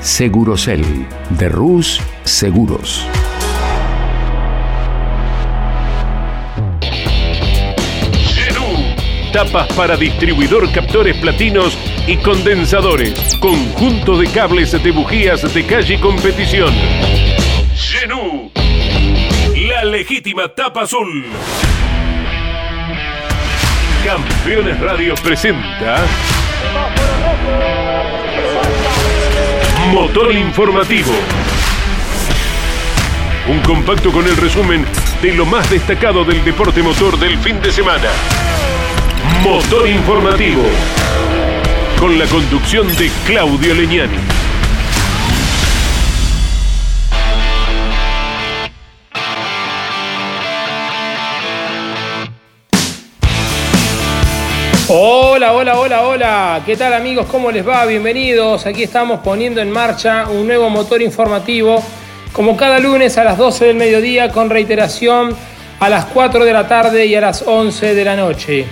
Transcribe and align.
Segurocel 0.00 0.84
de 1.30 1.48
Rus 1.48 2.00
Seguros. 2.24 3.06
Genú. 8.34 8.94
Tapas 9.32 9.66
para 9.74 9.96
distribuidor, 9.96 10.70
captores 10.72 11.16
platinos 11.16 11.76
y 12.06 12.16
condensadores. 12.18 13.36
Conjunto 13.40 14.18
de 14.18 14.28
cables 14.28 14.72
de 14.82 14.90
bujías 14.90 15.52
de 15.52 15.66
calle 15.66 15.98
competición. 16.00 16.72
Genú. 17.74 18.50
La 19.68 19.84
legítima 19.84 20.48
tapa 20.48 20.82
azul. 20.82 21.24
Campeones 24.04 24.78
Radio 24.80 25.14
presenta. 25.16 26.04
Motor 29.92 30.32
Informativo. 30.32 31.12
Un 33.48 33.60
compacto 33.60 34.10
con 34.10 34.26
el 34.26 34.36
resumen 34.36 34.84
de 35.22 35.32
lo 35.32 35.46
más 35.46 35.70
destacado 35.70 36.24
del 36.24 36.44
deporte 36.44 36.82
motor 36.82 37.16
del 37.18 37.38
fin 37.38 37.60
de 37.60 37.70
semana. 37.70 38.10
Motor 39.42 39.88
Informativo. 39.88 40.62
Con 42.00 42.18
la 42.18 42.26
conducción 42.26 42.88
de 42.96 43.10
Claudio 43.26 43.74
Leñani. 43.74 44.45
Hola, 54.88 55.52
hola, 55.52 55.80
hola, 55.80 56.02
hola. 56.06 56.62
¿Qué 56.64 56.76
tal 56.76 56.92
amigos? 56.92 57.26
¿Cómo 57.26 57.50
les 57.50 57.66
va? 57.66 57.84
Bienvenidos. 57.86 58.66
Aquí 58.66 58.84
estamos 58.84 59.18
poniendo 59.18 59.60
en 59.60 59.68
marcha 59.68 60.28
un 60.30 60.46
nuevo 60.46 60.70
motor 60.70 61.02
informativo, 61.02 61.82
como 62.30 62.56
cada 62.56 62.78
lunes 62.78 63.18
a 63.18 63.24
las 63.24 63.36
12 63.36 63.64
del 63.64 63.76
mediodía, 63.76 64.30
con 64.30 64.48
reiteración 64.48 65.34
a 65.80 65.88
las 65.88 66.04
4 66.04 66.44
de 66.44 66.52
la 66.52 66.68
tarde 66.68 67.04
y 67.04 67.16
a 67.16 67.20
las 67.20 67.42
11 67.44 67.96
de 67.96 68.04
la 68.04 68.14
noche. 68.14 68.64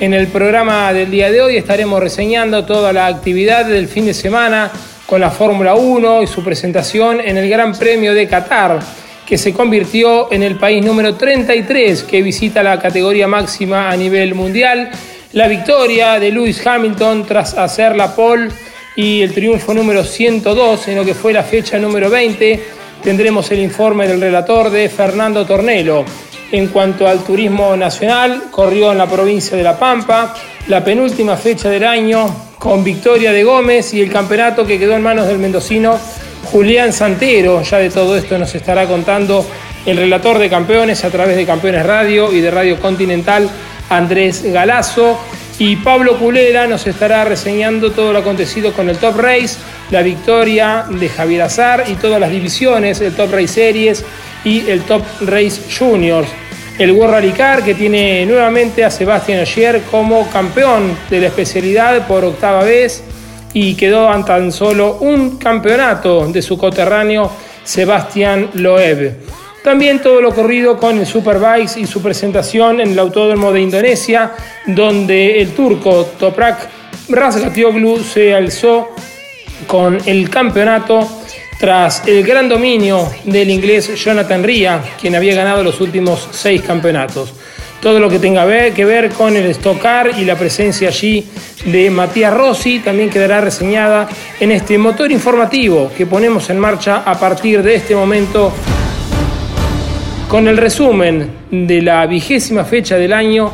En 0.00 0.12
el 0.12 0.26
programa 0.26 0.92
del 0.92 1.08
día 1.08 1.30
de 1.30 1.40
hoy 1.40 1.56
estaremos 1.56 2.00
reseñando 2.00 2.64
toda 2.64 2.92
la 2.92 3.06
actividad 3.06 3.64
del 3.64 3.86
fin 3.86 4.06
de 4.06 4.14
semana 4.14 4.72
con 5.06 5.20
la 5.20 5.30
Fórmula 5.30 5.76
1 5.76 6.24
y 6.24 6.26
su 6.26 6.42
presentación 6.42 7.20
en 7.20 7.38
el 7.38 7.48
Gran 7.48 7.78
Premio 7.78 8.12
de 8.12 8.26
Qatar, 8.26 8.80
que 9.24 9.38
se 9.38 9.52
convirtió 9.52 10.32
en 10.32 10.42
el 10.42 10.56
país 10.56 10.84
número 10.84 11.14
33 11.14 12.02
que 12.02 12.22
visita 12.22 12.60
la 12.64 12.80
categoría 12.80 13.28
máxima 13.28 13.88
a 13.88 13.96
nivel 13.96 14.34
mundial 14.34 14.90
la 15.32 15.46
victoria 15.46 16.18
de 16.18 16.32
Lewis 16.32 16.66
Hamilton 16.66 17.24
tras 17.24 17.54
hacer 17.54 17.94
la 17.94 18.14
pole 18.14 18.48
y 18.96 19.22
el 19.22 19.32
triunfo 19.32 19.72
número 19.72 20.02
102 20.02 20.88
en 20.88 20.96
lo 20.96 21.04
que 21.04 21.14
fue 21.14 21.32
la 21.32 21.44
fecha 21.44 21.78
número 21.78 22.10
20. 22.10 22.60
Tendremos 23.02 23.50
el 23.52 23.60
informe 23.60 24.08
del 24.08 24.20
relator 24.20 24.70
de 24.70 24.88
Fernando 24.88 25.46
Tornelo. 25.46 26.04
En 26.50 26.66
cuanto 26.66 27.06
al 27.06 27.22
turismo 27.22 27.76
nacional, 27.76 28.44
corrió 28.50 28.90
en 28.90 28.98
la 28.98 29.06
provincia 29.06 29.56
de 29.56 29.62
La 29.62 29.78
Pampa 29.78 30.34
la 30.66 30.84
penúltima 30.84 31.36
fecha 31.36 31.70
del 31.70 31.84
año 31.84 32.26
con 32.58 32.82
victoria 32.82 33.32
de 33.32 33.44
Gómez 33.44 33.94
y 33.94 34.02
el 34.02 34.10
campeonato 34.10 34.66
que 34.66 34.78
quedó 34.78 34.94
en 34.94 35.02
manos 35.02 35.28
del 35.28 35.38
mendocino 35.38 35.96
Julián 36.50 36.92
Santero. 36.92 37.62
Ya 37.62 37.78
de 37.78 37.90
todo 37.90 38.16
esto 38.16 38.36
nos 38.36 38.52
estará 38.56 38.86
contando 38.86 39.46
el 39.86 39.96
relator 39.96 40.38
de 40.38 40.50
campeones 40.50 41.04
a 41.04 41.10
través 41.10 41.36
de 41.36 41.46
Campeones 41.46 41.86
Radio 41.86 42.32
y 42.32 42.40
de 42.40 42.50
Radio 42.50 42.80
Continental 42.80 43.48
Andrés 43.90 44.42
Galazo. 44.42 45.20
Y 45.58 45.76
Pablo 45.76 46.18
Culera 46.18 46.66
nos 46.66 46.86
estará 46.86 47.22
reseñando 47.26 47.92
todo 47.92 48.14
lo 48.14 48.20
acontecido 48.20 48.72
con 48.72 48.88
el 48.88 48.96
Top 48.96 49.18
Race, 49.18 49.58
la 49.90 50.00
victoria 50.00 50.86
de 50.88 51.06
Javier 51.10 51.42
Azar 51.42 51.84
y 51.86 51.96
todas 51.96 52.18
las 52.18 52.30
divisiones, 52.30 53.02
el 53.02 53.14
Top 53.14 53.30
Race 53.30 53.48
Series 53.48 54.02
y 54.42 54.70
el 54.70 54.80
Top 54.84 55.02
Race 55.20 55.60
Juniors. 55.78 56.28
El 56.78 56.92
World 56.92 57.12
Rally 57.12 57.32
Car 57.32 57.62
que 57.62 57.74
tiene 57.74 58.24
nuevamente 58.24 58.82
a 58.86 58.90
Sebastián 58.90 59.42
Ogier 59.42 59.82
como 59.90 60.26
campeón 60.30 60.96
de 61.10 61.20
la 61.20 61.26
especialidad 61.26 62.06
por 62.06 62.24
octava 62.24 62.62
vez 62.62 63.02
y 63.52 63.74
quedó 63.74 64.08
tan 64.24 64.50
solo 64.50 64.96
un 65.00 65.36
campeonato 65.36 66.26
de 66.28 66.40
su 66.40 66.56
coterráneo 66.56 67.30
Sebastián 67.64 68.48
Loeb. 68.54 69.14
También 69.62 70.00
todo 70.00 70.22
lo 70.22 70.34
corrido 70.34 70.78
con 70.78 70.98
el 70.98 71.06
Superbikes 71.06 71.78
y 71.78 71.86
su 71.86 72.00
presentación 72.02 72.80
en 72.80 72.92
el 72.92 72.98
Autódromo 72.98 73.52
de 73.52 73.60
Indonesia, 73.60 74.32
donde 74.66 75.40
el 75.40 75.50
turco 75.50 76.06
Toprak 76.18 76.68
Razgatioglu 77.10 77.98
se 77.98 78.34
alzó 78.34 78.94
con 79.66 79.98
el 80.06 80.30
campeonato 80.30 81.06
tras 81.58 82.08
el 82.08 82.24
gran 82.24 82.48
dominio 82.48 83.06
del 83.24 83.50
inglés 83.50 83.94
Jonathan 84.02 84.42
Ria, 84.42 84.80
quien 84.98 85.14
había 85.14 85.34
ganado 85.34 85.62
los 85.62 85.78
últimos 85.82 86.28
seis 86.30 86.62
campeonatos. 86.62 87.34
Todo 87.82 88.00
lo 88.00 88.08
que 88.08 88.18
tenga 88.18 88.46
que 88.72 88.84
ver 88.84 89.10
con 89.10 89.36
el 89.36 89.46
Stock 89.46 89.80
Car 89.80 90.10
y 90.18 90.24
la 90.24 90.36
presencia 90.36 90.88
allí 90.88 91.26
de 91.66 91.90
Matías 91.90 92.32
Rossi 92.32 92.78
también 92.78 93.10
quedará 93.10 93.42
reseñada 93.42 94.08
en 94.38 94.52
este 94.52 94.78
motor 94.78 95.12
informativo 95.12 95.90
que 95.96 96.06
ponemos 96.06 96.48
en 96.48 96.58
marcha 96.58 97.02
a 97.04 97.18
partir 97.18 97.62
de 97.62 97.74
este 97.74 97.94
momento 97.94 98.52
con 100.30 100.46
el 100.46 100.58
resumen 100.58 101.28
de 101.50 101.82
la 101.82 102.06
vigésima 102.06 102.64
fecha 102.64 102.96
del 102.96 103.12
año, 103.12 103.50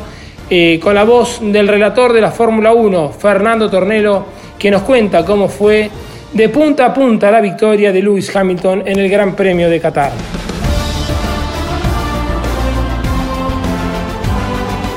eh, 0.50 0.78
con 0.78 0.94
la 0.94 1.04
voz 1.04 1.40
del 1.40 1.68
relator 1.68 2.12
de 2.12 2.20
la 2.20 2.30
Fórmula 2.30 2.74
1, 2.74 3.12
Fernando 3.18 3.70
Tornelo, 3.70 4.26
que 4.58 4.70
nos 4.70 4.82
cuenta 4.82 5.24
cómo 5.24 5.48
fue 5.48 5.90
de 6.34 6.48
punta 6.50 6.84
a 6.84 6.92
punta 6.92 7.30
la 7.30 7.40
victoria 7.40 7.92
de 7.92 8.02
Lewis 8.02 8.36
Hamilton 8.36 8.82
en 8.84 8.98
el 8.98 9.08
Gran 9.08 9.34
Premio 9.34 9.70
de 9.70 9.80
Qatar. 9.80 10.12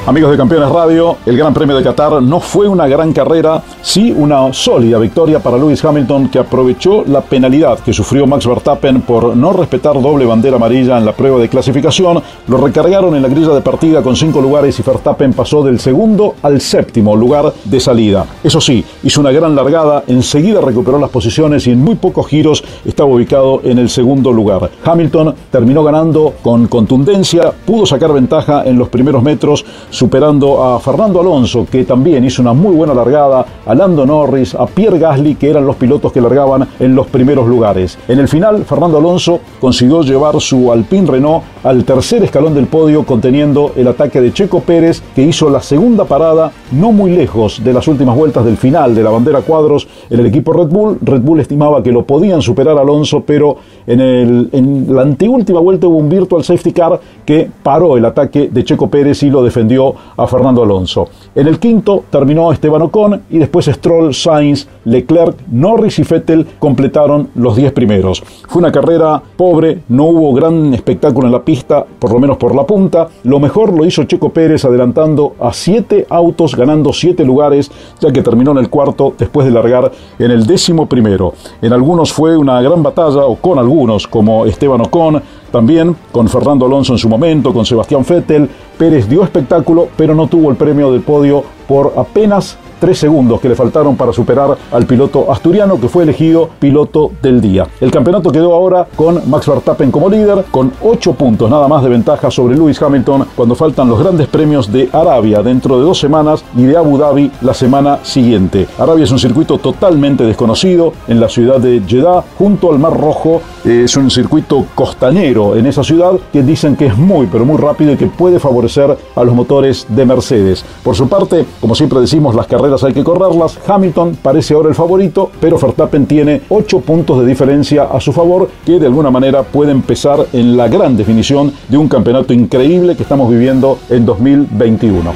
Amigos 0.08 0.32
de 0.32 0.38
Campeones 0.38 0.70
Radio, 0.70 1.18
el 1.26 1.38
Gran 1.38 1.54
Premio 1.54 1.76
de 1.76 1.84
Qatar 1.84 2.24
no 2.24 2.40
fue 2.40 2.68
una 2.68 2.88
gran 2.88 3.14
carrera, 3.14 3.62
sí 3.82 4.12
una 4.16 4.52
sólida 4.54 4.98
victoria 4.98 5.40
para 5.40 5.58
Lewis 5.58 5.86
Hamilton 5.86 6.30
que 6.30 6.40
aprovechó 6.40 7.04
la 7.06 7.22
penalidad 7.22 7.78
que 7.80 7.94
sufrió 7.94 8.26
Max 8.26 8.48
Verstappen 8.48 9.02
por 9.02 9.36
no 9.36 9.54
respetar 9.54 10.02
doble 10.02 10.26
bandera 10.26 10.56
amarilla 10.56 10.98
en 10.98 11.06
la 11.06 11.12
prueba 11.12 11.38
de 11.38 11.48
clasificación. 11.48 12.24
Lo 12.48 12.58
recargaron 12.58 13.16
en 13.16 13.22
la 13.22 13.28
grilla 13.28 13.54
de 13.54 13.62
partida 13.62 14.02
con 14.02 14.16
cinco 14.16 14.42
lugares 14.42 14.80
y 14.80 14.84
Verstappen 14.84 15.34
pasó 15.34 15.64
del 15.64 15.80
segundo 15.80 16.36
al 16.42 16.60
séptimo 16.60 17.16
lugar 17.16 17.54
de 17.66 17.80
salida. 17.80 18.26
Eso 18.44 18.60
sí, 18.60 18.84
hizo 19.04 19.22
una 19.22 19.31
gran 19.31 19.56
largada, 19.56 20.06
enseguida 20.08 20.60
recuperó 20.60 20.98
las 20.98 21.12
posiciones 21.12 21.68
y 21.68 21.72
en 21.72 21.84
muy 21.84 21.96
pocos 21.96 22.26
giros 22.28 22.64
estaba 22.84 23.10
ubicado 23.10 23.62
en 23.64 23.78
el 23.78 23.90
segundo 23.90 24.31
lugar. 24.31 24.72
Hamilton 24.84 25.36
terminó 25.52 25.84
ganando 25.84 26.34
con 26.42 26.68
contundencia, 26.68 27.52
pudo 27.66 27.86
sacar 27.86 28.12
ventaja 28.12 28.64
en 28.66 28.80
los 28.80 28.90
primeros 28.90 29.22
metros, 29.22 29.66
superando 29.89 30.63
a 30.63 30.79
Fernando 30.79 31.19
Alonso, 31.19 31.66
que 31.69 31.83
también 31.83 32.23
hizo 32.23 32.41
una 32.41 32.53
muy 32.53 32.75
buena 32.75 32.94
largada, 32.94 33.45
a 33.66 33.75
Lando 33.75 34.05
Norris, 34.05 34.55
a 34.55 34.66
Pierre 34.66 35.00
Gasly, 35.00 35.35
que 35.35 35.50
eran 35.50 35.66
los 35.66 35.75
pilotos 35.75 36.11
que 36.11 36.22
largaban 36.22 36.67
en 36.79 36.95
los 36.95 37.07
primeros 37.07 37.47
lugares. 37.47 37.97
En 38.07 38.19
el 38.19 38.27
final, 38.27 38.66
Fernando 38.66 38.97
Alonso 38.97 39.39
consiguió 39.59 40.01
llevar 40.01 40.39
su 40.39 40.71
Alpine 40.71 41.07
Renault 41.07 41.44
al 41.63 41.83
tercer 41.83 42.24
escalón 42.24 42.53
del 42.53 42.68
podio, 42.68 43.03
conteniendo 43.03 43.71
el 43.75 43.88
ataque 43.88 44.21
de 44.21 44.33
Checo 44.33 44.62
Pérez, 44.62 45.01
que 45.15 45.24
hizo 45.24 45.50
la 45.50 45.62
segunda 45.62 46.06
parada 46.06 46.51
no 46.71 46.92
muy 46.92 47.12
lejos 47.12 47.63
de 47.63 47.74
las 47.74 47.88
últimas 47.88 48.15
vueltas 48.15 48.45
del 48.45 48.57
final 48.57 48.95
de 48.95 49.03
la 49.03 49.09
bandera 49.09 49.42
cuadros 49.42 49.88
en 50.09 50.19
el 50.19 50.25
equipo 50.27 50.53
Red 50.53 50.68
Bull. 50.68 50.97
Red 51.01 51.21
Bull 51.21 51.39
estimaba 51.39 51.81
que 51.83 51.92
lo 51.92 52.03
podían 52.03 52.42
superar 52.42 52.77
Alonso, 52.77 53.24
pero 53.25 53.57
en, 53.88 54.00
el, 54.00 54.50
en 54.51 54.95
la 54.95 55.01
anteúltima 55.01 55.59
vuelta 55.59 55.88
hubo 55.88 55.97
un 55.97 56.09
virtual 56.09 56.44
safety 56.44 56.71
car 56.71 57.00
que 57.25 57.50
paró 57.63 57.97
el 57.97 58.06
ataque 58.06 58.50
de 58.51 58.63
Checo 58.63 58.89
Pérez 58.89 59.24
y 59.24 59.30
lo 59.30 59.44
defendió 59.44 59.79
a 60.16 60.28
Fernando 60.28 60.62
Alonso. 60.62 61.08
En 61.39 61.47
el 61.47 61.57
quinto 61.57 62.03
terminó 62.09 62.51
Esteban 62.51 62.81
Ocon 62.81 63.21
y 63.30 63.38
después 63.38 63.68
Stroll, 63.68 64.13
Sainz, 64.13 64.68
Leclerc, 64.83 65.38
Norris 65.50 65.97
y 66.00 66.03
Vettel 66.03 66.45
completaron 66.59 67.30
los 67.36 67.56
10 67.56 67.71
primeros. 67.71 68.21
Fue 68.50 68.59
una 68.59 68.74
carrera 68.74 69.24
pobre, 69.38 69.83
no 69.88 70.03
hubo 70.07 70.33
gran 70.33 70.74
espectáculo 70.74 71.27
en 71.27 71.31
la 71.31 71.41
pista, 71.41 71.86
por 71.97 72.12
lo 72.12 72.19
menos 72.19 72.36
por 72.36 72.53
la 72.53 72.65
punta. 72.65 73.07
Lo 73.24 73.39
mejor 73.39 73.71
lo 73.71 73.86
hizo 73.86 74.03
Checo 74.03 74.33
Pérez 74.33 74.65
adelantando 74.65 75.36
a 75.39 75.53
7 75.53 76.07
autos, 76.09 76.57
ganando 76.57 76.91
7 76.91 77.24
lugares, 77.24 77.71
ya 78.01 78.12
que 78.12 78.21
terminó 78.21 78.51
en 78.51 78.57
el 78.57 78.69
cuarto 78.69 79.13
después 79.18 79.47
de 79.47 79.53
largar 79.53 79.94
en 80.19 80.31
el 80.31 80.45
décimo 80.45 80.88
primero. 80.88 81.35
En 81.62 81.71
algunos 81.71 82.12
fue 82.12 82.35
una 82.35 82.62
gran 82.62 82.83
batalla, 82.83 83.24
o 83.24 83.38
con 83.38 83.57
algunos, 83.59 84.07
como 84.07 84.45
Esteban 84.45 84.81
Ocon, 84.81 85.21
también 85.53 85.95
con 86.12 86.27
Fernando 86.27 86.65
Alonso 86.65 86.92
en 86.92 87.00
su 87.00 87.07
momento, 87.07 87.53
con 87.53 87.65
Sebastián 87.65 88.03
Vettel. 88.07 88.50
Pérez 88.77 89.09
dio 89.09 89.24
espectáculo, 89.24 89.88
pero 89.97 90.13
no 90.13 90.27
tuvo 90.27 90.50
el 90.51 90.56
premio 90.56 90.92
del 90.92 91.01
podio 91.01 91.29
por 91.68 91.94
apenas 91.98 92.58
tres 92.80 92.98
segundos 92.98 93.40
que 93.40 93.50
le 93.50 93.56
faltaron 93.56 93.96
para 93.96 94.14
superar 94.14 94.58
al 94.72 94.86
piloto 94.86 95.31
asturiano 95.31 95.80
que 95.80 95.90
fue 95.90 96.04
elegido 96.04 96.50
piloto 96.60 97.12
del 97.22 97.42
día. 97.42 97.68
El 97.80 97.92
campeonato 97.92 98.31
quedó 98.31 98.54
ahora 98.54 98.88
con 98.96 99.30
Max 99.30 99.48
Verstappen 99.48 99.92
como 99.92 100.10
líder, 100.10 100.46
con 100.52 100.72
ocho 100.81 101.14
puntos 101.14 101.50
nada 101.50 101.68
más 101.68 101.84
de 101.84 101.90
ventaja 101.90 102.31
sobre 102.31 102.56
Lewis 102.56 102.81
Hamilton 102.81 103.26
cuando 103.36 103.56
faltan 103.56 103.90
los 103.90 104.00
grandes 104.00 104.28
premios 104.28 104.72
de 104.72 104.90
Arabia 104.92 105.42
dentro 105.42 105.78
de 105.78 105.84
dos 105.84 106.00
semanas 106.00 106.44
y 106.56 106.64
de 106.64 106.78
Abu 106.78 106.98
Dhabi 106.98 107.31
la 107.42 107.54
semana 107.54 108.00
siguiente. 108.04 108.68
Arabia 108.78 109.04
es 109.04 109.12
un 109.12 109.20
circuito 109.20 109.58
totalmente 109.58 110.24
desconocido 110.24 110.94
en 111.08 111.20
la 111.20 111.30
ciudad 111.30 111.60
de 111.60 111.81
Jeddah, 111.86 112.24
junto 112.38 112.72
al 112.72 112.80
Mar 112.80 113.00
Rojo. 113.00 113.42
Es 113.64 113.98
un 113.98 114.10
circuito 114.10 114.66
costanero 114.76 115.56
en 115.56 115.66
esa 115.66 115.84
ciudad 115.84 116.14
que 116.31 116.44
dicen 116.44 116.76
que 116.76 116.88
es 116.88 116.98
muy, 116.98 117.28
pero 117.28 117.46
muy 117.46 117.58
rápido 117.58 117.92
y 117.92 117.98
que 117.98 118.08
puede 118.08 118.40
favorecer 118.40 118.98
a 119.16 119.24
los 119.24 119.36
motores 119.36 119.86
de 119.90 120.06
Mercedes. 120.06 120.64
Por 120.84 120.96
su 120.96 121.08
parte, 121.08 121.46
como 121.60 121.76
siempre 121.76 122.00
decimos, 122.00 122.36
las 122.36 122.48
carreras 122.48 122.69
hay 122.83 122.94
que 122.94 123.04
correrlas. 123.04 123.57
Hamilton 123.68 124.18
parece 124.21 124.54
ahora 124.54 124.69
el 124.69 124.75
favorito, 124.75 125.31
pero 125.39 125.57
Verstappen 125.57 126.06
tiene 126.06 126.42
8 126.50 126.81
puntos 126.81 127.19
de 127.19 127.25
diferencia 127.25 127.83
a 127.83 128.00
su 128.00 128.13
favor 128.13 128.50
que 128.66 128.80
de 128.80 128.86
alguna 128.86 129.12
manera 129.12 129.44
puede 129.44 129.71
empezar 129.71 130.27
en 130.33 130.56
la 130.56 130.68
gran 130.68 130.95
definición 130.95 131.51
de 131.68 131.77
un 131.77 131.88
campeonato 131.88 132.33
increíble 132.33 132.95
que 132.95 133.04
estamos 133.04 133.30
viviendo 133.30 133.80
en 133.89 134.06
2021. 134.06 135.13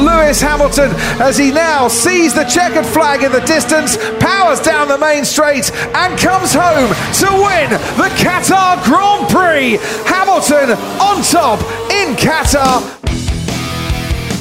Lewis 0.00 0.40
Hamilton 0.40 0.90
as 1.20 1.38
he 1.38 1.52
now 1.52 1.86
sees 1.86 2.34
the 2.34 2.44
checkered 2.44 2.86
flag 2.86 3.22
in 3.22 3.30
the 3.30 3.40
distance, 3.42 3.96
powers 4.18 4.60
down 4.60 4.88
the 4.88 4.98
main 4.98 5.24
straight, 5.24 5.70
and 5.94 6.18
comes 6.18 6.52
home 6.52 6.88
to 6.88 7.28
win 7.30 7.70
the 7.70 8.10
Qatar 8.18 8.82
Grand 8.84 9.28
Prix. 9.28 9.78
Hamilton 10.04 10.70
on 11.00 11.22
top 11.22 11.60
in 11.90 12.14
Qatar. 12.16 13.03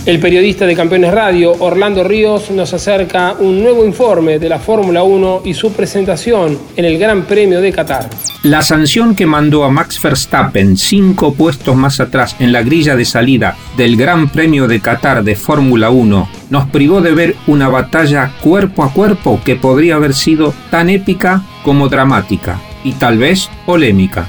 El 0.05 0.19
periodista 0.19 0.65
de 0.65 0.75
Campeones 0.75 1.13
Radio, 1.13 1.53
Orlando 1.59 2.03
Ríos, 2.03 2.51
nos 2.51 2.73
acerca 2.73 3.38
un 3.39 3.63
nuevo 3.63 3.85
informe 3.85 4.38
de 4.38 4.50
la 4.50 4.59
Fórmula 4.59 5.01
1 5.01 5.44
y 5.45 5.53
su 5.53 5.71
presentación 5.71 6.59
en 6.75 6.83
el 6.83 7.00
Gran 7.00 7.21
Premio 7.21 7.61
de 7.61 7.71
Qatar. 7.71 8.09
La 8.44 8.61
sanción 8.63 9.15
que 9.15 9.25
mandó 9.25 9.63
a 9.63 9.69
Max 9.69 10.01
Verstappen 10.03 10.75
cinco 10.75 11.33
puestos 11.33 11.77
más 11.77 12.01
atrás 12.01 12.35
en 12.39 12.51
la 12.51 12.63
grilla 12.63 12.97
de 12.97 13.05
salida 13.05 13.55
del 13.77 13.95
Gran 13.95 14.27
Premio 14.27 14.67
de 14.67 14.81
Qatar 14.81 15.23
de 15.23 15.38
Fórmula 15.38 15.89
1 15.89 16.29
nos 16.49 16.67
privó 16.67 16.99
de 16.99 17.13
ver 17.13 17.35
una 17.47 17.69
batalla 17.69 18.33
cuerpo 18.41 18.83
a 18.83 18.91
cuerpo 18.91 19.39
que 19.45 19.56
podría 19.56 19.95
haber 19.95 20.13
sido 20.13 20.53
tan 20.69 20.89
épica 20.89 21.44
como 21.63 21.88
dramática 21.88 22.59
y 22.83 22.91
tal 22.91 23.19
vez 23.19 23.49
polémica. 23.65 24.27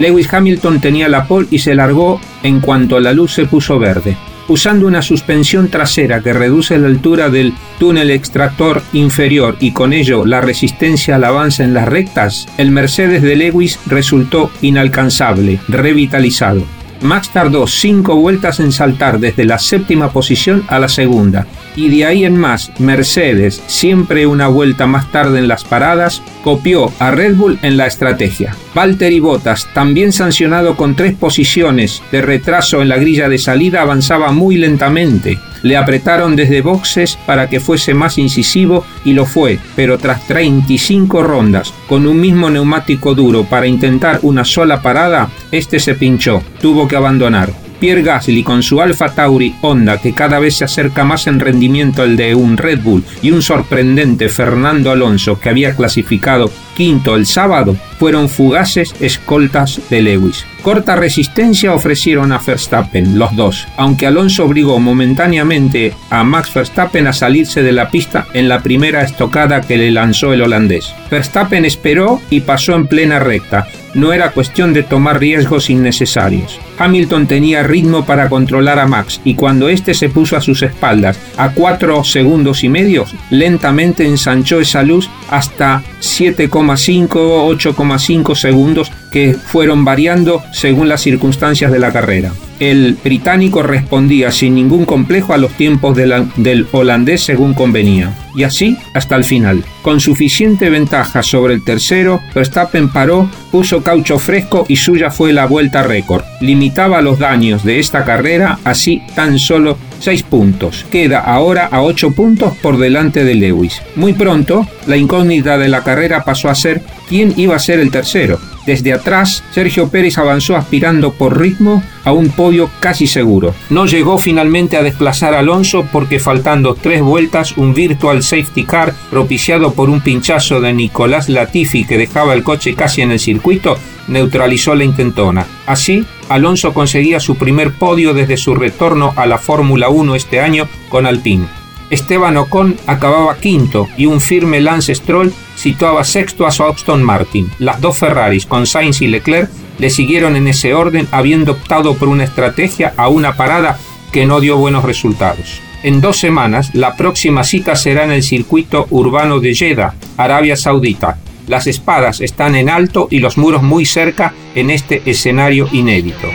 Lewis 0.00 0.34
Hamilton 0.34 0.80
tenía 0.80 1.08
la 1.08 1.28
pole 1.28 1.46
y 1.48 1.60
se 1.60 1.76
largó 1.76 2.20
en 2.42 2.58
cuanto 2.58 2.98
la 2.98 3.12
luz 3.12 3.34
se 3.34 3.46
puso 3.46 3.78
verde 3.78 4.16
usando 4.48 4.86
una 4.86 5.02
suspensión 5.02 5.68
trasera 5.68 6.20
que 6.20 6.32
reduce 6.32 6.78
la 6.78 6.88
altura 6.88 7.30
del 7.30 7.54
túnel 7.78 8.10
extractor 8.10 8.82
inferior 8.92 9.56
y 9.60 9.72
con 9.72 9.92
ello 9.92 10.24
la 10.24 10.40
resistencia 10.40 11.16
al 11.16 11.24
avance 11.24 11.62
en 11.62 11.74
las 11.74 11.88
rectas, 11.88 12.48
el 12.58 12.70
Mercedes 12.70 13.22
de 13.22 13.36
Lewis 13.36 13.78
resultó 13.86 14.50
inalcanzable, 14.60 15.60
revitalizado. 15.68 16.64
Max 17.02 17.30
tardó 17.30 17.66
cinco 17.66 18.14
vueltas 18.16 18.60
en 18.60 18.70
saltar 18.70 19.18
desde 19.18 19.44
la 19.44 19.58
séptima 19.58 20.12
posición 20.12 20.64
a 20.68 20.78
la 20.78 20.88
segunda, 20.88 21.46
y 21.76 21.88
de 21.88 22.06
ahí 22.06 22.24
en 22.24 22.36
más, 22.36 22.70
Mercedes, 22.78 23.62
siempre 23.66 24.26
una 24.26 24.48
vuelta 24.48 24.86
más 24.86 25.10
tarde 25.10 25.38
en 25.38 25.48
las 25.48 25.64
paradas, 25.64 26.22
copió 26.44 26.92
a 26.98 27.10
Red 27.10 27.36
Bull 27.36 27.58
en 27.62 27.76
la 27.76 27.86
estrategia. 27.86 28.56
Valtteri 28.74 29.20
Bottas, 29.20 29.68
también 29.74 30.12
sancionado 30.12 30.76
con 30.76 30.96
tres 30.96 31.14
posiciones 31.14 32.02
de 32.10 32.22
retraso 32.22 32.82
en 32.82 32.88
la 32.88 32.96
grilla 32.96 33.28
de 33.28 33.38
salida, 33.38 33.82
avanzaba 33.82 34.32
muy 34.32 34.56
lentamente. 34.56 35.38
Le 35.62 35.76
apretaron 35.76 36.34
desde 36.34 36.60
boxes 36.60 37.16
para 37.26 37.48
que 37.48 37.60
fuese 37.60 37.94
más 37.94 38.18
incisivo 38.18 38.84
y 39.04 39.12
lo 39.12 39.26
fue, 39.26 39.58
pero 39.76 39.98
tras 39.98 40.26
35 40.26 41.22
rondas 41.22 41.72
con 41.86 42.06
un 42.06 42.20
mismo 42.20 42.50
neumático 42.50 43.14
duro 43.14 43.44
para 43.44 43.66
intentar 43.66 44.18
una 44.22 44.44
sola 44.44 44.82
parada, 44.82 45.28
este 45.52 45.78
se 45.78 45.94
pinchó, 45.94 46.42
tuvo 46.60 46.88
que 46.88 46.96
abandonar. 46.96 47.52
Pierre 47.82 48.02
Gasly 48.02 48.44
con 48.44 48.62
su 48.62 48.80
Alfa 48.80 49.12
Tauri 49.12 49.56
Honda 49.60 49.98
que 49.98 50.12
cada 50.12 50.38
vez 50.38 50.58
se 50.58 50.64
acerca 50.64 51.02
más 51.02 51.26
en 51.26 51.40
rendimiento 51.40 52.02
al 52.02 52.16
de 52.16 52.32
un 52.32 52.56
Red 52.56 52.80
Bull 52.80 53.02
y 53.22 53.32
un 53.32 53.42
sorprendente 53.42 54.28
Fernando 54.28 54.92
Alonso 54.92 55.40
que 55.40 55.48
había 55.48 55.74
clasificado 55.74 56.48
quinto 56.76 57.16
el 57.16 57.26
sábado 57.26 57.76
fueron 58.02 58.28
fugaces 58.28 58.96
escoltas 58.98 59.80
de 59.88 60.02
Lewis. 60.02 60.44
Corta 60.62 60.96
resistencia 60.96 61.72
ofrecieron 61.72 62.32
a 62.32 62.38
Verstappen, 62.38 63.16
los 63.16 63.36
dos, 63.36 63.68
aunque 63.76 64.08
Alonso 64.08 64.44
obligó 64.44 64.80
momentáneamente 64.80 65.94
a 66.10 66.24
Max 66.24 66.52
Verstappen 66.52 67.06
a 67.06 67.12
salirse 67.12 67.62
de 67.62 67.70
la 67.70 67.90
pista 67.90 68.26
en 68.34 68.48
la 68.48 68.60
primera 68.60 69.02
estocada 69.02 69.60
que 69.60 69.76
le 69.76 69.92
lanzó 69.92 70.32
el 70.32 70.42
holandés. 70.42 70.92
Verstappen 71.12 71.64
esperó 71.64 72.20
y 72.28 72.40
pasó 72.40 72.74
en 72.74 72.88
plena 72.88 73.20
recta, 73.20 73.68
no 73.94 74.12
era 74.12 74.32
cuestión 74.32 74.72
de 74.72 74.82
tomar 74.82 75.20
riesgos 75.20 75.68
innecesarios. 75.68 76.58
Hamilton 76.78 77.26
tenía 77.26 77.62
ritmo 77.62 78.04
para 78.06 78.28
controlar 78.28 78.78
a 78.78 78.86
Max 78.86 79.20
y 79.24 79.34
cuando 79.34 79.68
este 79.68 79.94
se 79.94 80.08
puso 80.08 80.36
a 80.36 80.40
sus 80.40 80.62
espaldas 80.62 81.18
a 81.36 81.50
4 81.50 82.02
segundos 82.02 82.64
y 82.64 82.68
medio, 82.68 83.04
lentamente 83.30 84.06
ensanchó 84.06 84.60
esa 84.60 84.82
luz 84.82 85.10
hasta 85.30 85.82
7,5 86.00 87.16
o 87.16 87.52
8,5 87.52 87.91
segundos 88.34 88.90
que 89.10 89.34
fueron 89.34 89.84
variando 89.84 90.42
según 90.52 90.88
las 90.88 91.02
circunstancias 91.02 91.70
de 91.70 91.78
la 91.78 91.92
carrera. 91.92 92.32
El 92.62 92.96
británico 93.02 93.64
respondía 93.64 94.30
sin 94.30 94.54
ningún 94.54 94.84
complejo 94.84 95.32
a 95.32 95.36
los 95.36 95.50
tiempos 95.54 95.96
del 95.96 96.68
holandés 96.70 97.24
según 97.24 97.54
convenía, 97.54 98.16
y 98.36 98.44
así 98.44 98.78
hasta 98.94 99.16
el 99.16 99.24
final. 99.24 99.64
Con 99.82 99.98
suficiente 99.98 100.70
ventaja 100.70 101.24
sobre 101.24 101.54
el 101.54 101.64
tercero, 101.64 102.20
Verstappen 102.32 102.88
paró, 102.88 103.28
puso 103.50 103.82
caucho 103.82 104.16
fresco 104.20 104.64
y 104.68 104.76
suya 104.76 105.10
fue 105.10 105.32
la 105.32 105.46
vuelta 105.46 105.82
récord. 105.82 106.22
Limitaba 106.40 107.02
los 107.02 107.18
daños 107.18 107.64
de 107.64 107.80
esta 107.80 108.04
carrera 108.04 108.60
así 108.62 109.02
tan 109.16 109.40
solo 109.40 109.76
6 109.98 110.22
puntos. 110.22 110.86
Queda 110.88 111.18
ahora 111.18 111.66
a 111.66 111.82
8 111.82 112.12
puntos 112.12 112.56
por 112.58 112.78
delante 112.78 113.24
de 113.24 113.34
Lewis. 113.34 113.82
Muy 113.96 114.12
pronto, 114.12 114.68
la 114.86 114.96
incógnita 114.96 115.58
de 115.58 115.68
la 115.68 115.82
carrera 115.82 116.22
pasó 116.22 116.48
a 116.48 116.54
ser 116.54 116.80
quién 117.08 117.34
iba 117.36 117.56
a 117.56 117.58
ser 117.58 117.80
el 117.80 117.90
tercero. 117.90 118.38
Desde 118.66 118.92
atrás, 118.92 119.42
Sergio 119.50 119.88
Pérez 119.88 120.18
avanzó 120.18 120.56
aspirando 120.56 121.12
por 121.12 121.40
ritmo 121.40 121.82
a 122.04 122.12
un 122.12 122.30
podio 122.30 122.70
casi 122.80 123.06
seguro. 123.06 123.54
No 123.70 123.86
llegó 123.86 124.18
finalmente 124.18 124.76
a 124.76 124.82
desplazar 124.82 125.34
a 125.34 125.40
Alonso 125.40 125.86
porque 125.90 126.20
faltando 126.20 126.74
tres 126.74 127.02
vueltas 127.02 127.56
un 127.56 127.74
virtual 127.74 128.22
safety 128.22 128.64
car 128.64 128.94
propiciado 129.10 129.74
por 129.74 129.90
un 129.90 130.00
pinchazo 130.00 130.60
de 130.60 130.72
Nicolás 130.72 131.28
Latifi 131.28 131.84
que 131.84 131.98
dejaba 131.98 132.34
el 132.34 132.42
coche 132.42 132.74
casi 132.74 133.02
en 133.02 133.12
el 133.12 133.20
circuito 133.20 133.76
neutralizó 134.08 134.74
la 134.74 134.84
intentona. 134.84 135.46
Así, 135.66 136.04
Alonso 136.28 136.72
conseguía 136.72 137.20
su 137.20 137.36
primer 137.36 137.72
podio 137.72 138.14
desde 138.14 138.36
su 138.36 138.54
retorno 138.54 139.12
a 139.16 139.26
la 139.26 139.38
Fórmula 139.38 139.88
1 139.88 140.14
este 140.14 140.40
año 140.40 140.68
con 140.88 141.06
Alpine. 141.06 141.61
Esteban 141.92 142.38
Ocon 142.38 142.74
acababa 142.86 143.36
quinto 143.36 143.86
y 143.98 144.06
un 144.06 144.18
firme 144.22 144.62
Lance 144.62 144.94
Stroll 144.94 145.30
situaba 145.56 146.04
sexto 146.04 146.46
a 146.46 146.50
su 146.50 146.64
Aston 146.64 147.02
Martin. 147.02 147.50
Las 147.58 147.82
dos 147.82 147.98
Ferraris 147.98 148.46
con 148.46 148.66
Sainz 148.66 149.02
y 149.02 149.08
Leclerc 149.08 149.50
le 149.78 149.90
siguieron 149.90 150.34
en 150.34 150.48
ese 150.48 150.72
orden 150.72 151.06
habiendo 151.10 151.52
optado 151.52 151.94
por 151.94 152.08
una 152.08 152.24
estrategia 152.24 152.94
a 152.96 153.08
una 153.08 153.36
parada 153.36 153.78
que 154.10 154.24
no 154.24 154.40
dio 154.40 154.56
buenos 154.56 154.84
resultados. 154.84 155.60
En 155.82 156.00
dos 156.00 156.16
semanas, 156.16 156.74
la 156.74 156.96
próxima 156.96 157.44
cita 157.44 157.76
será 157.76 158.04
en 158.04 158.12
el 158.12 158.22
circuito 158.22 158.86
urbano 158.88 159.38
de 159.38 159.54
Jeddah, 159.54 159.94
Arabia 160.16 160.56
Saudita. 160.56 161.18
Las 161.46 161.66
espadas 161.66 162.22
están 162.22 162.54
en 162.56 162.70
alto 162.70 163.06
y 163.10 163.18
los 163.18 163.36
muros 163.36 163.62
muy 163.62 163.84
cerca 163.84 164.32
en 164.54 164.70
este 164.70 165.02
escenario 165.04 165.68
inédito. 165.72 166.28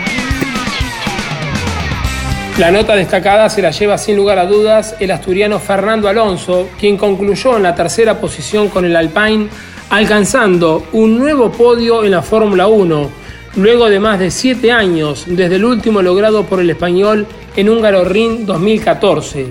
La 2.58 2.72
nota 2.72 2.96
destacada 2.96 3.48
se 3.48 3.62
la 3.62 3.70
lleva 3.70 3.96
sin 3.98 4.16
lugar 4.16 4.36
a 4.40 4.44
dudas 4.44 4.96
el 4.98 5.12
asturiano 5.12 5.60
Fernando 5.60 6.08
Alonso, 6.08 6.68
quien 6.76 6.96
concluyó 6.96 7.56
en 7.56 7.62
la 7.62 7.76
tercera 7.76 8.20
posición 8.20 8.68
con 8.68 8.84
el 8.84 8.96
Alpine, 8.96 9.46
alcanzando 9.90 10.88
un 10.90 11.20
nuevo 11.20 11.52
podio 11.52 12.02
en 12.02 12.10
la 12.10 12.20
Fórmula 12.20 12.66
1, 12.66 13.10
luego 13.54 13.88
de 13.88 14.00
más 14.00 14.18
de 14.18 14.32
siete 14.32 14.72
años 14.72 15.26
desde 15.28 15.54
el 15.54 15.64
último 15.64 16.02
logrado 16.02 16.46
por 16.46 16.58
el 16.58 16.68
español 16.68 17.28
en 17.54 17.68
Húngaro 17.68 18.04
Ring 18.04 18.44
2014. 18.44 19.46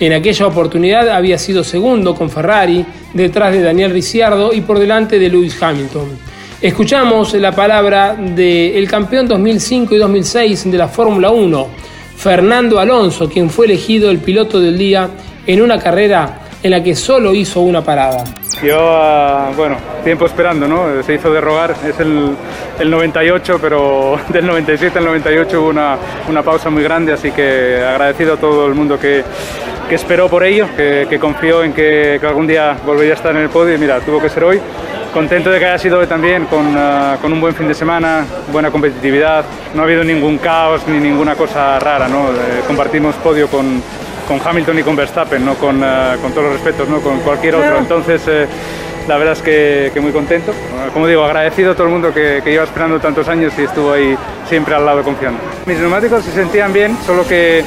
En 0.00 0.14
aquella 0.14 0.46
oportunidad 0.46 1.10
había 1.10 1.36
sido 1.36 1.62
segundo 1.62 2.14
con 2.14 2.30
Ferrari, 2.30 2.86
detrás 3.12 3.52
de 3.52 3.60
Daniel 3.60 3.90
Ricciardo 3.90 4.54
y 4.54 4.62
por 4.62 4.78
delante 4.78 5.18
de 5.18 5.28
Lewis 5.28 5.62
Hamilton. 5.62 6.08
Escuchamos 6.62 7.34
la 7.34 7.52
palabra 7.52 8.14
del 8.14 8.88
campeón 8.88 9.28
2005 9.28 9.94
y 9.94 9.98
2006 9.98 10.70
de 10.70 10.78
la 10.78 10.88
Fórmula 10.88 11.30
1, 11.30 11.68
Fernando 12.16 12.78
Alonso, 12.80 13.28
quien 13.28 13.50
fue 13.50 13.66
elegido 13.66 14.10
el 14.10 14.18
piloto 14.18 14.60
del 14.60 14.76
día 14.76 15.08
en 15.46 15.62
una 15.62 15.78
carrera 15.78 16.40
en 16.62 16.70
la 16.70 16.82
que 16.82 16.96
solo 16.96 17.34
hizo 17.34 17.60
una 17.60 17.82
parada. 17.82 18.24
Llevaba, 18.60 19.50
bueno, 19.54 19.76
tiempo 20.02 20.26
esperando, 20.26 20.66
¿no? 20.66 21.02
Se 21.02 21.14
hizo 21.14 21.30
de 21.30 21.40
rogar, 21.40 21.74
es 21.86 22.00
el, 22.00 22.90
98, 22.90 23.58
pero 23.60 24.18
del 24.30 24.46
97 24.46 24.98
al 24.98 25.04
98 25.04 25.60
hubo 25.60 25.68
una, 25.68 25.96
una, 26.28 26.42
pausa 26.42 26.70
muy 26.70 26.82
grande, 26.82 27.12
así 27.12 27.30
que 27.32 27.82
agradecido 27.86 28.34
a 28.34 28.36
todo 28.38 28.66
el 28.66 28.74
mundo 28.74 28.98
que, 28.98 29.22
que 29.88 29.94
esperó 29.94 30.28
por 30.28 30.42
ello, 30.42 30.66
que, 30.74 31.06
que 31.08 31.18
confió 31.18 31.62
en 31.62 31.72
que, 31.72 32.16
que, 32.18 32.26
algún 32.26 32.46
día 32.46 32.76
volvería 32.84 33.12
a 33.12 33.16
estar 33.16 33.36
en 33.36 33.42
el 33.42 33.50
podio 33.50 33.74
y 33.74 33.78
mira, 33.78 34.00
tuvo 34.00 34.20
que 34.20 34.30
ser 34.30 34.44
hoy. 34.44 34.60
Contento 35.16 35.50
de 35.50 35.58
que 35.58 35.64
haya 35.64 35.78
sido 35.78 35.98
hoy 35.98 36.06
también, 36.06 36.44
con, 36.44 36.76
uh, 36.76 37.16
con 37.22 37.32
un 37.32 37.40
buen 37.40 37.54
fin 37.54 37.66
de 37.66 37.72
semana, 37.72 38.26
buena 38.52 38.70
competitividad, 38.70 39.46
no 39.72 39.80
ha 39.80 39.84
habido 39.86 40.04
ningún 40.04 40.36
caos 40.36 40.86
ni 40.86 40.98
ninguna 40.98 41.34
cosa 41.34 41.78
rara, 41.78 42.06
¿no? 42.06 42.28
Eh, 42.28 42.60
compartimos 42.66 43.14
podio 43.14 43.48
con, 43.48 43.82
con 44.28 44.38
Hamilton 44.46 44.78
y 44.78 44.82
con 44.82 44.94
Verstappen, 44.94 45.42
no 45.42 45.54
con, 45.54 45.82
uh, 45.82 46.20
con 46.20 46.32
todos 46.32 46.44
los 46.44 46.52
respetos, 46.52 46.90
¿no? 46.90 47.00
con 47.00 47.20
cualquier 47.20 47.54
otro. 47.54 47.78
Entonces, 47.78 48.20
eh, 48.26 48.46
la 49.08 49.16
verdad 49.16 49.32
es 49.32 49.40
que, 49.40 49.90
que, 49.94 50.00
muy 50.00 50.12
contento. 50.12 50.52
Como 50.92 51.06
digo, 51.06 51.24
agradecido 51.24 51.72
a 51.72 51.74
todo 51.74 51.86
el 51.86 51.94
mundo 51.94 52.12
que, 52.12 52.42
que 52.44 52.50
lleva 52.50 52.64
esperando 52.64 53.00
tantos 53.00 53.26
años 53.26 53.54
y 53.56 53.62
estuvo 53.62 53.92
ahí 53.92 54.14
siempre 54.46 54.74
al 54.74 54.84
lado 54.84 55.02
confiando. 55.02 55.38
Mis 55.64 55.78
neumáticos 55.78 56.24
se 56.24 56.32
sentían 56.32 56.74
bien, 56.74 56.94
solo 57.06 57.26
que 57.26 57.64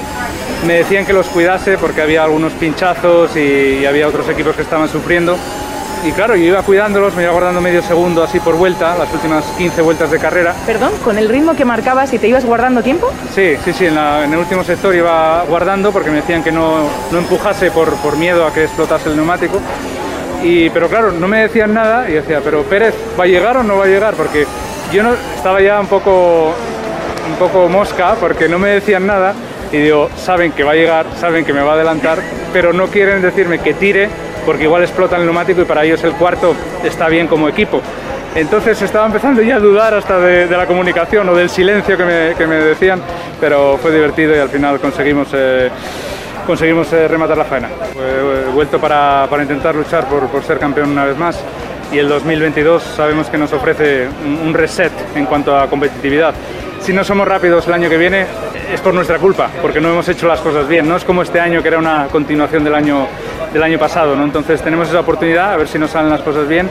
me 0.68 0.74
decían 0.75 1.03
que 1.03 1.13
los 1.13 1.25
cuidase 1.25 1.79
porque 1.79 2.03
había 2.03 2.25
algunos 2.25 2.53
pinchazos 2.53 3.36
y, 3.36 3.79
y 3.82 3.86
había 3.88 4.08
otros 4.08 4.29
equipos 4.29 4.56
que 4.56 4.62
estaban 4.62 4.88
sufriendo. 4.88 5.36
Y 6.06 6.12
claro, 6.13 6.36
yo 6.36 6.46
iba 6.46 6.62
cuidándolos, 6.63 7.13
me 7.15 7.24
iba 7.24 7.32
guardando 7.34 7.60
medio 7.60 7.82
segundo 7.82 8.24
así 8.24 8.39
por 8.39 8.56
vuelta, 8.56 8.98
las 8.98 9.13
últimas 9.13 9.44
15 9.58 9.82
vueltas 9.82 10.10
de 10.10 10.18
carrera. 10.18 10.56
Perdón, 10.65 10.94
¿con 11.03 11.18
el 11.18 11.27
ritmo 11.27 11.56
que 11.56 11.65
marcabas 11.65 12.13
y 12.13 12.20
te 12.20 12.27
ibas 12.29 12.46
guardando 12.46 12.82
tiempo? 12.82 13.12
Sí, 13.36 13.56
sí, 13.65 13.74
sí, 13.74 13.86
en, 13.88 13.96
la, 13.96 14.24
en 14.24 14.32
el 14.32 14.39
último 14.39 14.63
sector 14.63 14.96
iba 14.96 15.44
guardando 15.44 15.91
porque 15.91 16.10
me 16.10 16.18
decían 16.18 16.41
que 16.41 16.53
no, 16.53 16.88
no 17.12 17.18
empujase 17.18 17.72
por, 17.72 17.94
por 17.96 18.15
miedo 18.15 18.46
a 18.46 18.53
que 18.53 18.63
explotase 18.63 19.10
el 19.10 19.18
neumático. 19.18 19.60
Y, 20.41 20.70
pero 20.70 20.88
claro, 20.88 21.12
no 21.12 21.27
me 21.27 21.41
decían 21.41 21.74
nada 21.74 22.10
y 22.10 22.13
decía, 22.13 22.39
pero 22.41 22.63
Pérez, 22.63 22.96
¿va 23.20 23.25
a 23.25 23.27
llegar 23.27 23.58
o 23.58 23.63
no 23.63 23.75
va 23.75 23.84
a 23.84 23.88
llegar? 23.88 24.13
Porque 24.13 24.48
yo 24.94 25.03
no, 25.03 25.13
estaba 25.36 25.60
ya 25.60 25.82
un 25.82 25.88
poco, 25.88 26.53
un 27.29 27.36
poco 27.38 27.68
mosca 27.68 28.15
porque 28.18 28.48
no 28.48 28.58
me 28.58 28.70
decían 28.70 29.06
nada 29.06 29.34
y 29.70 29.77
digo, 29.77 30.10
saben 30.15 30.53
que 30.53 30.63
va 30.63 30.72
a 30.72 30.75
llegar, 30.75 31.06
saben 31.20 31.44
que 31.44 31.51
me 31.51 31.62
va 31.62 31.72
a 31.72 31.75
adelantar, 31.75 32.20
pero 32.53 32.72
no 32.72 32.88
quieren 32.88 33.22
decirme 33.22 33.60
que 33.60 33.74
tire 33.74 34.10
porque 34.46 34.63
igual 34.63 34.84
explota 34.84 35.17
el 35.17 35.25
neumático 35.25 35.62
y 35.62 35.65
para 35.65 35.84
ellos 35.84 36.03
el 36.03 36.13
cuarto 36.13 36.55
está 36.84 37.08
bien 37.08 37.27
como 37.27 37.48
equipo. 37.48 37.81
Entonces 38.36 38.81
estaba 38.81 39.05
empezando 39.08 39.41
ya 39.41 39.55
a 39.55 39.60
dudar 39.60 39.93
hasta 39.93 40.19
de, 40.19 40.48
de 40.48 40.58
la 40.58 40.67
comunicación 40.67 41.27
o 41.29 41.36
del 41.36 41.50
silencio 41.50 41.98
que 41.98 42.05
me, 42.05 42.55
decían, 42.55 43.01
pero 43.39 43.77
fue 43.81 43.91
divertido 43.91 44.36
y 44.36 44.39
al 44.39 44.50
final 44.50 44.79
conseguimos, 44.79 45.29
eh, 45.34 45.69
conseguimos 46.46 46.93
eh, 46.93 47.08
rematar 47.08 47.38
la 47.38 47.46
faena. 47.46 47.69
He 48.48 48.51
vuelto 48.51 48.79
para, 48.79 49.25
para 49.29 49.41
intentar 49.41 49.74
luchar 49.74 50.08
por, 50.08 50.27
por, 50.27 50.43
ser 50.43 50.60
campeón 50.60 50.91
una 50.91 51.05
vez 51.05 51.17
más 51.17 51.39
y 51.91 51.98
el 51.98 52.08
2022 52.08 52.84
sabemos 52.84 53.27
que 53.27 53.38
nos 53.38 53.51
ofrece 53.51 54.08
un, 54.24 54.48
un 54.48 54.53
reset 54.53 54.91
en 55.15 55.25
cuanto 55.25 55.58
a 55.58 55.67
competitividad. 55.67 56.36
Si 56.81 56.93
no 56.93 57.03
somos 57.03 57.27
rápidos 57.27 57.67
el 57.67 57.74
año 57.74 57.89
que 57.89 57.98
viene, 57.98 58.25
es 58.74 58.81
por 58.81 58.93
nuestra 58.93 59.19
culpa, 59.19 59.50
porque 59.62 59.79
no 59.79 59.89
hemos 59.89 60.07
hecho 60.09 60.27
las 60.27 60.39
cosas 60.39 60.67
bien. 60.67 60.88
No 60.88 60.95
es 60.95 61.03
como 61.03 61.21
este 61.21 61.39
año, 61.39 61.62
que 61.62 61.67
era 61.67 61.77
una 61.77 62.07
continuación 62.07 62.63
del 62.63 62.74
año, 62.74 63.07
del 63.53 63.62
año 63.62 63.77
pasado. 63.77 64.15
¿no? 64.15 64.24
Entonces 64.24 64.62
tenemos 64.62 64.89
esa 64.89 65.01
oportunidad, 65.01 65.53
a 65.53 65.57
ver 65.57 65.67
si 65.67 65.77
nos 65.77 65.91
salen 65.91 66.09
las 66.09 66.21
cosas 66.21 66.48
bien. 66.48 66.69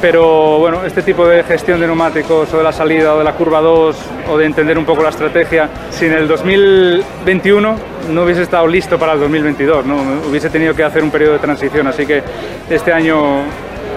Pero 0.00 0.58
bueno, 0.58 0.84
este 0.84 1.02
tipo 1.02 1.26
de 1.26 1.44
gestión 1.44 1.80
de 1.80 1.86
neumáticos 1.86 2.52
o 2.52 2.58
de 2.58 2.64
la 2.64 2.72
salida 2.72 3.14
o 3.14 3.18
de 3.18 3.24
la 3.24 3.34
curva 3.34 3.60
2 3.60 3.96
o 4.30 4.38
de 4.38 4.46
entender 4.46 4.76
un 4.76 4.84
poco 4.84 5.02
la 5.02 5.10
estrategia, 5.10 5.68
si 5.90 6.06
en 6.06 6.14
el 6.14 6.26
2021 6.26 7.76
no 8.10 8.24
hubiese 8.24 8.42
estado 8.42 8.66
listo 8.66 8.98
para 8.98 9.12
el 9.12 9.20
2022, 9.20 9.86
¿no? 9.86 9.96
hubiese 10.28 10.50
tenido 10.50 10.74
que 10.74 10.82
hacer 10.82 11.04
un 11.04 11.10
periodo 11.10 11.34
de 11.34 11.38
transición. 11.38 11.86
Así 11.86 12.04
que 12.04 12.20
este 12.68 12.92
año 12.92 13.42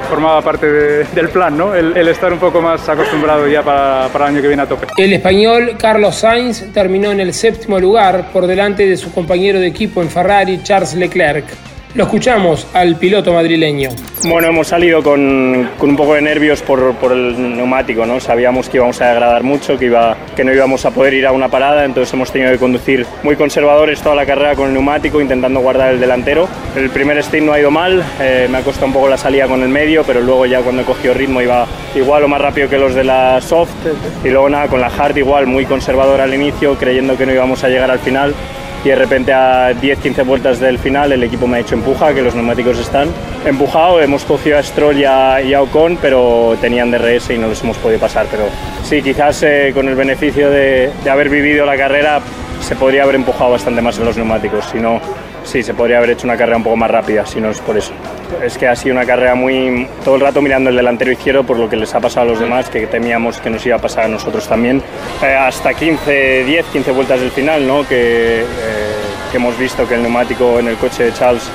formaba 0.05 0.41
parte 0.41 0.71
de, 0.71 1.03
del 1.05 1.29
plan, 1.29 1.57
¿no? 1.57 1.75
El, 1.75 1.95
el, 1.97 2.07
estar 2.07 2.31
un 2.31 2.39
poco 2.39 2.61
más 2.61 2.87
acostumbrado 2.87 3.47
ya 3.47 3.63
para, 3.63 4.07
para, 4.11 4.25
el 4.25 4.33
año 4.33 4.41
que 4.41 4.47
viene 4.47 4.63
a 4.63 4.67
tope. 4.67 4.87
El 4.97 5.13
español 5.13 5.75
Carlos 5.77 6.15
Sainz 6.15 6.71
terminó 6.73 7.11
en 7.11 7.19
el 7.19 7.33
séptimo 7.33 7.79
lugar 7.79 8.31
por 8.31 8.47
delante 8.47 8.87
de 8.87 8.97
su 8.97 9.11
compañero 9.13 9.59
de 9.59 9.67
equipo 9.67 10.01
en 10.01 10.09
Ferrari, 10.09 10.61
Charles 10.63 10.93
Leclerc. 10.95 11.45
Lo 11.95 12.03
escuchamos 12.03 12.67
al 12.73 12.97
piloto 12.97 13.31
madrileño. 13.31 13.89
Bueno, 14.25 14.49
hemos 14.49 14.67
salido 14.67 15.01
con, 15.01 15.69
con 15.77 15.91
un 15.91 15.95
poco 15.95 16.15
de 16.15 16.21
nervios 16.21 16.61
por, 16.61 16.93
por, 16.95 17.13
el 17.13 17.55
neumático, 17.55 18.05
¿no? 18.05 18.19
Sabíamos 18.19 18.67
que 18.67 18.77
íbamos 18.77 18.99
a 18.99 19.07
degradar 19.07 19.43
mucho, 19.43 19.79
que, 19.79 19.85
iba, 19.85 20.17
que 20.35 20.43
no 20.43 20.53
íbamos 20.53 20.85
a 20.85 20.91
poder 20.91 21.13
ir 21.13 21.25
a 21.25 21.31
una 21.31 21.47
parada, 21.47 21.85
entonces 21.85 22.13
hemos 22.13 22.33
tenido 22.33 22.51
que 22.51 22.57
conducir 22.57 23.05
muy 23.23 23.37
conservadores 23.37 24.01
toda 24.01 24.13
la 24.13 24.25
carrera 24.25 24.55
con 24.55 24.67
el 24.67 24.73
neumático, 24.73 25.21
intentando 25.21 25.61
guardar 25.61 25.93
el 25.93 26.01
delantero. 26.01 26.49
El 26.75 26.89
primer 26.89 27.23
stint 27.23 27.45
no 27.45 27.53
ha 27.53 27.61
ido 27.61 27.71
mal, 27.71 28.03
eh, 28.19 28.47
me 28.51 28.57
ha 28.57 28.61
costado 28.61 28.87
un 28.87 28.93
poco 28.93 29.07
la 29.07 29.17
salida 29.17 29.47
con 29.47 29.63
el 29.63 29.69
medio, 29.69 30.03
pero 30.03 30.19
luego 30.19 30.45
ya 30.45 30.59
cuando 30.59 30.81
he 30.81 30.85
cogido 30.85 31.13
ritmo 31.13 31.41
iba 31.41 31.65
igual 31.95 32.25
o 32.25 32.27
más 32.27 32.41
rápido 32.41 32.67
que 32.67 32.77
los 32.77 32.93
de 32.93 33.05
la 33.05 33.39
soft. 33.39 33.71
Y 34.21 34.31
luego 34.31 34.49
nada, 34.49 34.67
con 34.67 34.81
la 34.81 34.87
hard 34.87 35.15
igual, 35.15 35.47
muy 35.47 35.65
conservador 35.65 36.19
al 36.19 36.33
inicio, 36.33 36.75
creyendo 36.75 37.17
que 37.17 37.25
no 37.25 37.31
íbamos 37.31 37.63
a 37.63 37.69
llegar 37.69 37.89
al 37.89 37.99
final 37.99 38.35
y 38.85 38.89
de 38.89 38.95
repente 38.95 39.33
a 39.33 39.71
10-15 39.73 40.23
vueltas 40.25 40.59
del 40.59 40.77
final 40.77 41.11
el 41.11 41.23
equipo 41.23 41.47
me 41.47 41.57
ha 41.57 41.59
hecho 41.61 41.73
empuja, 41.73 42.13
que 42.13 42.21
los 42.21 42.35
neumáticos 42.35 42.77
están 42.77 43.09
empujados, 43.43 44.03
hemos 44.03 44.23
cogido 44.23 44.59
a 44.59 44.63
Stroll 44.63 44.99
y 44.99 45.03
a, 45.03 45.41
y 45.41 45.55
a 45.55 45.61
Ocon, 45.63 45.97
pero 45.99 46.55
tenían 46.61 46.91
DRS 46.91 47.31
y 47.31 47.39
no 47.39 47.47
los 47.47 47.61
hemos 47.63 47.77
podido 47.77 47.99
pasar, 47.99 48.27
pero 48.29 48.43
sí, 48.83 49.01
quizás 49.01 49.41
eh, 49.41 49.71
con 49.73 49.89
el 49.89 49.95
beneficio 49.95 50.51
de, 50.51 50.91
de, 51.03 51.09
haber 51.09 51.29
vivido 51.29 51.65
la 51.65 51.75
carrera 51.75 52.21
se 52.61 52.75
podría 52.75 53.03
haber 53.03 53.15
empujado 53.15 53.51
bastante 53.51 53.81
más 53.81 53.97
en 53.97 54.05
los 54.05 54.17
neumáticos, 54.17 54.65
si 54.71 54.79
no, 54.79 55.01
sí, 55.45 55.63
se 55.63 55.73
podría 55.73 55.97
haber 55.97 56.11
hecho 56.11 56.27
una 56.27 56.35
carrera 56.35 56.57
un 56.57 56.63
poco 56.63 56.75
más 56.75 56.91
rápida, 56.91 57.25
si 57.25 57.39
no 57.39 57.49
es 57.49 57.59
por 57.59 57.77
eso. 57.77 57.93
Es 58.43 58.57
que 58.57 58.67
ha 58.67 58.75
sido 58.75 58.95
una 58.95 59.05
carrera 59.05 59.35
muy. 59.35 59.87
todo 60.03 60.15
el 60.15 60.21
rato 60.21 60.41
mirando 60.41 60.69
el 60.69 60.75
delantero 60.75 61.11
izquierdo 61.11 61.43
por 61.43 61.57
lo 61.57 61.69
que 61.69 61.77
les 61.77 61.93
ha 61.95 61.99
pasado 61.99 62.27
a 62.27 62.29
los 62.31 62.39
demás, 62.39 62.69
que 62.69 62.87
temíamos 62.87 63.37
que 63.37 63.49
nos 63.49 63.65
iba 63.65 63.77
a 63.77 63.79
pasar 63.79 64.05
a 64.05 64.07
nosotros 64.07 64.47
también. 64.47 64.81
Eh, 65.23 65.35
hasta 65.35 65.73
15, 65.73 66.43
10, 66.43 66.65
15 66.67 66.91
vueltas 66.91 67.21
del 67.21 67.31
final, 67.31 67.65
¿no? 67.65 67.87
Que, 67.87 68.41
eh, 68.41 68.45
que 69.31 69.37
hemos 69.37 69.57
visto 69.57 69.87
que 69.87 69.95
el 69.95 70.01
neumático 70.01 70.59
en 70.59 70.67
el 70.67 70.75
coche 70.75 71.05
de 71.05 71.13
Charles 71.13 71.49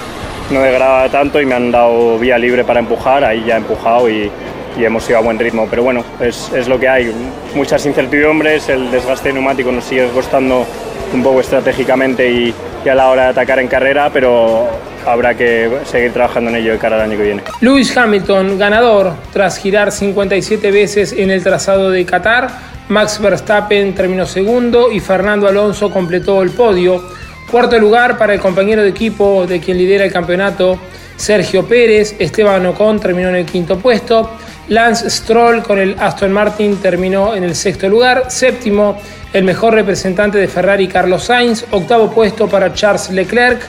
no 0.51 0.61
degrada 0.61 1.09
tanto 1.09 1.41
y 1.41 1.47
me 1.47 1.55
han 1.55 1.71
dado 1.71 2.19
vía 2.19 2.37
libre 2.39 2.65
para 2.65 2.81
empujar, 2.81 3.25
ahí 3.25 3.45
ya 3.47 3.55
he 3.55 3.59
empujado 3.59 4.09
y, 4.09 4.31
y 4.77 4.85
hemos 4.85 5.09
ido 5.09 5.19
a 5.19 5.23
buen 5.23 5.39
ritmo. 5.39 5.67
Pero 5.69 5.83
bueno, 5.83 6.05
es, 6.21 6.51
es, 6.55 6.69
lo 6.69 6.79
que 6.79 6.89
hay. 6.89 7.13
Muchas 7.55 7.85
incertidumbres, 7.87 8.69
el 8.69 8.91
desgaste 8.91 9.33
neumático 9.33 9.73
nos 9.73 9.85
sigue 9.85 10.09
costando 10.09 10.67
un 11.13 11.23
poco 11.23 11.41
estratégicamente 11.41 12.31
y, 12.31 12.55
y, 12.85 12.89
a 12.89 12.95
la 12.95 13.09
hora 13.09 13.25
de 13.25 13.29
atacar 13.31 13.59
en 13.59 13.69
carrera, 13.69 14.11
pero 14.13 14.69
habrá 15.07 15.35
que 15.35 15.71
seguir 15.85 16.13
trabajando 16.13 16.51
en 16.51 16.57
ello 16.57 16.73
de 16.73 16.79
cara 16.79 16.97
al 16.97 17.03
año 17.03 17.17
que 17.17 17.25
viene. 17.25 17.43
Lewis 17.61 17.97
Hamilton, 17.97 18.59
ganador, 18.59 19.15
tras 19.33 19.59
girar 19.59 19.93
57 19.93 20.71
veces 20.71 21.13
en 21.13 21.31
el 21.31 21.43
trazado 21.43 21.91
de 21.91 22.05
Qatar. 22.05 22.49
Max 22.89 23.21
Verstappen 23.21 23.95
terminó 23.95 24.27
segundo 24.27 24.91
y 24.91 24.99
Fernando 24.99 25.47
Alonso 25.47 25.91
completó 25.91 26.43
el 26.43 26.51
podio. 26.51 27.03
Cuarto 27.51 27.79
lugar 27.79 28.19
para 28.19 28.35
el 28.35 28.41
compañero 28.41 28.83
de 28.83 28.89
equipo 28.89 29.47
de 29.47 29.61
quien 29.61 29.79
lidera 29.79 30.05
el 30.05 30.13
campeonato, 30.13 30.79
Sergio 31.17 31.67
Pérez. 31.67 32.17
Esteban 32.19 32.67
Ocon 32.67 32.99
terminó 33.01 33.29
en 33.29 33.37
el 33.37 33.47
quinto 33.47 33.79
puesto. 33.79 34.39
Lance 34.71 35.11
Stroll 35.11 35.65
con 35.65 35.81
el 35.81 35.97
Aston 35.99 36.33
Martin 36.33 36.77
terminó 36.77 37.35
en 37.35 37.43
el 37.43 37.57
sexto 37.57 37.89
lugar. 37.89 38.27
Séptimo, 38.29 39.01
el 39.33 39.43
mejor 39.43 39.75
representante 39.75 40.39
de 40.39 40.47
Ferrari, 40.47 40.87
Carlos 40.87 41.25
Sainz. 41.25 41.65
Octavo 41.73 42.09
puesto 42.13 42.47
para 42.47 42.73
Charles 42.73 43.11
Leclerc. 43.11 43.61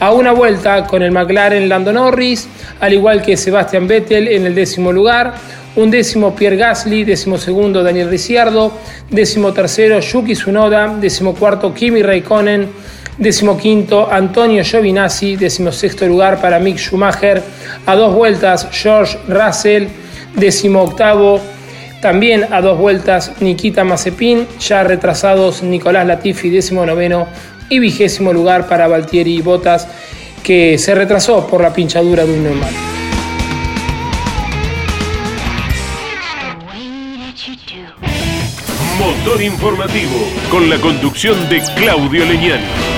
A 0.00 0.10
una 0.10 0.32
vuelta 0.32 0.84
con 0.84 1.04
el 1.04 1.12
McLaren 1.12 1.68
Lando 1.68 1.92
Norris, 1.92 2.48
al 2.80 2.92
igual 2.92 3.22
que 3.22 3.36
Sebastian 3.36 3.86
Vettel 3.86 4.26
en 4.26 4.46
el 4.46 4.54
décimo 4.56 4.90
lugar. 4.90 5.34
Un 5.76 5.92
décimo 5.92 6.34
Pierre 6.34 6.56
Gasly, 6.56 7.04
décimo 7.04 7.38
segundo 7.38 7.84
Daniel 7.84 8.10
Ricciardo, 8.10 8.72
décimo 9.10 9.52
tercero 9.52 10.00
Yuki 10.00 10.32
Tsunoda, 10.32 10.96
décimo 11.00 11.36
cuarto 11.36 11.72
Kimi 11.72 12.02
Raikkonen, 12.02 12.68
décimo 13.16 13.56
quinto 13.56 14.10
Antonio 14.10 14.64
Giovinazzi, 14.64 15.36
décimo 15.36 15.70
sexto 15.70 16.04
lugar 16.04 16.40
para 16.40 16.58
Mick 16.58 16.78
Schumacher, 16.78 17.40
a 17.86 17.94
dos 17.94 18.12
vueltas 18.12 18.66
George 18.72 19.16
Russell, 19.28 19.86
décimo 20.38 20.82
octavo 20.82 21.40
también 22.00 22.46
a 22.52 22.60
dos 22.60 22.78
vueltas 22.78 23.32
Nikita 23.40 23.84
Mazepin, 23.84 24.46
ya 24.60 24.84
retrasados 24.84 25.62
Nicolás 25.62 26.06
Latifi, 26.06 26.48
décimo 26.48 26.86
noveno 26.86 27.26
y 27.68 27.80
vigésimo 27.80 28.32
lugar 28.32 28.68
para 28.68 28.86
Valtieri 28.86 29.40
Botas, 29.42 29.88
que 30.42 30.78
se 30.78 30.94
retrasó 30.94 31.46
por 31.46 31.60
la 31.60 31.72
pinchadura 31.72 32.24
de 32.24 32.32
un 32.32 32.44
neumático. 32.44 32.80
Motor 38.98 39.42
Informativo, 39.42 40.28
con 40.50 40.70
la 40.70 40.76
conducción 40.78 41.48
de 41.48 41.62
Claudio 41.76 42.24
Leñani. 42.24 42.97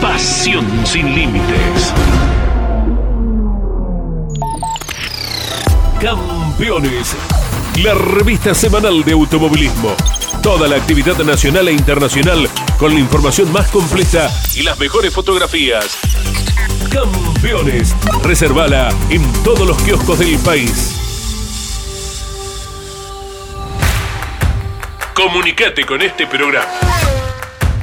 Pasión 0.00 0.86
sin 0.86 1.14
límites. 1.14 1.92
Campeones. 6.00 7.16
La 7.82 7.94
revista 7.94 8.54
semanal 8.54 9.02
de 9.04 9.12
automovilismo. 9.12 9.94
Toda 10.42 10.68
la 10.68 10.76
actividad 10.76 11.16
nacional 11.18 11.68
e 11.68 11.72
internacional 11.72 12.48
con 12.78 12.94
la 12.94 13.00
información 13.00 13.50
más 13.52 13.68
completa 13.70 14.30
y 14.54 14.62
las 14.62 14.78
mejores 14.78 15.12
fotografías. 15.12 15.98
Campeones. 16.92 17.96
Reservala 18.22 18.90
en 19.10 19.22
todos 19.42 19.66
los 19.66 19.76
kioscos 19.82 20.20
del 20.20 20.38
país. 20.38 20.94
Comunicate 25.14 25.84
con 25.84 26.00
este 26.00 26.28
programa. 26.28 27.17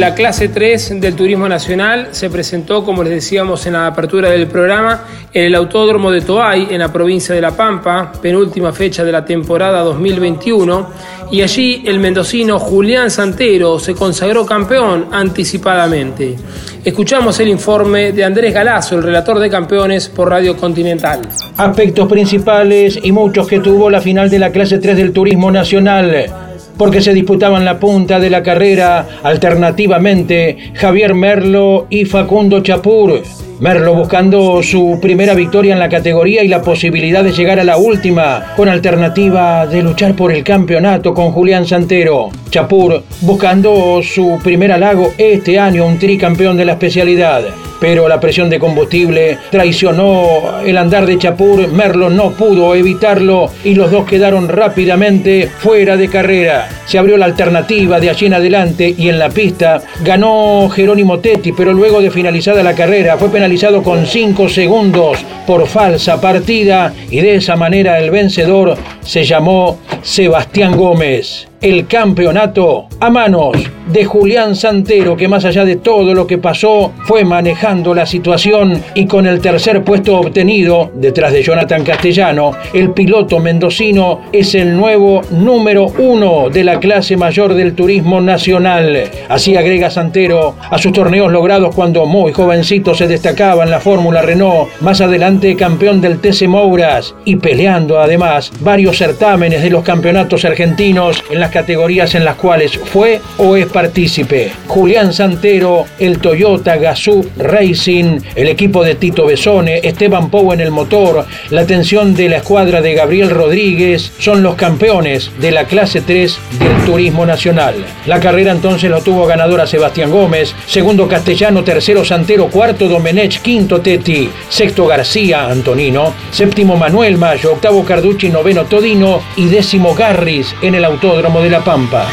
La 0.00 0.14
clase 0.14 0.48
3 0.48 0.98
del 0.98 1.14
Turismo 1.14 1.46
Nacional 1.46 2.08
se 2.12 2.30
presentó, 2.30 2.82
como 2.82 3.04
les 3.04 3.12
decíamos 3.12 3.66
en 3.66 3.74
la 3.74 3.86
apertura 3.86 4.30
del 4.30 4.46
programa, 4.46 5.04
en 5.30 5.44
el 5.44 5.54
Autódromo 5.54 6.10
de 6.10 6.22
Toay, 6.22 6.68
en 6.70 6.78
la 6.78 6.90
provincia 6.90 7.34
de 7.34 7.42
La 7.42 7.50
Pampa, 7.50 8.10
penúltima 8.10 8.72
fecha 8.72 9.04
de 9.04 9.12
la 9.12 9.22
temporada 9.22 9.82
2021, 9.82 10.88
y 11.30 11.42
allí 11.42 11.82
el 11.84 11.98
mendocino 11.98 12.58
Julián 12.58 13.10
Santero 13.10 13.78
se 13.78 13.94
consagró 13.94 14.46
campeón 14.46 15.08
anticipadamente. 15.12 16.34
Escuchamos 16.82 17.38
el 17.40 17.48
informe 17.48 18.12
de 18.12 18.24
Andrés 18.24 18.54
Galazo, 18.54 18.96
el 18.96 19.02
relator 19.02 19.38
de 19.38 19.50
campeones 19.50 20.08
por 20.08 20.30
Radio 20.30 20.56
Continental. 20.56 21.28
Aspectos 21.58 22.08
principales 22.08 22.98
y 23.02 23.12
muchos 23.12 23.46
que 23.46 23.60
tuvo 23.60 23.90
la 23.90 24.00
final 24.00 24.30
de 24.30 24.38
la 24.38 24.50
clase 24.50 24.78
3 24.78 24.96
del 24.96 25.12
Turismo 25.12 25.50
Nacional 25.50 26.49
porque 26.80 27.02
se 27.02 27.12
disputaban 27.12 27.66
la 27.66 27.78
punta 27.78 28.18
de 28.18 28.30
la 28.30 28.42
carrera 28.42 29.06
alternativamente 29.22 30.72
Javier 30.72 31.12
Merlo 31.14 31.86
y 31.90 32.06
Facundo 32.06 32.62
Chapur. 32.62 33.20
Merlo 33.60 33.94
buscando 33.94 34.62
su 34.62 34.98
primera 35.02 35.34
victoria 35.34 35.74
en 35.74 35.78
la 35.78 35.90
categoría 35.90 36.42
y 36.42 36.48
la 36.48 36.62
posibilidad 36.62 37.22
de 37.22 37.32
llegar 37.32 37.60
a 37.60 37.64
la 37.64 37.76
última, 37.76 38.54
con 38.56 38.70
alternativa 38.70 39.66
de 39.66 39.82
luchar 39.82 40.16
por 40.16 40.32
el 40.32 40.42
campeonato 40.42 41.12
con 41.12 41.30
Julián 41.30 41.66
Santero. 41.66 42.30
Chapur 42.48 43.04
buscando 43.20 44.00
su 44.02 44.40
primer 44.42 44.72
halago 44.72 45.12
este 45.18 45.58
año, 45.58 45.84
un 45.84 45.98
tricampeón 45.98 46.56
de 46.56 46.64
la 46.64 46.72
especialidad 46.72 47.42
pero 47.80 48.08
la 48.08 48.20
presión 48.20 48.50
de 48.50 48.58
combustible 48.58 49.38
traicionó 49.50 50.60
el 50.64 50.76
andar 50.76 51.06
de 51.06 51.18
Chapur. 51.18 51.66
Merlo 51.72 52.10
no 52.10 52.32
pudo 52.32 52.74
evitarlo 52.74 53.50
y 53.64 53.74
los 53.74 53.90
dos 53.90 54.04
quedaron 54.04 54.48
rápidamente 54.48 55.48
fuera 55.48 55.96
de 55.96 56.08
carrera. 56.08 56.68
Se 56.84 56.98
abrió 56.98 57.16
la 57.16 57.24
alternativa 57.24 57.98
de 57.98 58.10
allí 58.10 58.26
en 58.26 58.34
adelante 58.34 58.94
y 58.96 59.08
en 59.08 59.18
la 59.18 59.30
pista 59.30 59.80
ganó 60.04 60.68
Jerónimo 60.68 61.20
Tetti, 61.20 61.52
pero 61.52 61.72
luego 61.72 62.02
de 62.02 62.10
finalizada 62.10 62.62
la 62.62 62.74
carrera 62.74 63.16
fue 63.16 63.30
penalizado 63.30 63.49
con 63.82 64.06
5 64.06 64.48
segundos 64.48 65.18
por 65.44 65.66
falsa 65.66 66.20
partida 66.20 66.94
y 67.10 67.20
de 67.20 67.34
esa 67.34 67.56
manera 67.56 67.98
el 67.98 68.10
vencedor 68.10 68.76
se 69.02 69.24
llamó 69.24 69.80
Sebastián 70.02 70.76
Gómez 70.76 71.49
el 71.60 71.86
campeonato 71.86 72.86
a 73.00 73.10
manos 73.10 73.56
de 73.92 74.04
Julián 74.04 74.54
Santero, 74.54 75.16
que 75.16 75.28
más 75.28 75.44
allá 75.44 75.64
de 75.64 75.76
todo 75.76 76.14
lo 76.14 76.26
que 76.26 76.38
pasó, 76.38 76.92
fue 77.04 77.24
manejando 77.24 77.92
la 77.94 78.06
situación 78.06 78.82
y 78.94 79.06
con 79.06 79.26
el 79.26 79.40
tercer 79.40 79.82
puesto 79.82 80.18
obtenido, 80.18 80.90
detrás 80.94 81.32
de 81.32 81.42
Jonathan 81.42 81.82
Castellano, 81.82 82.52
el 82.72 82.92
piloto 82.92 83.40
mendocino 83.40 84.20
es 84.32 84.54
el 84.54 84.76
nuevo 84.76 85.22
número 85.30 85.86
uno 85.98 86.48
de 86.50 86.64
la 86.64 86.78
clase 86.78 87.16
mayor 87.16 87.54
del 87.54 87.74
turismo 87.74 88.20
nacional. 88.20 89.10
Así 89.28 89.56
agrega 89.56 89.90
Santero 89.90 90.54
a 90.70 90.78
sus 90.78 90.92
torneos 90.92 91.32
logrados 91.32 91.74
cuando 91.74 92.06
muy 92.06 92.32
jovencito 92.32 92.94
se 92.94 93.08
destacaba 93.08 93.64
en 93.64 93.70
la 93.70 93.80
Fórmula 93.80 94.22
Renault, 94.22 94.68
más 94.80 95.00
adelante 95.00 95.56
campeón 95.56 96.00
del 96.00 96.20
TC 96.20 96.46
Mouras 96.46 97.14
y 97.24 97.36
peleando 97.36 97.98
además 97.98 98.52
varios 98.60 98.98
certámenes 98.98 99.62
de 99.62 99.70
los 99.70 99.82
campeonatos 99.82 100.44
argentinos 100.44 101.22
en 101.30 101.40
categorías 101.50 102.14
en 102.14 102.24
las 102.24 102.36
cuales 102.36 102.78
fue 102.78 103.20
o 103.38 103.56
es 103.56 103.66
partícipe. 103.66 104.52
Julián 104.66 105.12
Santero, 105.12 105.86
el 105.98 106.18
Toyota 106.18 106.76
Gazoo 106.76 107.24
Racing, 107.36 108.20
el 108.34 108.48
equipo 108.48 108.84
de 108.84 108.94
Tito 108.94 109.26
Besone, 109.26 109.80
Esteban 109.82 110.30
Pou 110.30 110.52
en 110.52 110.60
el 110.60 110.70
motor, 110.70 111.26
la 111.50 111.62
atención 111.62 112.14
de 112.14 112.28
la 112.28 112.36
escuadra 112.38 112.80
de 112.80 112.94
Gabriel 112.94 113.30
Rodríguez, 113.30 114.12
son 114.18 114.42
los 114.42 114.54
campeones 114.54 115.30
de 115.40 115.50
la 115.50 115.64
clase 115.64 116.00
3 116.00 116.38
del 116.58 116.84
Turismo 116.84 117.26
Nacional. 117.26 117.74
La 118.06 118.20
carrera 118.20 118.52
entonces 118.52 118.90
lo 118.90 119.02
tuvo 119.02 119.26
ganadora 119.26 119.66
Sebastián 119.66 120.10
Gómez, 120.10 120.54
segundo 120.66 121.08
Castellano, 121.08 121.64
tercero 121.64 122.04
Santero, 122.04 122.48
cuarto 122.48 122.88
Domenech, 122.88 123.40
quinto 123.42 123.80
Teti, 123.80 124.30
sexto 124.48 124.86
García 124.86 125.46
Antonino, 125.46 126.12
séptimo 126.30 126.76
Manuel 126.76 127.18
Mayo, 127.18 127.52
octavo 127.52 127.84
Carducci, 127.84 128.28
noveno 128.28 128.64
Todino 128.64 129.20
y 129.36 129.46
décimo 129.46 129.94
Garris 129.94 130.54
en 130.62 130.74
el 130.74 130.84
autódromo 130.84 131.39
de 131.42 131.50
La 131.50 131.60
Pampa. 131.60 132.06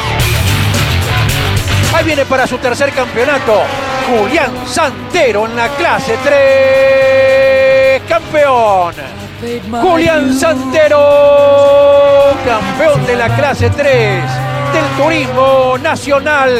Ahí 1.93 2.05
viene 2.05 2.25
para 2.25 2.45
su 2.45 2.57
tercer 2.57 2.91
campeonato 2.91 3.63
Julián 4.07 4.51
Santero 4.65 5.45
en 5.45 5.55
la 5.55 5.69
clase 5.69 6.15
3. 6.23 8.01
Campeón. 8.07 8.93
Julián 9.81 10.33
Santero, 10.33 10.97
campeón 12.45 13.05
de 13.05 13.15
la 13.15 13.35
clase 13.35 13.69
3 13.69 14.46
del 14.73 14.85
turismo 14.97 15.77
nacional. 15.77 16.51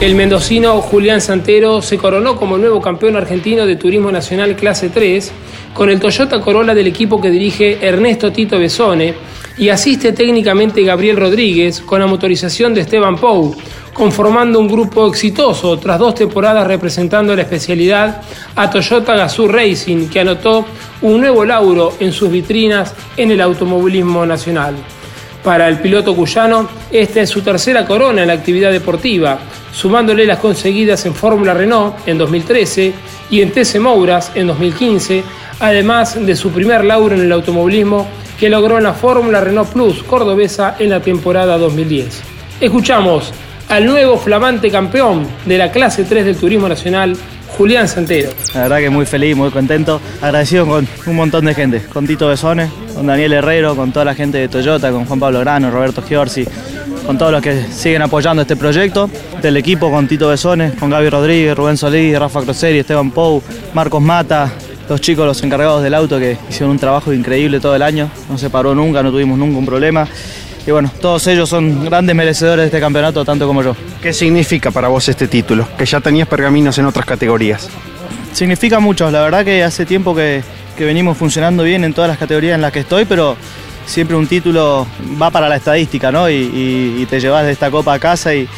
El 0.00 0.14
mendocino 0.14 0.80
Julián 0.80 1.20
Santero 1.20 1.82
se 1.82 1.98
coronó 1.98 2.36
como 2.36 2.58
nuevo 2.58 2.80
campeón 2.80 3.16
argentino 3.16 3.66
de 3.66 3.76
turismo 3.76 4.10
nacional 4.10 4.56
clase 4.56 4.88
3 4.88 5.32
con 5.72 5.90
el 5.90 6.00
Toyota 6.00 6.40
Corolla 6.40 6.74
del 6.74 6.86
equipo 6.86 7.20
que 7.20 7.30
dirige 7.30 7.78
Ernesto 7.86 8.32
Tito 8.32 8.58
Besone 8.58 9.14
y 9.56 9.68
asiste 9.68 10.12
técnicamente 10.12 10.82
Gabriel 10.82 11.16
Rodríguez 11.16 11.80
con 11.80 12.00
la 12.00 12.06
motorización 12.06 12.74
de 12.74 12.82
Esteban 12.82 13.16
Pou, 13.16 13.54
conformando 13.92 14.58
un 14.58 14.68
grupo 14.68 15.06
exitoso 15.08 15.78
tras 15.78 15.98
dos 15.98 16.14
temporadas 16.14 16.66
representando 16.66 17.36
la 17.36 17.42
especialidad 17.42 18.22
a 18.56 18.70
Toyota 18.70 19.14
Gazoo 19.14 19.48
Racing, 19.48 20.08
que 20.08 20.20
anotó 20.20 20.66
un 21.02 21.20
nuevo 21.20 21.44
lauro 21.44 21.94
en 22.00 22.12
sus 22.12 22.30
vitrinas 22.30 22.94
en 23.16 23.30
el 23.30 23.40
automovilismo 23.40 24.26
nacional. 24.26 24.74
Para 25.44 25.68
el 25.68 25.78
piloto 25.78 26.16
cuyano, 26.16 26.66
esta 26.90 27.20
es 27.20 27.28
su 27.28 27.42
tercera 27.42 27.84
corona 27.84 28.22
en 28.22 28.28
la 28.28 28.32
actividad 28.32 28.72
deportiva, 28.72 29.38
sumándole 29.72 30.24
las 30.24 30.38
conseguidas 30.38 31.04
en 31.04 31.14
Fórmula 31.14 31.52
Renault 31.52 31.96
en 32.08 32.16
2013 32.16 32.94
y 33.30 33.42
en 33.42 33.52
TC 33.52 33.78
Mouras 33.78 34.32
en 34.34 34.46
2015, 34.46 35.22
además 35.60 36.18
de 36.24 36.34
su 36.34 36.50
primer 36.50 36.82
lauro 36.82 37.14
en 37.14 37.20
el 37.20 37.32
automovilismo 37.32 38.08
que 38.40 38.48
logró 38.48 38.78
en 38.78 38.84
la 38.84 38.94
Fórmula 38.94 39.42
Renault 39.42 39.70
Plus 39.70 40.02
cordobesa 40.02 40.76
en 40.78 40.88
la 40.88 41.00
temporada 41.00 41.58
2010. 41.58 42.22
Escuchamos 42.62 43.30
al 43.68 43.84
nuevo 43.84 44.16
flamante 44.16 44.70
campeón 44.70 45.26
de 45.44 45.58
la 45.58 45.70
clase 45.70 46.04
3 46.04 46.24
del 46.24 46.36
Turismo 46.36 46.70
Nacional, 46.70 47.18
Julián 47.56 47.88
Santero. 47.88 48.30
La 48.52 48.62
verdad 48.62 48.78
que 48.78 48.90
muy 48.90 49.06
feliz, 49.06 49.36
muy 49.36 49.50
contento, 49.50 50.00
agradecido 50.20 50.66
con 50.66 50.88
un 51.06 51.16
montón 51.16 51.44
de 51.44 51.54
gente, 51.54 51.82
con 51.92 52.06
Tito 52.06 52.28
Besone, 52.28 52.68
con 52.94 53.06
Daniel 53.06 53.34
Herrero, 53.34 53.76
con 53.76 53.92
toda 53.92 54.04
la 54.04 54.14
gente 54.14 54.38
de 54.38 54.48
Toyota, 54.48 54.90
con 54.90 55.04
Juan 55.04 55.20
Pablo 55.20 55.40
Grano, 55.40 55.70
Roberto 55.70 56.02
Giorgi, 56.02 56.44
con 57.06 57.16
todos 57.16 57.30
los 57.30 57.42
que 57.42 57.62
siguen 57.70 58.02
apoyando 58.02 58.42
este 58.42 58.56
proyecto, 58.56 59.08
del 59.40 59.56
equipo 59.56 59.90
con 59.90 60.08
Tito 60.08 60.28
Besone, 60.28 60.72
con 60.74 60.90
Gaby 60.90 61.10
Rodríguez, 61.10 61.56
Rubén 61.56 61.76
Solís, 61.76 62.18
Rafa 62.18 62.42
Croseri, 62.42 62.80
Esteban 62.80 63.12
Pou, 63.12 63.40
Marcos 63.72 64.02
Mata, 64.02 64.52
los 64.88 65.00
chicos, 65.00 65.24
los 65.24 65.42
encargados 65.42 65.82
del 65.82 65.94
auto 65.94 66.18
que 66.18 66.36
hicieron 66.50 66.70
un 66.70 66.78
trabajo 66.78 67.12
increíble 67.12 67.60
todo 67.60 67.76
el 67.76 67.82
año, 67.82 68.10
no 68.28 68.36
se 68.36 68.50
paró 68.50 68.74
nunca, 68.74 69.02
no 69.02 69.10
tuvimos 69.10 69.38
nunca 69.38 69.58
un 69.58 69.66
problema. 69.66 70.08
Y 70.66 70.70
bueno, 70.70 70.90
todos 71.00 71.26
ellos 71.26 71.48
son 71.50 71.84
grandes 71.84 72.16
merecedores 72.16 72.62
de 72.62 72.66
este 72.66 72.80
campeonato, 72.80 73.24
tanto 73.24 73.46
como 73.46 73.62
yo. 73.62 73.76
¿Qué 74.02 74.12
significa 74.14 74.70
para 74.70 74.88
vos 74.88 75.06
este 75.08 75.28
título? 75.28 75.68
Que 75.76 75.84
ya 75.84 76.00
tenías 76.00 76.26
pergaminos 76.26 76.78
en 76.78 76.86
otras 76.86 77.04
categorías. 77.04 77.68
Significa 78.32 78.80
mucho, 78.80 79.10
la 79.10 79.20
verdad 79.22 79.44
que 79.44 79.62
hace 79.62 79.84
tiempo 79.84 80.14
que, 80.14 80.42
que 80.76 80.84
venimos 80.84 81.16
funcionando 81.18 81.62
bien 81.64 81.84
en 81.84 81.92
todas 81.92 82.08
las 82.08 82.18
categorías 82.18 82.54
en 82.54 82.62
las 82.62 82.72
que 82.72 82.80
estoy, 82.80 83.04
pero 83.04 83.36
siempre 83.86 84.16
un 84.16 84.26
título 84.26 84.86
va 85.20 85.30
para 85.30 85.48
la 85.48 85.56
estadística, 85.56 86.10
¿no? 86.10 86.28
Y, 86.30 86.34
y- 86.34 87.02
y 87.02 87.06
te 87.06 87.20
llevas 87.20 87.46
esta 87.46 87.70
copa 87.70 87.92
a 87.92 87.98
casa 87.98 88.34
y, 88.34 88.48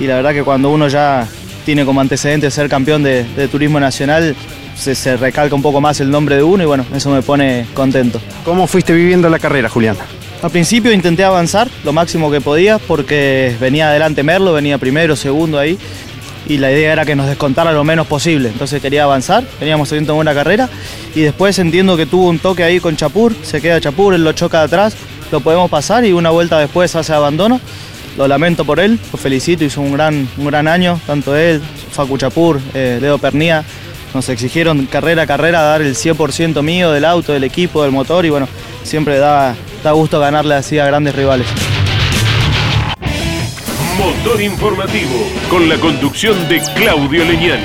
y 0.00 0.06
la 0.06 0.16
verdad 0.16 0.32
que 0.32 0.42
cuando 0.42 0.68
uno 0.70 0.88
ya 0.88 1.26
tiene 1.64 1.84
como 1.84 2.00
antecedente 2.00 2.50
ser 2.50 2.68
campeón 2.68 3.04
de, 3.04 3.22
de 3.24 3.46
turismo 3.46 3.78
nacional, 3.78 4.34
se, 4.76 4.96
se 4.96 5.16
recalca 5.16 5.54
un 5.54 5.62
poco 5.62 5.80
más 5.80 6.00
el 6.00 6.10
nombre 6.10 6.34
de 6.36 6.42
uno 6.42 6.64
y 6.64 6.66
bueno, 6.66 6.84
eso 6.92 7.08
me 7.10 7.22
pone 7.22 7.66
contento. 7.72 8.20
¿Cómo 8.44 8.66
fuiste 8.66 8.92
viviendo 8.92 9.28
la 9.30 9.38
carrera, 9.38 9.68
Julián? 9.68 9.96
Al 10.42 10.50
principio 10.50 10.92
intenté 10.92 11.22
avanzar 11.22 11.68
lo 11.84 11.92
máximo 11.92 12.30
que 12.30 12.40
podía 12.40 12.78
porque 12.78 13.56
venía 13.60 13.88
adelante 13.88 14.24
Merlo, 14.24 14.52
venía 14.52 14.76
primero, 14.76 15.14
segundo 15.14 15.58
ahí 15.58 15.78
y 16.48 16.58
la 16.58 16.72
idea 16.72 16.92
era 16.92 17.04
que 17.04 17.14
nos 17.14 17.28
descontara 17.28 17.72
lo 17.72 17.84
menos 17.84 18.08
posible. 18.08 18.48
Entonces 18.48 18.82
quería 18.82 19.04
avanzar, 19.04 19.44
veníamos 19.60 19.88
teniendo 19.88 20.14
buena 20.14 20.34
carrera 20.34 20.68
y 21.14 21.20
después 21.20 21.58
entiendo 21.58 21.96
que 21.96 22.06
tuvo 22.06 22.28
un 22.28 22.40
toque 22.40 22.64
ahí 22.64 22.80
con 22.80 22.96
Chapur, 22.96 23.32
se 23.42 23.60
queda 23.60 23.80
Chapur, 23.80 24.14
él 24.14 24.24
lo 24.24 24.32
choca 24.32 24.58
de 24.58 24.64
atrás, 24.64 24.96
lo 25.30 25.40
podemos 25.40 25.70
pasar 25.70 26.04
y 26.04 26.12
una 26.12 26.30
vuelta 26.30 26.58
después 26.58 26.94
hace 26.96 27.12
abandono. 27.12 27.60
Lo 28.18 28.28
lamento 28.28 28.66
por 28.66 28.78
él, 28.78 28.98
lo 29.10 29.18
felicito, 29.18 29.64
hizo 29.64 29.80
un 29.80 29.92
gran, 29.92 30.28
un 30.36 30.44
gran 30.44 30.68
año, 30.68 31.00
tanto 31.06 31.34
él, 31.34 31.62
Facu 31.92 32.18
Chapur, 32.18 32.60
eh, 32.74 32.98
Leo 33.00 33.16
Pernía. 33.16 33.64
Nos 34.12 34.28
exigieron 34.28 34.84
carrera 34.84 35.22
a 35.22 35.26
carrera 35.26 35.62
dar 35.62 35.80
el 35.80 35.94
100% 35.94 36.62
mío 36.62 36.90
del 36.90 37.06
auto, 37.06 37.32
del 37.32 37.44
equipo, 37.44 37.82
del 37.82 37.92
motor 37.92 38.26
y 38.26 38.30
bueno, 38.30 38.46
siempre 38.82 39.16
da, 39.16 39.54
da 39.82 39.92
gusto 39.92 40.20
ganarle 40.20 40.54
así 40.54 40.78
a 40.78 40.86
grandes 40.86 41.14
rivales. 41.14 41.46
Motor 43.98 44.40
informativo 44.40 45.28
con 45.48 45.68
la 45.68 45.76
conducción 45.76 46.48
de 46.48 46.60
Claudio 46.74 47.24
Leñani. 47.24 47.62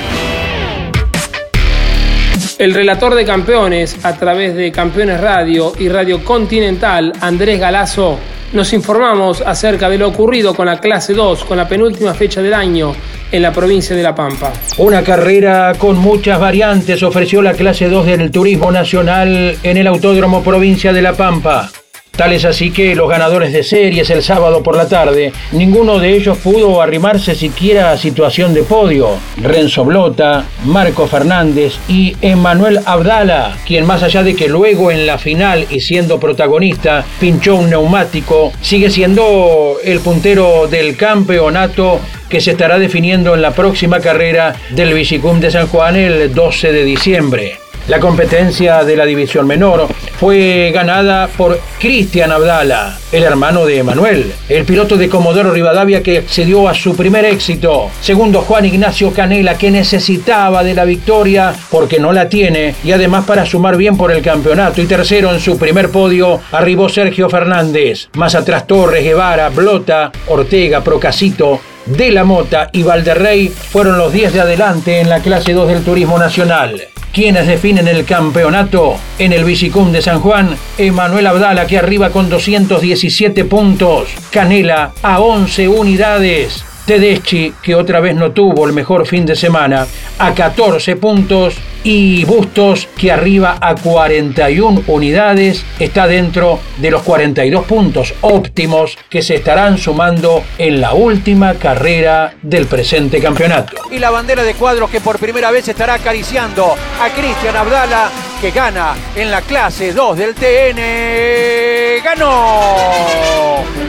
El 2.57 2.73
relator 2.73 3.13
de 3.13 3.23
campeones 3.23 4.03
a 4.03 4.17
través 4.17 4.55
de 4.55 4.71
Campeones 4.71 5.21
Radio 5.21 5.73
y 5.77 5.89
Radio 5.89 6.23
Continental, 6.23 7.13
Andrés 7.21 7.59
Galazo, 7.59 8.17
nos 8.53 8.73
informamos 8.73 9.41
acerca 9.41 9.89
de 9.89 9.97
lo 9.97 10.07
ocurrido 10.07 10.55
con 10.55 10.65
la 10.65 10.79
clase 10.79 11.13
2, 11.13 11.43
con 11.43 11.57
la 11.57 11.67
penúltima 11.67 12.13
fecha 12.13 12.41
del 12.41 12.53
año 12.53 12.95
en 13.31 13.41
la 13.41 13.51
provincia 13.51 13.95
de 13.95 14.01
La 14.01 14.15
Pampa. 14.15 14.53
Una 14.77 15.03
carrera 15.03 15.73
con 15.77 15.97
muchas 15.97 16.39
variantes 16.39 17.03
ofreció 17.03 17.41
la 17.41 17.53
clase 17.53 17.89
2 17.89 18.05
del 18.05 18.31
Turismo 18.31 18.71
Nacional 18.71 19.57
en 19.61 19.77
el 19.77 19.85
Autódromo 19.85 20.43
Provincia 20.43 20.93
de 20.93 21.01
La 21.01 21.13
Pampa. 21.13 21.69
Tal 22.17 22.33
es 22.33 22.45
así 22.45 22.71
que 22.71 22.95
los 22.95 23.07
ganadores 23.07 23.53
de 23.53 23.61
series 23.61 24.09
el 24.09 24.23
sábado 24.23 24.63
por 24.63 24.75
la 24.75 24.89
tarde, 24.89 25.31
ninguno 25.51 25.99
de 25.99 26.15
ellos 26.15 26.39
pudo 26.39 26.81
arrimarse 26.81 27.35
siquiera 27.35 27.91
a 27.91 27.97
situación 27.97 28.55
de 28.55 28.63
podio. 28.63 29.19
Renzo 29.37 29.85
Blota, 29.85 30.45
Marco 30.65 31.05
Fernández 31.05 31.75
y 31.87 32.15
Emanuel 32.21 32.79
Abdala, 32.85 33.55
quien 33.67 33.85
más 33.85 34.01
allá 34.01 34.23
de 34.23 34.35
que 34.35 34.47
luego 34.47 34.89
en 34.89 35.05
la 35.05 35.19
final 35.19 35.67
y 35.69 35.79
siendo 35.79 36.19
protagonista 36.19 37.05
pinchó 37.19 37.55
un 37.55 37.69
neumático, 37.69 38.51
sigue 38.61 38.89
siendo 38.89 39.77
el 39.83 39.99
puntero 39.99 40.65
del 40.67 40.97
campeonato 40.97 41.99
que 42.29 42.41
se 42.41 42.51
estará 42.51 42.79
definiendo 42.79 43.35
en 43.35 43.43
la 43.43 43.51
próxima 43.51 43.99
carrera 43.99 44.55
del 44.71 44.95
Bicicum 44.95 45.39
de 45.39 45.51
San 45.51 45.67
Juan 45.67 45.95
el 45.95 46.33
12 46.33 46.71
de 46.71 46.83
diciembre. 46.83 47.66
La 47.87 48.01
competencia 48.01 48.83
de 48.83 48.97
la 48.97 49.05
división 49.05 49.47
menor 49.47 49.87
fue 50.19 50.71
ganada 50.73 51.27
por 51.27 51.57
Cristian 51.79 52.33
Abdala, 52.33 52.97
el 53.13 53.23
hermano 53.23 53.65
de 53.65 53.77
Emanuel, 53.77 54.33
el 54.49 54.65
piloto 54.65 54.97
de 54.97 55.07
Comodoro 55.07 55.51
Rivadavia 55.51 56.03
que 56.03 56.17
accedió 56.17 56.67
a 56.67 56.73
su 56.73 56.97
primer 56.97 57.23
éxito. 57.23 57.89
Segundo, 58.01 58.41
Juan 58.41 58.65
Ignacio 58.65 59.13
Canela, 59.13 59.57
que 59.57 59.71
necesitaba 59.71 60.65
de 60.65 60.73
la 60.73 60.83
victoria 60.83 61.53
porque 61.71 61.97
no 61.97 62.11
la 62.11 62.27
tiene 62.27 62.75
y 62.83 62.91
además 62.91 63.23
para 63.23 63.45
sumar 63.45 63.77
bien 63.77 63.95
por 63.95 64.11
el 64.11 64.21
campeonato. 64.21 64.81
Y 64.81 64.85
tercero, 64.85 65.31
en 65.31 65.39
su 65.39 65.57
primer 65.57 65.89
podio, 65.89 66.41
arribó 66.51 66.89
Sergio 66.89 67.29
Fernández. 67.29 68.09
Más 68.15 68.35
atrás, 68.35 68.67
Torres, 68.67 69.01
Guevara, 69.01 69.47
Blota, 69.47 70.11
Ortega, 70.27 70.83
Procasito, 70.83 71.61
de 71.87 72.11
la 72.11 72.23
Mota 72.23 72.69
y 72.73 72.83
Valderrey 72.83 73.47
fueron 73.47 73.97
los 73.97 74.11
10 74.11 74.33
de 74.33 74.41
adelante 74.41 74.99
en 74.99 75.09
la 75.09 75.21
clase 75.21 75.53
2 75.53 75.69
del 75.69 75.83
Turismo 75.83 76.17
Nacional. 76.17 76.87
Quienes 77.13 77.47
definen 77.47 77.87
el 77.87 78.05
campeonato 78.05 78.95
en 79.17 79.33
el 79.33 79.43
Bicicum 79.43 79.91
de 79.91 80.01
San 80.01 80.19
Juan, 80.19 80.55
Emanuel 80.77 81.25
Abdala 81.25 81.65
que 81.65 81.77
arriba 81.79 82.11
con 82.11 82.29
217 82.29 83.45
puntos, 83.45 84.09
Canela 84.29 84.91
a 85.01 85.19
11 85.19 85.67
unidades, 85.67 86.63
Tedeschi 86.87 87.53
que 87.61 87.75
otra 87.75 87.99
vez 87.99 88.15
no 88.15 88.31
tuvo 88.31 88.65
el 88.65 88.71
mejor 88.71 89.05
fin 89.05 89.25
de 89.25 89.35
semana 89.35 89.85
a 90.17 90.33
14 90.33 90.95
puntos 90.95 91.57
y 91.83 92.23
Bustos 92.23 92.87
que 92.97 93.11
arriba 93.11 93.57
a 93.59 93.75
41 93.75 94.83
unidades 94.87 95.65
está 95.79 96.07
dentro 96.07 96.59
de 96.77 96.89
los 96.89 97.03
42 97.03 97.65
puntos 97.65 98.13
óptimos 98.21 98.97
que 99.09 99.21
se 99.21 99.35
estarán 99.35 99.77
sumando 99.77 100.43
en 100.57 100.79
la 100.79 100.93
última 100.93 101.55
carrera 101.55 102.33
del 102.41 102.67
presente 102.67 103.21
campeonato. 103.21 103.75
Y 103.91 103.99
la 103.99 104.09
bandera 104.09 104.43
de 104.43 104.53
cuadros 104.53 104.89
que 104.89 105.01
por 105.01 105.19
primera 105.19 105.51
vez 105.51 105.67
estará 105.67 105.95
acariciando 105.95 106.73
a 107.01 107.09
Cristian 107.09 107.55
Abdala, 107.55 108.09
que 108.39 108.51
gana 108.51 108.95
en 109.15 109.29
la 109.29 109.41
clase 109.41 109.91
2 109.91 110.17
del 110.17 110.35
TN. 110.35 112.01
¡Ganó! 112.03 113.86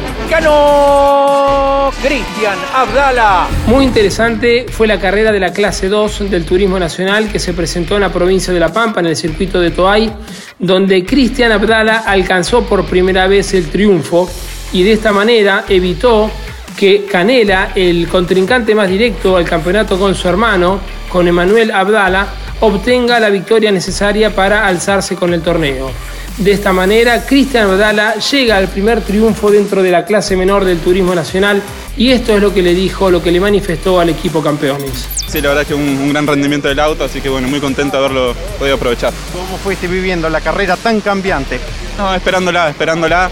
Cristian 2.03 2.59
Abdala. 2.75 3.49
Muy 3.67 3.85
interesante 3.85 4.67
fue 4.69 4.87
la 4.87 5.01
carrera 5.01 5.33
de 5.33 5.41
la 5.41 5.53
clase 5.53 5.88
2 5.88 6.31
del 6.31 6.45
Turismo 6.45 6.79
Nacional 6.79 7.33
que 7.33 7.38
se 7.38 7.55
presentó 7.55 7.95
en 7.95 8.03
la 8.03 8.12
provincia 8.12 8.53
de 8.53 8.61
La 8.61 8.71
Pampa, 8.71 9.01
en 9.01 9.07
el 9.07 9.17
circuito 9.17 9.59
de 9.59 9.71
Toay, 9.71 10.12
donde 10.59 11.05
Cristian 11.07 11.51
Abdala 11.51 12.05
alcanzó 12.07 12.62
por 12.64 12.85
primera 12.85 13.27
vez 13.27 13.55
el 13.55 13.71
triunfo 13.71 14.29
y 14.73 14.83
de 14.83 14.93
esta 14.93 15.12
manera 15.12 15.64
evitó 15.67 16.31
que 16.77 17.07
Canela, 17.07 17.73
el 17.75 18.07
contrincante 18.07 18.75
más 18.75 18.88
directo 18.88 19.37
al 19.37 19.47
campeonato 19.47 19.99
con 19.99 20.14
su 20.14 20.29
hermano, 20.29 20.79
con 21.09 21.27
Emanuel 21.27 21.71
Abdala, 21.71 22.27
obtenga 22.61 23.19
la 23.19 23.31
victoria 23.31 23.73
necesaria 23.73 24.35
para 24.35 24.67
alzarse 24.67 25.17
con 25.17 25.33
el 25.33 25.41
torneo. 25.41 25.91
De 26.38 26.53
esta 26.53 26.72
manera, 26.72 27.24
Cristian 27.27 27.68
Abdala 27.70 28.14
llega 28.14 28.57
al 28.57 28.68
primer 28.68 29.01
triunfo 29.01 29.51
dentro 29.51 29.83
de 29.83 29.90
la 29.90 30.05
clase 30.05 30.37
menor 30.37 30.64
del 30.64 30.79
turismo 30.79 31.12
nacional 31.12 31.61
y 31.96 32.12
esto 32.12 32.37
es 32.37 32.40
lo 32.40 32.55
que 32.55 32.62
le 32.62 32.74
dijo, 32.74 33.11
lo 33.11 33.20
que 33.20 33.33
le 33.33 33.40
manifestó 33.40 33.98
al 33.98 34.09
equipo 34.11 34.40
campeones. 34.40 35.09
Sí, 35.27 35.40
la 35.40 35.48
verdad 35.48 35.62
es 35.62 35.68
que 35.68 35.74
un, 35.74 35.83
un 35.83 36.12
gran 36.12 36.29
rendimiento 36.29 36.68
del 36.68 36.79
auto, 36.79 37.03
así 37.05 37.20
que 37.20 37.29
bueno, 37.29 37.48
muy 37.48 37.61
contento 37.61 37.98
de 37.98 38.05
haberlo 38.05 38.35
podido 38.57 38.77
aprovechar. 38.77 39.12
¿Cómo 39.33 39.59
fuiste 39.59 39.88
viviendo 39.88 40.31
la 40.31 40.40
carrera 40.40 40.77
tan 40.77 41.01
cambiante? 41.01 41.59
No, 41.98 42.14
esperándola, 42.14 42.68
esperándola. 42.70 43.29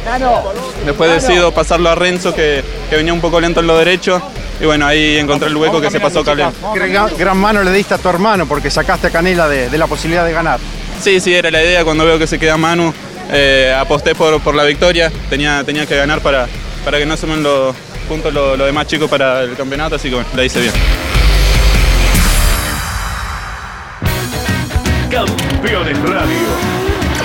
Después 0.85 1.11
decido 1.23 1.53
pasarlo 1.53 1.89
a 1.89 1.95
Renzo, 1.95 2.35
que, 2.35 2.65
que 2.91 2.97
venía 2.97 3.13
un 3.13 3.21
poco 3.21 3.41
lento 3.41 3.61
en 3.61 3.69
lo 3.69 3.79
derecho. 3.79 4.21
Y 4.61 4.65
bueno, 4.65 4.85
ahí 4.85 5.17
encontré 5.17 5.49
el 5.49 5.57
hueco 5.57 5.81
que 5.81 5.91
se 5.91 6.01
pasó 6.01 6.25
cable. 6.25 6.47
Gran, 6.75 7.17
gran 7.17 7.37
mano 7.37 7.63
le 7.63 7.71
diste 7.71 7.95
a 7.95 7.99
tu 7.99 8.09
hermano 8.09 8.47
porque 8.47 8.69
sacaste 8.69 9.07
a 9.07 9.11
Canela 9.11 9.49
de, 9.49 9.71
de 9.71 9.79
la 9.79 9.87
posibilidad 9.87 10.25
de 10.25 10.33
ganar. 10.33 10.59
Sí, 11.01 11.21
sí, 11.21 11.35
era 11.35 11.51
la 11.51 11.63
idea. 11.63 11.85
Cuando 11.85 12.05
veo 12.05 12.19
que 12.19 12.27
se 12.27 12.39
queda 12.39 12.57
Manu, 12.57 12.93
eh, 13.31 13.75
aposté 13.79 14.15
por, 14.15 14.41
por 14.41 14.55
la 14.55 14.65
victoria. 14.65 15.11
Tenía, 15.29 15.63
tenía 15.65 15.87
que 15.87 15.97
ganar 15.97 16.21
para, 16.21 16.49
para 16.85 16.99
que 16.99 17.07
no 17.07 17.17
sumen 17.17 17.43
los 17.43 17.75
puntos 18.09 18.33
los 18.33 18.57
los 18.57 18.67
demás 18.67 18.87
chicos 18.87 19.11
para 19.11 19.43
el 19.43 19.57
campeonato, 19.57 19.97
así 19.97 20.09
que 20.09 20.15
bueno, 20.15 20.31
la 20.35 20.45
hice 20.45 20.61
bien. 20.61 20.73
Campeones 25.11 25.99
Radio. 26.03 26.77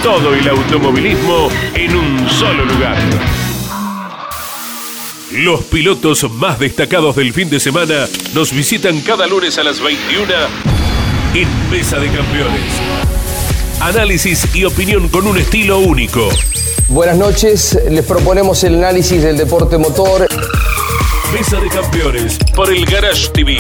Todo 0.03 0.33
el 0.33 0.47
automovilismo 0.47 1.49
en 1.75 1.95
un 1.95 2.29
solo 2.29 2.65
lugar. 2.65 2.97
Los 5.31 5.61
pilotos 5.63 6.29
más 6.31 6.59
destacados 6.59 7.15
del 7.15 7.33
fin 7.33 7.49
de 7.49 7.59
semana 7.59 8.07
nos 8.33 8.51
visitan 8.51 8.99
cada 9.01 9.27
lunes 9.27 9.57
a 9.57 9.63
las 9.63 9.79
21 9.79 10.33
en 11.35 11.69
Mesa 11.69 11.99
de 11.99 12.07
Campeones. 12.07 13.20
Análisis 13.81 14.55
y 14.55 14.63
opinión 14.63 15.09
con 15.09 15.25
un 15.25 15.39
estilo 15.39 15.79
único. 15.79 16.29
Buenas 16.87 17.17
noches, 17.17 17.79
les 17.89 18.05
proponemos 18.05 18.63
el 18.63 18.75
análisis 18.75 19.23
del 19.23 19.37
deporte 19.37 19.79
motor. 19.79 20.27
Mesa 21.33 21.59
de 21.59 21.67
Campeones 21.67 22.37
por 22.55 22.71
el 22.71 22.85
Garage 22.85 23.29
TV, 23.29 23.57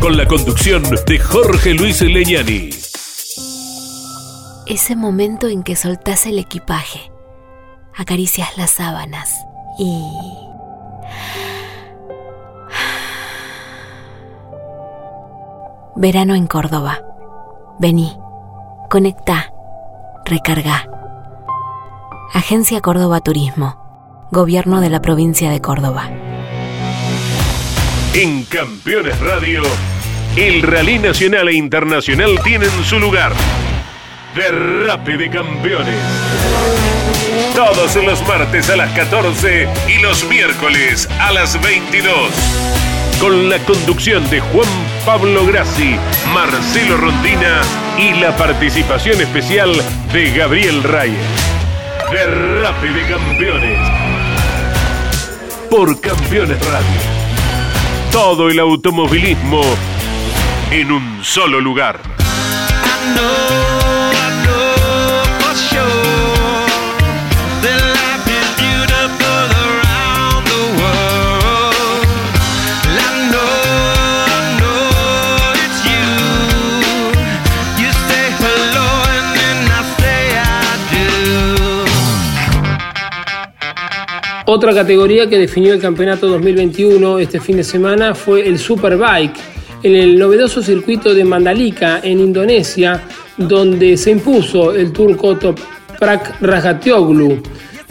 con 0.00 0.16
la 0.16 0.24
conducción 0.28 0.84
de 0.84 1.18
Jorge 1.18 1.74
Luis 1.74 2.00
Leñani. 2.00 2.70
Ese 4.66 4.94
momento 4.94 5.48
en 5.48 5.64
que 5.64 5.74
soltás 5.74 6.26
el 6.26 6.38
equipaje, 6.38 7.10
acaricias 7.96 8.56
las 8.56 8.70
sábanas 8.70 9.34
y... 9.80 10.00
Verano 15.96 16.36
en 16.36 16.46
Córdoba. 16.46 17.00
Vení, 17.80 18.16
conecta, 18.88 19.52
recarga. 20.26 20.88
Agencia 22.34 22.80
Córdoba 22.80 23.20
Turismo. 23.20 24.28
Gobierno 24.30 24.80
de 24.80 24.90
la 24.90 25.00
provincia 25.00 25.50
de 25.50 25.60
Córdoba. 25.60 26.10
En 28.12 28.44
Campeones 28.44 29.18
Radio, 29.20 29.62
el 30.36 30.62
rally 30.62 30.98
nacional 30.98 31.48
e 31.48 31.54
internacional 31.54 32.38
tienen 32.42 32.70
su 32.84 32.98
lugar. 32.98 33.32
Derrape 34.34 35.16
de 35.16 35.30
Campeones. 35.30 35.96
Todos 37.54 37.96
los 37.96 38.26
martes 38.26 38.68
a 38.68 38.76
las 38.76 38.90
14 38.92 39.68
y 39.88 40.02
los 40.02 40.24
miércoles 40.24 41.08
a 41.20 41.32
las 41.32 41.60
22. 41.62 42.14
Con 43.20 43.48
la 43.48 43.58
conducción 43.60 44.28
de 44.28 44.40
Juan 44.40 44.68
Pablo 45.06 45.46
Grassi, 45.46 45.96
Marcelo 46.34 46.98
Rondina 46.98 47.62
y 47.98 48.12
la 48.14 48.36
participación 48.36 49.20
especial 49.20 49.72
de 50.12 50.30
Gabriel 50.32 50.82
Reyes. 50.82 51.18
Derrape 52.10 52.88
de 52.88 53.02
Campeones. 53.08 53.78
Por 55.70 56.00
Campeones 56.00 56.58
Radio. 56.66 57.00
Todo 58.12 58.48
el 58.48 58.58
automovilismo 58.60 59.62
en 60.70 60.92
un 60.92 61.24
solo 61.24 61.60
lugar. 61.60 62.00
Otra 84.48 84.72
categoría 84.72 85.28
que 85.28 85.40
definió 85.40 85.72
el 85.72 85.80
campeonato 85.80 86.28
2021 86.28 87.18
este 87.18 87.40
fin 87.40 87.56
de 87.56 87.64
semana 87.64 88.14
fue 88.14 88.46
el 88.46 88.60
Superbike, 88.60 89.34
en 89.82 89.96
el 89.96 90.16
novedoso 90.16 90.62
circuito 90.62 91.12
de 91.12 91.24
Mandalika, 91.24 91.98
en 92.00 92.20
Indonesia, 92.20 93.02
donde 93.36 93.96
se 93.96 94.12
impuso 94.12 94.72
el 94.72 94.92
turco 94.92 95.36
Toprak 95.36 96.40
Rajatioglu. 96.40 97.42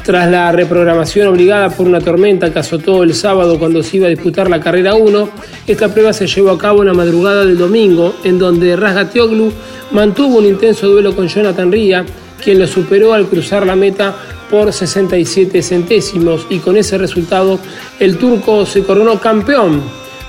Tras 0.06 0.32
la 0.32 0.54
reprogramación 0.54 1.28
obligada 1.28 1.72
por 1.72 1.88
una 1.88 2.00
tormenta 2.00 2.54
que 2.54 2.60
azotó 2.60 3.04
el 3.04 3.14
sábado 3.14 3.60
cuando 3.60 3.84
se 3.84 3.98
iba 3.98 4.08
a 4.08 4.12
disputar 4.12 4.50
la 4.50 4.62
carrera 4.62 4.96
1, 4.96 5.30
esta 5.68 5.90
prueba 5.90 6.14
se 6.14 6.26
llevó 6.26 6.52
a 6.52 6.58
cabo 6.58 6.84
en 6.84 6.88
la 6.88 6.94
madrugada 6.94 7.44
del 7.44 7.58
domingo, 7.58 8.16
en 8.24 8.40
donde 8.40 8.78
Rajatioglu 8.78 9.52
mantuvo 9.92 10.38
un 10.38 10.46
intenso 10.46 10.88
duelo 10.88 11.14
con 11.14 11.28
Jonathan 11.28 11.70
Ria, 11.70 12.06
quien 12.42 12.60
lo 12.60 12.68
superó 12.68 13.14
al 13.14 13.28
cruzar 13.28 13.66
la 13.66 13.76
meta 13.76 14.16
por 14.50 14.72
67 14.72 15.62
centésimos 15.62 16.46
y 16.50 16.60
con 16.60 16.78
ese 16.78 16.98
resultado 16.98 17.60
el 18.00 18.18
turco 18.18 18.66
se 18.66 18.84
coronó 18.84 19.20
campeón, 19.20 19.82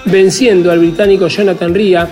venciendo 0.06 0.70
al 0.70 0.80
británico 0.80 1.28
Jonathan 1.28 1.74
Ria, 1.74 2.08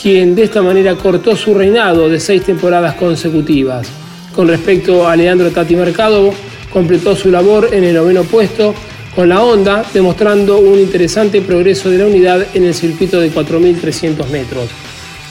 quien 0.00 0.34
de 0.34 0.44
esta 0.44 0.62
manera 0.62 0.94
cortó 0.94 1.34
su 1.36 1.54
reinado 1.54 2.08
de 2.08 2.20
seis 2.20 2.42
temporadas 2.44 2.94
consecutivas. 2.94 3.88
Con 4.34 4.48
respecto 4.48 5.08
a 5.08 5.16
Leandro 5.16 5.50
Tati 5.50 5.74
Mercado, 5.74 6.32
completó 6.72 7.16
su 7.16 7.30
labor 7.30 7.70
en 7.72 7.84
el 7.84 7.94
noveno 7.94 8.22
puesto 8.24 8.74
con 9.14 9.28
la 9.28 9.42
Honda, 9.42 9.84
demostrando 9.92 10.58
un 10.58 10.78
interesante 10.78 11.40
progreso 11.42 11.90
de 11.90 11.98
la 11.98 12.06
unidad 12.06 12.46
en 12.54 12.64
el 12.64 12.74
circuito 12.74 13.18
de 13.20 13.32
4.300 13.32 14.28
metros. 14.28 14.68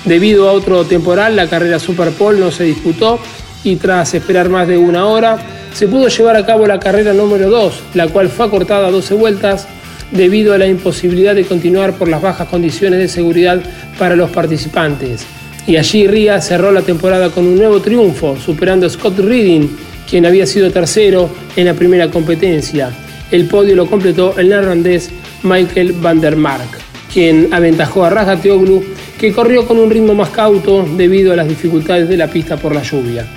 Debido 0.04 0.50
a 0.50 0.52
otro 0.52 0.84
temporal, 0.84 1.36
la 1.36 1.48
carrera 1.48 1.80
Super 1.80 2.12
no 2.38 2.52
se 2.52 2.66
disputó 2.66 3.20
y 3.64 3.78
tras 3.78 4.14
esperar 4.14 4.50
más 4.50 4.68
de 4.68 4.78
una 4.78 5.06
hora, 5.06 5.38
se 5.78 5.88
pudo 5.88 6.08
llevar 6.08 6.36
a 6.36 6.44
cabo 6.44 6.66
la 6.66 6.80
carrera 6.80 7.14
número 7.14 7.52
2, 7.52 7.84
la 7.94 8.08
cual 8.08 8.30
fue 8.30 8.48
acortada 8.48 8.88
a 8.88 8.92
12 8.92 9.14
vueltas 9.14 9.68
debido 10.10 10.56
a 10.56 10.58
la 10.58 10.66
imposibilidad 10.66 11.36
de 11.36 11.46
continuar 11.46 11.94
por 11.94 12.08
las 12.08 12.20
bajas 12.20 12.48
condiciones 12.48 12.98
de 12.98 13.08
seguridad 13.08 13.62
para 14.00 14.16
los 14.16 14.32
participantes. 14.32 15.24
Y 15.68 15.78
allí 15.78 16.08
Ria 16.08 16.42
cerró 16.42 16.72
la 16.72 16.82
temporada 16.82 17.30
con 17.30 17.46
un 17.46 17.58
nuevo 17.58 17.80
triunfo, 17.80 18.36
superando 18.44 18.88
a 18.88 18.90
Scott 18.90 19.20
Reading, 19.20 19.68
quien 20.10 20.26
había 20.26 20.48
sido 20.48 20.72
tercero 20.72 21.30
en 21.56 21.66
la 21.68 21.76
primera 21.76 22.10
competencia. 22.10 22.90
El 23.30 23.46
podio 23.46 23.76
lo 23.76 23.86
completó 23.86 24.36
el 24.40 24.50
neerlandés 24.50 25.12
Michael 25.44 25.94
van 26.02 26.20
der 26.20 26.38
Mark, 26.38 26.70
quien 27.14 27.54
aventajó 27.54 28.04
a 28.04 28.10
Raja 28.10 28.42
Teoglu, 28.42 28.84
que 29.20 29.32
corrió 29.32 29.68
con 29.68 29.78
un 29.78 29.92
ritmo 29.92 30.16
más 30.16 30.30
cauto 30.30 30.88
debido 30.98 31.34
a 31.34 31.36
las 31.36 31.48
dificultades 31.48 32.10
de 32.10 32.18
la 32.18 32.26
pista 32.26 32.58
por 32.58 32.74
la 32.74 32.82
lluvia. 32.82 33.28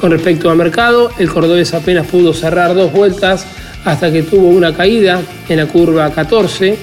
Con 0.00 0.10
respecto 0.10 0.50
al 0.50 0.56
mercado, 0.56 1.10
el 1.18 1.30
cordobés 1.30 1.72
apenas 1.72 2.06
pudo 2.06 2.34
cerrar 2.34 2.74
dos 2.74 2.92
vueltas 2.92 3.46
hasta 3.84 4.12
que 4.12 4.22
tuvo 4.22 4.48
una 4.48 4.74
caída 4.74 5.22
en 5.48 5.56
la 5.56 5.66
curva 5.66 6.10
14, 6.10 6.76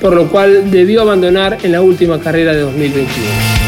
por 0.00 0.14
lo 0.14 0.28
cual 0.28 0.70
debió 0.70 1.02
abandonar 1.02 1.58
en 1.62 1.72
la 1.72 1.82
última 1.82 2.18
carrera 2.18 2.52
de 2.52 2.62
2021. 2.62 3.66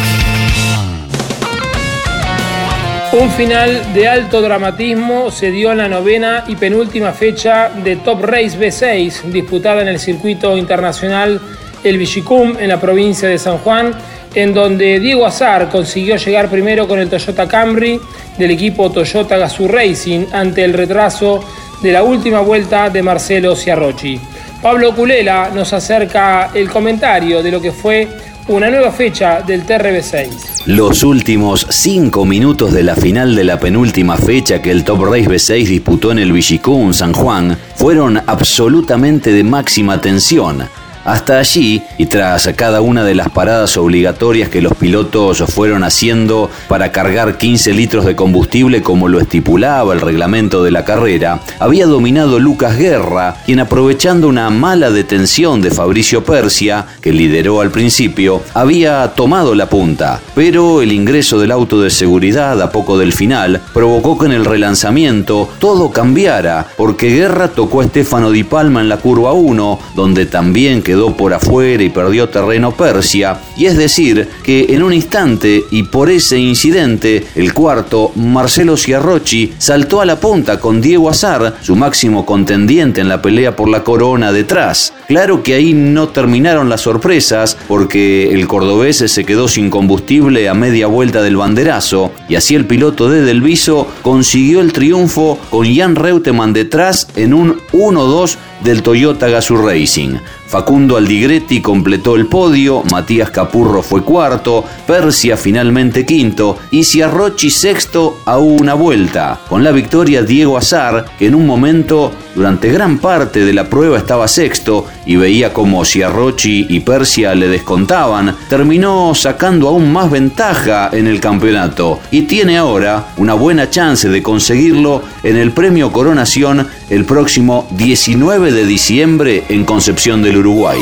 Un 3.20 3.30
final 3.30 3.94
de 3.94 4.06
alto 4.06 4.42
dramatismo 4.42 5.30
se 5.30 5.50
dio 5.50 5.72
en 5.72 5.78
la 5.78 5.88
novena 5.88 6.44
y 6.46 6.56
penúltima 6.56 7.12
fecha 7.12 7.70
de 7.70 7.96
Top 7.96 8.22
Race 8.22 8.58
B6, 8.58 9.22
disputada 9.32 9.82
en 9.82 9.88
el 9.88 9.98
circuito 9.98 10.56
internacional 10.56 11.40
El 11.82 11.98
Vichicum 11.98 12.56
en 12.58 12.68
la 12.68 12.80
provincia 12.80 13.28
de 13.28 13.38
San 13.38 13.58
Juan, 13.58 13.92
en 14.34 14.52
donde 14.52 15.00
Diego 15.00 15.26
Azar 15.26 15.68
consiguió 15.68 16.16
llegar 16.16 16.48
primero 16.48 16.86
con 16.86 16.98
el 16.98 17.08
Toyota 17.08 17.48
Camry 17.48 17.98
del 18.38 18.52
equipo 18.52 18.90
Toyota 18.90 19.36
Gazoo 19.36 19.68
Racing 19.68 20.26
ante 20.32 20.64
el 20.64 20.72
retraso 20.72 21.44
de 21.82 21.92
la 21.92 22.02
última 22.02 22.40
vuelta 22.40 22.90
de 22.90 23.02
Marcelo 23.02 23.54
Ciarrochi. 23.54 24.20
Pablo 24.62 24.94
Culela 24.94 25.50
nos 25.54 25.72
acerca 25.72 26.50
el 26.54 26.68
comentario 26.68 27.42
de 27.42 27.50
lo 27.50 27.60
que 27.60 27.72
fue 27.72 28.08
una 28.48 28.70
nueva 28.70 28.90
fecha 28.90 29.42
del 29.42 29.66
TRB6. 29.66 30.64
Los 30.66 31.04
últimos 31.04 31.66
cinco 31.68 32.24
minutos 32.24 32.72
de 32.72 32.82
la 32.82 32.96
final 32.96 33.36
de 33.36 33.44
la 33.44 33.60
penúltima 33.60 34.16
fecha 34.16 34.62
que 34.62 34.70
el 34.70 34.84
Top 34.84 35.04
Race 35.04 35.28
B6 35.28 35.66
disputó 35.66 36.12
en 36.12 36.18
el 36.18 36.32
Villicún, 36.32 36.94
San 36.94 37.12
Juan, 37.12 37.58
fueron 37.76 38.20
absolutamente 38.26 39.32
de 39.32 39.44
máxima 39.44 40.00
tensión 40.00 40.68
hasta 41.08 41.38
allí, 41.38 41.82
y 41.96 42.06
tras 42.06 42.48
cada 42.54 42.82
una 42.82 43.02
de 43.02 43.14
las 43.14 43.30
paradas 43.30 43.78
obligatorias 43.78 44.50
que 44.50 44.60
los 44.60 44.74
pilotos 44.74 45.42
fueron 45.48 45.82
haciendo 45.82 46.50
para 46.68 46.92
cargar 46.92 47.38
15 47.38 47.72
litros 47.72 48.04
de 48.04 48.14
combustible 48.14 48.82
como 48.82 49.08
lo 49.08 49.18
estipulaba 49.18 49.94
el 49.94 50.02
reglamento 50.02 50.62
de 50.62 50.70
la 50.70 50.84
carrera, 50.84 51.40
había 51.60 51.86
dominado 51.86 52.38
Lucas 52.38 52.76
Guerra, 52.76 53.36
quien 53.46 53.60
aprovechando 53.60 54.28
una 54.28 54.50
mala 54.50 54.90
detención 54.90 55.62
de 55.62 55.70
Fabricio 55.70 56.24
Persia, 56.24 56.84
que 57.00 57.12
lideró 57.12 57.62
al 57.62 57.70
principio, 57.70 58.42
había 58.52 59.08
tomado 59.14 59.54
la 59.54 59.70
punta. 59.70 60.20
Pero 60.34 60.82
el 60.82 60.92
ingreso 60.92 61.38
del 61.40 61.52
auto 61.52 61.80
de 61.80 61.88
seguridad 61.88 62.60
a 62.60 62.70
poco 62.70 62.98
del 62.98 63.14
final 63.14 63.62
provocó 63.72 64.18
que 64.18 64.26
en 64.26 64.32
el 64.32 64.44
relanzamiento 64.44 65.48
todo 65.58 65.90
cambiara, 65.90 66.66
porque 66.76 67.08
Guerra 67.08 67.48
tocó 67.48 67.80
a 67.80 67.84
Stefano 67.84 68.30
Di 68.30 68.44
Palma 68.44 68.82
en 68.82 68.90
la 68.90 68.98
curva 68.98 69.32
1, 69.32 69.78
donde 69.94 70.26
también 70.26 70.82
quedó 70.82 70.97
por 71.16 71.32
afuera 71.32 71.82
y 71.82 71.90
perdió 71.90 72.28
terreno 72.28 72.72
Persia, 72.72 73.38
y 73.56 73.66
es 73.66 73.76
decir, 73.76 74.28
que 74.42 74.66
en 74.70 74.82
un 74.82 74.92
instante 74.92 75.64
y 75.70 75.84
por 75.84 76.10
ese 76.10 76.38
incidente, 76.38 77.26
el 77.34 77.54
cuarto, 77.54 78.12
Marcelo 78.16 78.76
Ciarrochi, 78.76 79.52
saltó 79.58 80.00
a 80.00 80.04
la 80.04 80.20
punta 80.20 80.60
con 80.60 80.80
Diego 80.80 81.08
Azar, 81.08 81.56
su 81.62 81.76
máximo 81.76 82.26
contendiente 82.26 83.00
en 83.00 83.08
la 83.08 83.22
pelea 83.22 83.56
por 83.56 83.68
la 83.68 83.84
corona 83.84 84.32
detrás. 84.32 84.92
Claro 85.06 85.42
que 85.42 85.54
ahí 85.54 85.72
no 85.72 86.08
terminaron 86.08 86.68
las 86.68 86.82
sorpresas, 86.82 87.56
porque 87.68 88.32
el 88.32 88.46
cordobés 88.46 88.98
se 88.98 89.24
quedó 89.24 89.48
sin 89.48 89.70
combustible 89.70 90.48
a 90.48 90.54
media 90.54 90.86
vuelta 90.86 91.22
del 91.22 91.36
banderazo, 91.36 92.12
y 92.28 92.34
así 92.34 92.54
el 92.54 92.66
piloto 92.66 93.08
de 93.08 93.22
Delviso 93.22 93.86
consiguió 94.02 94.60
el 94.60 94.72
triunfo 94.72 95.38
con 95.50 95.72
Jan 95.74 95.96
Reutemann 95.96 96.52
detrás 96.52 97.08
en 97.16 97.34
un 97.34 97.58
1-2 97.72 98.36
del 98.62 98.82
Toyota 98.82 99.28
Gazoo 99.28 99.66
Racing. 99.66 100.16
Facundo 100.46 100.96
Aldigretti 100.96 101.60
completó 101.60 102.16
el 102.16 102.26
podio, 102.26 102.82
Matías 102.90 103.30
Capurro 103.30 103.82
fue 103.82 104.02
cuarto, 104.02 104.64
Persia 104.86 105.36
finalmente 105.36 106.06
quinto 106.06 106.56
y 106.70 106.84
Ciarrochi 106.84 107.50
sexto 107.50 108.20
a 108.24 108.38
una 108.38 108.72
vuelta. 108.72 109.40
Con 109.46 109.62
la 109.62 109.72
victoria 109.72 110.22
Diego 110.22 110.56
Azar, 110.56 111.04
que 111.18 111.26
en 111.26 111.34
un 111.34 111.46
momento 111.46 112.12
durante 112.34 112.70
gran 112.70 112.98
parte 112.98 113.44
de 113.44 113.52
la 113.52 113.68
prueba 113.68 113.98
estaba 113.98 114.26
sexto 114.26 114.86
y 115.04 115.16
veía 115.16 115.52
como 115.52 115.84
Ciarrochi 115.84 116.66
y 116.70 116.80
Persia 116.80 117.34
le 117.34 117.48
descontaban, 117.48 118.34
terminó 118.48 119.14
sacando 119.14 119.68
aún 119.68 119.92
más 119.92 120.10
ventaja 120.10 120.88
en 120.92 121.06
el 121.06 121.20
campeonato 121.20 122.00
y 122.10 122.22
tiene 122.22 122.56
ahora 122.56 123.08
una 123.18 123.34
buena 123.34 123.68
chance 123.68 124.08
de 124.08 124.22
conseguirlo 124.22 125.02
en 125.22 125.36
el 125.36 125.52
premio 125.52 125.92
Coronación 125.92 126.68
el 126.88 127.04
próximo 127.04 127.66
19 127.72 128.47
de 128.52 128.64
diciembre 128.64 129.44
en 129.48 129.64
Concepción 129.64 130.22
del 130.22 130.38
Uruguay. 130.38 130.80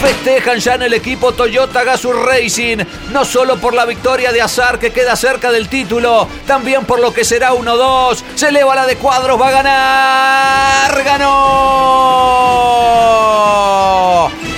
Festejan 0.00 0.60
ya 0.60 0.74
en 0.74 0.82
el 0.82 0.92
equipo 0.94 1.32
Toyota 1.32 1.82
Gazoo 1.82 2.12
Racing, 2.12 2.78
no 3.12 3.24
solo 3.24 3.56
por 3.56 3.74
la 3.74 3.84
victoria 3.86 4.30
de 4.30 4.42
Azar 4.42 4.78
que 4.78 4.92
queda 4.92 5.16
cerca 5.16 5.50
del 5.50 5.68
título, 5.68 6.28
también 6.46 6.84
por 6.84 7.00
lo 7.00 7.12
que 7.12 7.24
será 7.24 7.52
1-2. 7.54 8.22
Se 8.34 8.48
eleva 8.48 8.74
la 8.74 8.86
de 8.86 8.96
cuadros, 8.96 9.40
va 9.40 9.48
a 9.48 9.52
ganar. 9.52 11.04
¡Ganó! 11.04 11.26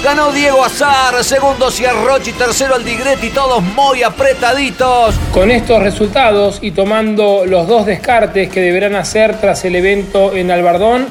Ganó 0.09 0.33
Diego 0.33 0.65
Azar, 0.65 1.23
segundo 1.23 1.71
Ciarrochi, 1.71 2.33
tercero 2.33 2.77
Aldigretti, 2.77 3.29
todos 3.29 3.63
muy 3.63 4.03
apretaditos. 4.03 5.15
Con 5.35 5.51
estos 5.51 5.83
resultados 5.83 6.61
y 6.63 6.71
tomando 6.71 7.45
los 7.45 7.69
dos 7.69 7.85
descartes 7.85 8.49
que 8.49 8.63
deberán 8.63 8.95
hacer 8.95 9.39
tras 9.39 9.67
el 9.67 9.77
evento 9.77 10.35
en 10.35 10.51
Albardón, 10.51 11.09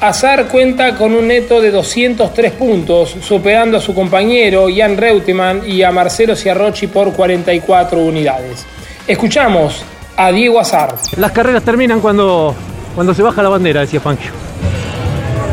Azar 0.00 0.46
cuenta 0.46 0.96
con 0.96 1.12
un 1.12 1.28
neto 1.28 1.60
de 1.60 1.70
203 1.70 2.52
puntos, 2.52 3.14
superando 3.20 3.76
a 3.76 3.80
su 3.82 3.94
compañero 3.94 4.68
Jan 4.74 4.96
Reutemann 4.96 5.60
y 5.66 5.82
a 5.82 5.92
Marcelo 5.92 6.34
Ciarrochi 6.34 6.86
por 6.86 7.12
44 7.12 7.98
unidades. 7.98 8.64
Escuchamos 9.06 9.84
a 10.16 10.32
Diego 10.32 10.58
Azar. 10.58 10.94
Las 11.18 11.32
carreras 11.32 11.62
terminan 11.62 12.00
cuando, 12.00 12.54
cuando 12.94 13.12
se 13.12 13.22
baja 13.22 13.42
la 13.42 13.50
bandera, 13.50 13.82
decía 13.82 14.00
Fangio. 14.00 14.30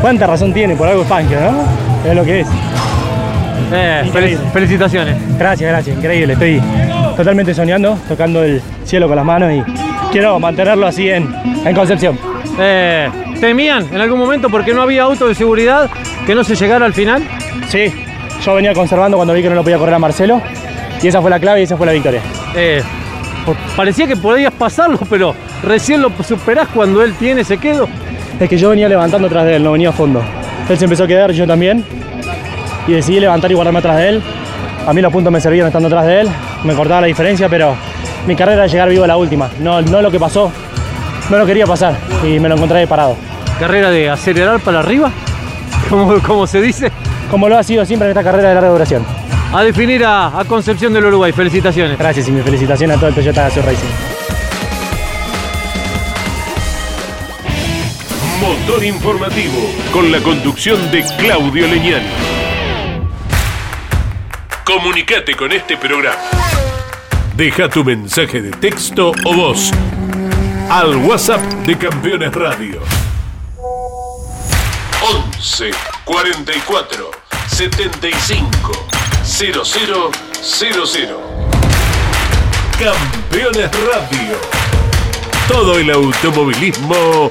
¿Cuánta 0.00 0.26
razón 0.26 0.54
tiene? 0.54 0.74
Por 0.74 0.88
algo 0.88 1.04
Fangio, 1.04 1.38
¿no? 1.38 1.91
Es 2.04 2.14
lo 2.14 2.24
que 2.24 2.40
es. 2.40 2.48
Eh, 3.72 4.10
felicitaciones. 4.52 5.16
Gracias, 5.38 5.70
gracias, 5.70 5.96
increíble. 5.96 6.32
Estoy 6.34 6.60
totalmente 7.16 7.54
soñando, 7.54 7.96
tocando 8.08 8.42
el 8.42 8.60
cielo 8.84 9.06
con 9.06 9.16
las 9.16 9.24
manos 9.24 9.50
y 9.52 9.62
quiero 10.12 10.38
mantenerlo 10.38 10.86
así 10.86 11.08
en, 11.08 11.34
en 11.64 11.74
Concepción. 11.74 12.18
Eh, 12.58 13.08
¿Temían 13.40 13.88
en 13.92 14.00
algún 14.00 14.18
momento 14.18 14.48
porque 14.50 14.74
no 14.74 14.82
había 14.82 15.04
auto 15.04 15.26
de 15.28 15.34
seguridad 15.34 15.88
que 16.26 16.34
no 16.34 16.44
se 16.44 16.54
llegara 16.54 16.84
al 16.84 16.92
final? 16.92 17.22
Sí, 17.68 17.92
yo 18.44 18.54
venía 18.54 18.74
conservando 18.74 19.16
cuando 19.16 19.32
vi 19.34 19.42
que 19.42 19.48
no 19.48 19.54
lo 19.54 19.62
podía 19.62 19.78
correr 19.78 19.94
a 19.94 19.98
Marcelo 19.98 20.40
y 21.02 21.08
esa 21.08 21.20
fue 21.20 21.30
la 21.30 21.40
clave 21.40 21.60
y 21.60 21.64
esa 21.64 21.76
fue 21.76 21.86
la 21.86 21.92
victoria. 21.92 22.20
Eh, 22.54 22.82
por- 23.46 23.56
parecía 23.74 24.06
que 24.06 24.16
podías 24.16 24.52
pasarlo, 24.52 24.98
pero 25.10 25.34
recién 25.62 26.02
lo 26.02 26.10
superás 26.22 26.68
cuando 26.68 27.02
él 27.02 27.14
tiene 27.14 27.40
ese 27.40 27.56
quedo. 27.58 27.88
Es 28.38 28.48
que 28.48 28.58
yo 28.58 28.68
venía 28.70 28.88
levantando 28.88 29.28
atrás 29.28 29.44
de 29.46 29.56
él, 29.56 29.64
no 29.64 29.72
venía 29.72 29.88
a 29.90 29.92
fondo. 29.92 30.22
Él 30.68 30.78
se 30.78 30.84
empezó 30.84 31.04
a 31.04 31.06
quedar, 31.06 31.32
yo 31.32 31.46
también. 31.46 31.84
Y 32.86 32.92
decidí 32.92 33.20
levantar 33.20 33.50
y 33.50 33.54
guardarme 33.54 33.78
atrás 33.80 33.96
de 33.96 34.08
él. 34.08 34.22
A 34.86 34.92
mí 34.92 35.00
los 35.00 35.12
puntos 35.12 35.32
me 35.32 35.40
servían 35.40 35.66
estando 35.66 35.88
atrás 35.88 36.06
de 36.06 36.20
él. 36.22 36.28
Me 36.64 36.74
cortaba 36.74 37.02
la 37.02 37.06
diferencia, 37.06 37.48
pero 37.48 37.74
mi 38.26 38.34
carrera 38.34 38.64
era 38.64 38.66
llegar 38.66 38.88
vivo 38.88 39.04
a 39.04 39.06
la 39.06 39.16
última. 39.16 39.50
No, 39.60 39.80
no 39.82 40.02
lo 40.02 40.10
que 40.10 40.18
pasó. 40.18 40.50
No 41.30 41.38
lo 41.38 41.46
quería 41.46 41.66
pasar 41.66 41.94
y 42.24 42.38
me 42.40 42.48
lo 42.48 42.56
encontré 42.56 42.86
parado. 42.86 43.16
Carrera 43.58 43.90
de 43.90 44.10
acelerar 44.10 44.60
para 44.60 44.80
arriba, 44.80 45.10
como, 45.88 46.18
como 46.20 46.46
se 46.46 46.60
dice. 46.60 46.90
Como 47.30 47.48
lo 47.48 47.56
ha 47.56 47.62
sido 47.62 47.84
siempre 47.86 48.08
en 48.08 48.10
esta 48.10 48.24
carrera 48.24 48.48
de 48.48 48.54
larga 48.54 48.70
duración. 48.70 49.04
A 49.52 49.62
definir 49.62 50.04
a, 50.04 50.38
a 50.38 50.44
Concepción 50.44 50.92
del 50.92 51.04
Uruguay. 51.06 51.32
Felicitaciones. 51.32 51.98
Gracias 51.98 52.28
y 52.28 52.32
mi 52.32 52.42
felicitación 52.42 52.90
a 52.90 52.96
todo 52.96 53.08
el 53.08 53.14
Toyota 53.14 53.42
Gazoo 53.44 53.62
Racing. 53.62 54.11
Informativo 58.62 59.70
con 59.92 60.10
la 60.10 60.18
conducción 60.20 60.90
de 60.90 61.04
Claudio 61.18 61.68
Leñani. 61.68 62.08
Comunicate 64.64 65.36
con 65.36 65.52
este 65.52 65.76
programa. 65.76 66.18
Deja 67.36 67.68
tu 67.68 67.84
mensaje 67.84 68.40
de 68.40 68.50
texto 68.50 69.12
o 69.24 69.34
voz 69.34 69.70
al 70.70 70.96
WhatsApp 70.96 71.40
de 71.66 71.76
Campeones 71.76 72.34
Radio. 72.34 72.80
11 75.02 75.70
44 76.04 77.10
75 77.48 78.72
0000. 79.22 80.10
Campeones 82.78 83.70
Radio. 83.86 84.36
Todo 85.46 85.78
el 85.78 85.90
automovilismo 85.90 87.30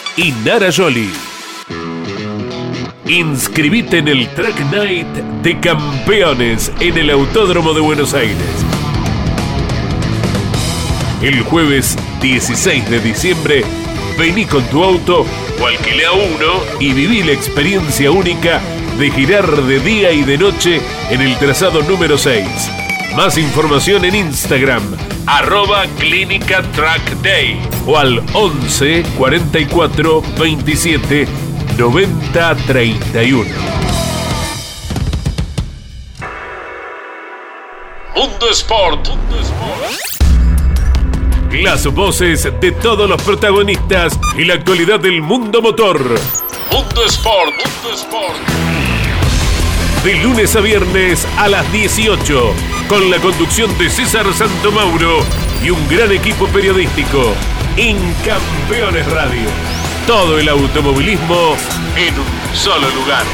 y 0.21 0.31
Nara 0.45 0.71
Joli. 0.71 1.09
Inscribite 3.07 3.97
en 3.97 4.07
el 4.07 4.27
Track 4.29 4.59
Night 4.71 5.07
de 5.41 5.59
Campeones 5.59 6.71
en 6.79 6.95
el 6.95 7.09
Autódromo 7.09 7.73
de 7.73 7.81
Buenos 7.81 8.13
Aires. 8.13 8.37
El 11.23 11.41
jueves 11.41 11.97
16 12.21 12.87
de 12.91 12.99
diciembre, 12.99 13.63
vení 14.19 14.45
con 14.45 14.63
tu 14.65 14.83
auto 14.83 15.21
o 15.21 15.65
uno 15.65 16.63
y 16.79 16.93
viví 16.93 17.23
la 17.23 17.31
experiencia 17.31 18.11
única 18.11 18.61
de 18.99 19.09
girar 19.09 19.49
de 19.63 19.79
día 19.79 20.11
y 20.11 20.21
de 20.21 20.37
noche 20.37 20.81
en 21.09 21.21
el 21.21 21.35
trazado 21.37 21.81
número 21.81 22.17
6. 22.17 22.80
Más 23.15 23.37
información 23.37 24.05
en 24.05 24.15
Instagram, 24.15 24.83
arroba 25.25 25.85
Clínica 25.99 26.61
Track 26.71 27.01
Day 27.21 27.59
o 27.85 27.97
al 27.97 28.23
11 28.33 29.03
44 29.17 30.23
27 30.39 31.27
90 31.77 32.55
31. 32.55 33.49
Mundo 38.15 38.49
Sport. 38.49 39.07
Las 41.51 41.85
voces 41.87 42.49
de 42.61 42.71
todos 42.71 43.09
los 43.09 43.21
protagonistas 43.21 44.17
y 44.37 44.45
la 44.45 44.53
actualidad 44.53 45.01
del 45.01 45.21
mundo 45.21 45.61
motor. 45.61 45.99
Mundo 46.71 47.05
Sport. 47.05 47.49
Mundo 47.49 47.93
Sport. 47.93 48.70
De 50.03 50.15
lunes 50.15 50.55
a 50.55 50.61
viernes 50.61 51.27
a 51.37 51.47
las 51.47 51.71
18, 51.71 52.55
con 52.87 53.11
la 53.11 53.19
conducción 53.19 53.77
de 53.77 53.87
César 53.87 54.25
Santomauro 54.33 55.23
y 55.63 55.69
un 55.69 55.87
gran 55.87 56.11
equipo 56.11 56.47
periodístico. 56.47 57.35
En 57.77 57.97
Campeones 58.25 59.05
Radio. 59.11 59.47
Todo 60.07 60.39
el 60.39 60.49
automovilismo 60.49 61.55
en 61.95 62.15
un 62.15 62.55
solo 62.55 62.89
lugar. 62.89 63.25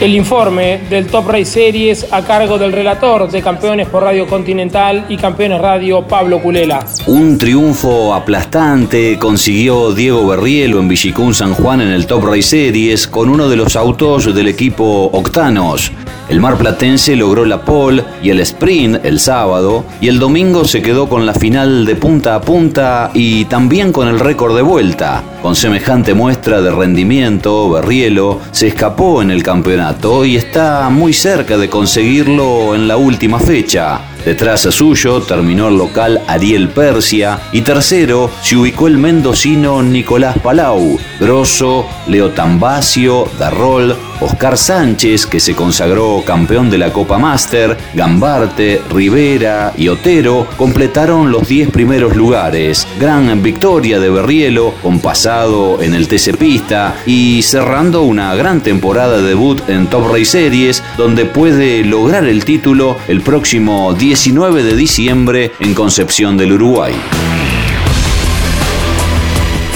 El 0.00 0.14
informe 0.14 0.80
del 0.88 1.08
Top 1.08 1.26
Race 1.26 1.46
Series 1.46 2.06
a 2.12 2.22
cargo 2.22 2.56
del 2.56 2.70
relator 2.70 3.28
de 3.28 3.42
Campeones 3.42 3.88
por 3.88 4.04
Radio 4.04 4.28
Continental 4.28 5.06
y 5.08 5.16
Campeones 5.16 5.60
Radio 5.60 6.06
Pablo 6.06 6.40
Culela. 6.40 6.86
Un 7.08 7.36
triunfo 7.36 8.14
aplastante 8.14 9.18
consiguió 9.18 9.92
Diego 9.92 10.24
Berrielo 10.28 10.78
en 10.78 10.86
Villicún 10.86 11.34
San 11.34 11.52
Juan 11.52 11.80
en 11.80 11.88
el 11.88 12.06
Top 12.06 12.24
Race 12.24 12.42
Series 12.42 13.08
con 13.08 13.28
uno 13.28 13.48
de 13.48 13.56
los 13.56 13.74
autos 13.74 14.32
del 14.32 14.46
equipo 14.46 15.10
Octanos. 15.12 15.90
El 16.28 16.40
marplatense 16.40 17.16
logró 17.16 17.46
la 17.46 17.62
pole 17.62 18.04
y 18.22 18.28
el 18.28 18.40
sprint 18.40 19.04
el 19.04 19.18
sábado 19.18 19.84
y 20.00 20.08
el 20.08 20.18
domingo 20.18 20.66
se 20.66 20.82
quedó 20.82 21.08
con 21.08 21.24
la 21.24 21.32
final 21.32 21.86
de 21.86 21.96
punta 21.96 22.34
a 22.34 22.40
punta 22.42 23.10
y 23.14 23.46
también 23.46 23.92
con 23.92 24.08
el 24.08 24.20
récord 24.20 24.54
de 24.54 24.60
vuelta. 24.60 25.22
Con 25.40 25.56
semejante 25.56 26.12
muestra 26.12 26.60
de 26.60 26.70
rendimiento, 26.70 27.70
Berrielo 27.70 28.40
se 28.50 28.66
escapó 28.66 29.22
en 29.22 29.30
el 29.30 29.42
campeonato 29.42 30.24
y 30.26 30.36
está 30.36 30.90
muy 30.90 31.14
cerca 31.14 31.56
de 31.56 31.70
conseguirlo 31.70 32.74
en 32.74 32.88
la 32.88 32.98
última 32.98 33.38
fecha. 33.38 34.00
Detrás 34.24 34.66
a 34.66 34.72
suyo 34.72 35.22
terminó 35.22 35.68
el 35.68 35.78
local 35.78 36.20
Ariel 36.26 36.68
Persia 36.68 37.40
y 37.52 37.62
tercero 37.62 38.30
se 38.42 38.56
ubicó 38.56 38.86
el 38.86 38.98
mendocino 38.98 39.82
Nicolás 39.82 40.36
Palau, 40.42 40.98
Grosso, 41.18 41.86
Leo 42.06 42.30
Tambacio, 42.30 43.26
Darrol, 43.38 43.96
Oscar 44.20 44.56
Sánchez, 44.56 45.26
que 45.26 45.40
se 45.40 45.54
consagró 45.54 46.22
campeón 46.24 46.70
de 46.70 46.78
la 46.78 46.92
Copa 46.92 47.18
Master, 47.18 47.76
Gambarte, 47.94 48.82
Rivera 48.90 49.72
y 49.76 49.88
Otero 49.88 50.46
completaron 50.56 51.30
los 51.30 51.48
10 51.48 51.70
primeros 51.70 52.16
lugares. 52.16 52.86
Gran 52.98 53.42
victoria 53.42 54.00
de 54.00 54.10
Berrielo, 54.10 54.74
con 54.82 54.98
pasado 55.00 55.80
en 55.82 55.94
el 55.94 56.08
TC 56.08 56.36
Pista 56.36 56.96
y 57.06 57.42
cerrando 57.42 58.02
una 58.02 58.34
gran 58.34 58.60
temporada 58.60 59.18
de 59.18 59.28
debut 59.28 59.68
en 59.68 59.86
Top 59.86 60.10
Race 60.10 60.26
Series, 60.26 60.82
donde 60.96 61.24
puede 61.24 61.84
lograr 61.84 62.24
el 62.24 62.44
título 62.44 62.96
el 63.06 63.20
próximo 63.20 63.94
19 63.94 64.62
de 64.62 64.76
diciembre 64.76 65.52
en 65.60 65.74
Concepción 65.74 66.36
del 66.36 66.52
Uruguay. 66.52 66.94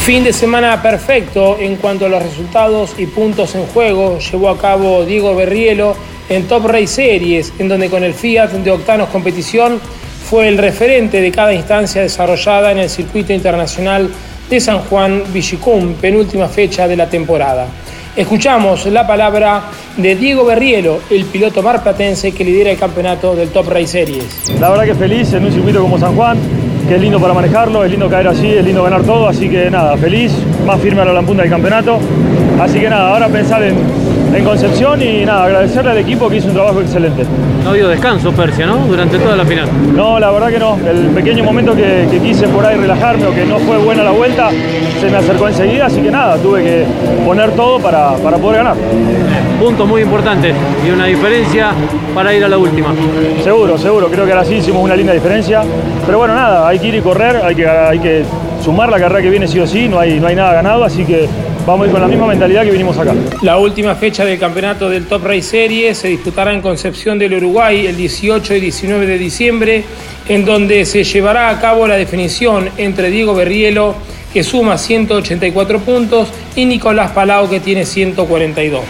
Fin 0.04 0.24
de 0.24 0.32
semana 0.32 0.82
perfecto 0.82 1.58
en 1.60 1.76
cuanto 1.76 2.06
a 2.06 2.08
los 2.08 2.20
resultados 2.20 2.94
y 2.98 3.06
puntos 3.06 3.54
en 3.54 3.66
juego 3.66 4.18
llevó 4.18 4.48
a 4.48 4.58
cabo 4.58 5.04
Diego 5.04 5.36
Berrielo 5.36 5.94
en 6.28 6.48
Top 6.48 6.66
Race 6.66 6.88
Series, 6.88 7.52
en 7.60 7.68
donde 7.68 7.88
con 7.88 8.02
el 8.02 8.12
Fiat 8.12 8.50
de 8.50 8.72
Octanos 8.72 9.10
Competición 9.10 9.80
fue 10.28 10.48
el 10.48 10.58
referente 10.58 11.20
de 11.20 11.30
cada 11.30 11.54
instancia 11.54 12.02
desarrollada 12.02 12.72
en 12.72 12.78
el 12.78 12.90
circuito 12.90 13.32
internacional 13.32 14.10
de 14.50 14.58
San 14.58 14.80
Juan 14.80 15.22
Villicum, 15.32 15.94
penúltima 15.94 16.48
fecha 16.48 16.88
de 16.88 16.96
la 16.96 17.08
temporada. 17.08 17.68
Escuchamos 18.16 18.84
la 18.86 19.06
palabra 19.06 19.62
de 19.96 20.16
Diego 20.16 20.44
Berrielo, 20.44 20.98
el 21.10 21.26
piloto 21.26 21.62
marplatense 21.62 22.32
que 22.32 22.42
lidera 22.42 22.72
el 22.72 22.76
campeonato 22.76 23.36
del 23.36 23.50
Top 23.50 23.68
Race 23.68 23.86
Series. 23.86 24.50
La 24.58 24.68
verdad 24.68 24.84
que 24.84 24.94
feliz 24.96 25.32
en 25.32 25.44
un 25.44 25.52
circuito 25.52 25.80
como 25.80 25.96
San 25.96 26.16
Juan, 26.16 26.38
que 26.86 26.94
es 26.96 27.00
lindo 27.00 27.20
para 27.20 27.34
manejarlo, 27.34 27.84
es 27.84 27.90
lindo 27.90 28.08
caer 28.08 28.28
así, 28.28 28.48
es 28.48 28.64
lindo 28.64 28.82
ganar 28.82 29.02
todo, 29.02 29.28
así 29.28 29.48
que 29.48 29.70
nada, 29.70 29.96
feliz, 29.96 30.32
más 30.66 30.80
firme 30.80 31.02
a 31.02 31.04
la 31.04 31.22
punta 31.22 31.42
del 31.42 31.50
campeonato. 31.50 31.98
Así 32.60 32.80
que 32.80 32.88
nada, 32.88 33.10
ahora 33.10 33.28
pensar 33.28 33.62
en, 33.62 33.76
en 34.34 34.44
Concepción 34.44 35.02
y 35.02 35.24
nada, 35.24 35.44
agradecerle 35.44 35.90
al 35.90 35.98
equipo 35.98 36.28
que 36.28 36.36
hizo 36.36 36.48
un 36.48 36.54
trabajo 36.54 36.80
excelente. 36.80 37.24
No 37.64 37.72
dio 37.72 37.88
descanso 37.88 38.32
Persia, 38.32 38.66
¿no? 38.66 38.78
Durante 38.86 39.18
toda 39.18 39.36
la 39.36 39.44
final. 39.44 39.68
No, 39.94 40.18
la 40.18 40.30
verdad 40.30 40.48
que 40.48 40.58
no. 40.58 40.76
El 40.76 41.10
pequeño 41.10 41.44
momento 41.44 41.76
que, 41.76 42.06
que 42.10 42.18
quise 42.18 42.48
por 42.48 42.64
ahí 42.64 42.76
relajarme 42.76 43.26
o 43.26 43.34
que 43.34 43.44
no 43.44 43.58
fue 43.58 43.78
buena 43.78 44.02
la 44.02 44.10
vuelta, 44.10 44.50
se 45.00 45.10
me 45.10 45.16
acercó 45.16 45.48
enseguida, 45.48 45.86
así 45.86 46.00
que 46.00 46.10
nada, 46.10 46.36
tuve 46.38 46.62
que 46.62 46.84
poner 47.24 47.50
todo 47.52 47.78
para, 47.78 48.14
para 48.16 48.38
poder 48.38 48.58
ganar. 48.58 48.76
Punto 49.60 49.86
muy 49.86 50.02
importante 50.02 50.52
y 50.86 50.90
una 50.90 51.06
diferencia 51.06 51.70
para 52.14 52.34
ir 52.34 52.44
a 52.44 52.48
la 52.48 52.58
última. 52.58 52.88
Seguro, 53.44 53.78
seguro, 53.78 54.08
creo 54.08 54.24
que 54.24 54.32
ahora 54.32 54.44
sí 54.44 54.54
hicimos 54.54 54.82
una 54.82 54.96
linda 54.96 55.12
diferencia. 55.12 55.62
Pero 56.04 56.18
bueno, 56.18 56.34
nada, 56.34 56.66
hay 56.66 56.78
que 56.78 56.88
ir 56.88 56.94
y 56.96 57.00
correr, 57.00 57.36
hay 57.36 57.54
que, 57.54 57.68
hay 57.68 57.98
que 57.98 58.24
sumar 58.64 58.90
la 58.90 58.98
carrera 58.98 59.22
que 59.22 59.30
viene 59.30 59.46
sí 59.46 59.60
o 59.60 59.66
sí, 59.66 59.88
no 59.88 59.98
hay, 59.98 60.18
no 60.18 60.26
hay 60.26 60.34
nada 60.34 60.52
ganado, 60.54 60.84
así 60.84 61.04
que 61.04 61.28
vamos 61.66 61.84
a 61.84 61.86
ir 61.86 61.92
con 61.92 62.00
la 62.00 62.08
misma 62.08 62.26
mentalidad 62.26 62.64
que 62.64 62.70
vinimos 62.70 62.98
acá. 62.98 63.14
La 63.42 63.58
última 63.58 63.94
fecha 63.94 64.24
del 64.24 64.38
campeonato 64.38 64.88
del 64.88 65.06
Top 65.06 65.24
Race 65.24 65.42
Series 65.42 65.98
se 65.98 66.08
disputará 66.08 66.52
en 66.52 66.60
Concepción 66.60 67.18
del 67.18 67.34
Uruguay 67.34 67.86
el 67.86 67.96
18 67.96 68.54
y 68.54 68.60
19 68.60 69.06
de 69.06 69.18
diciembre, 69.18 69.84
en 70.28 70.44
donde 70.44 70.84
se 70.84 71.04
llevará 71.04 71.48
a 71.50 71.60
cabo 71.60 71.86
la 71.86 71.96
definición 71.96 72.70
entre 72.76 73.10
Diego 73.10 73.34
Berrielo, 73.34 73.94
que 74.32 74.42
suma 74.42 74.78
184 74.78 75.80
puntos, 75.80 76.28
y 76.56 76.64
Nicolás 76.64 77.12
Palau, 77.12 77.48
que 77.48 77.60
tiene 77.60 77.84
142. 77.84 78.82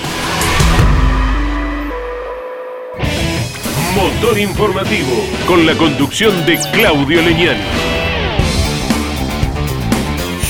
Motor 3.95 4.39
informativo 4.39 5.27
con 5.47 5.67
la 5.67 5.75
conducción 5.75 6.47
de 6.47 6.59
Claudio 6.73 7.21
Leñani. 7.23 8.02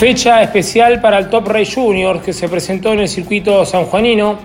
Fecha 0.03 0.43
especial 0.43 1.01
para 1.01 1.17
el 1.17 1.31
Top 1.31 1.47
Race 1.47 1.77
Junior 1.77 2.21
que 2.21 2.33
se 2.33 2.49
presentó 2.49 2.93
en 2.93 2.99
el 2.99 3.09
circuito 3.09 3.65
sanjuanino 3.65 4.37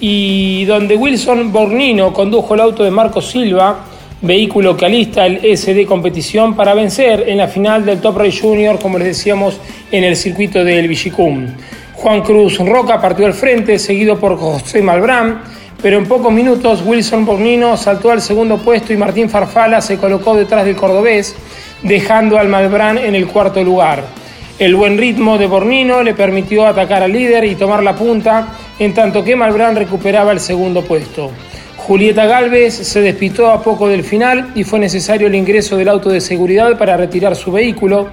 y 0.00 0.64
donde 0.64 0.96
Wilson 0.96 1.52
Bornino 1.52 2.12
condujo 2.12 2.54
el 2.56 2.60
auto 2.60 2.82
de 2.82 2.90
Marco 2.90 3.22
Silva, 3.22 3.84
vehículo 4.20 4.76
que 4.76 4.84
alista 4.84 5.24
el 5.24 5.56
SD 5.56 5.86
competición 5.86 6.56
para 6.56 6.74
vencer 6.74 7.22
en 7.28 7.38
la 7.38 7.46
final 7.46 7.86
del 7.86 8.00
Top 8.00 8.18
Race 8.18 8.40
Junior, 8.40 8.80
como 8.80 8.98
les 8.98 9.06
decíamos, 9.06 9.60
en 9.92 10.02
el 10.02 10.16
circuito 10.16 10.64
del 10.64 10.88
Villicum. 10.88 11.46
Juan 11.94 12.22
Cruz 12.22 12.58
Roca 12.58 13.00
partió 13.00 13.26
al 13.26 13.34
frente, 13.34 13.78
seguido 13.78 14.18
por 14.18 14.36
José 14.36 14.82
Malbrán, 14.82 15.40
pero 15.80 15.98
en 15.98 16.06
pocos 16.08 16.32
minutos 16.32 16.82
Wilson 16.84 17.24
Bornino 17.24 17.76
saltó 17.76 18.10
al 18.10 18.20
segundo 18.20 18.58
puesto 18.58 18.92
y 18.92 18.96
Martín 18.96 19.30
Farfala 19.30 19.80
se 19.80 19.98
colocó 19.98 20.34
detrás 20.34 20.64
del 20.64 20.74
cordobés, 20.74 21.36
dejando 21.84 22.40
al 22.40 22.48
Malbrán 22.48 22.98
en 22.98 23.14
el 23.14 23.28
cuarto 23.28 23.62
lugar. 23.62 24.25
El 24.58 24.74
buen 24.74 24.96
ritmo 24.96 25.36
de 25.36 25.46
Bornino 25.46 26.02
le 26.02 26.14
permitió 26.14 26.66
atacar 26.66 27.02
al 27.02 27.12
líder 27.12 27.44
y 27.44 27.56
tomar 27.56 27.82
la 27.82 27.94
punta, 27.94 28.54
en 28.78 28.94
tanto 28.94 29.22
que 29.22 29.36
Malbrán 29.36 29.76
recuperaba 29.76 30.32
el 30.32 30.40
segundo 30.40 30.82
puesto. 30.82 31.30
Julieta 31.76 32.24
Galvez 32.24 32.72
se 32.72 33.02
despistó 33.02 33.50
a 33.50 33.62
poco 33.62 33.86
del 33.86 34.02
final 34.02 34.52
y 34.54 34.64
fue 34.64 34.78
necesario 34.78 35.26
el 35.26 35.34
ingreso 35.34 35.76
del 35.76 35.90
auto 35.90 36.08
de 36.08 36.22
seguridad 36.22 36.78
para 36.78 36.96
retirar 36.96 37.36
su 37.36 37.52
vehículo. 37.52 38.08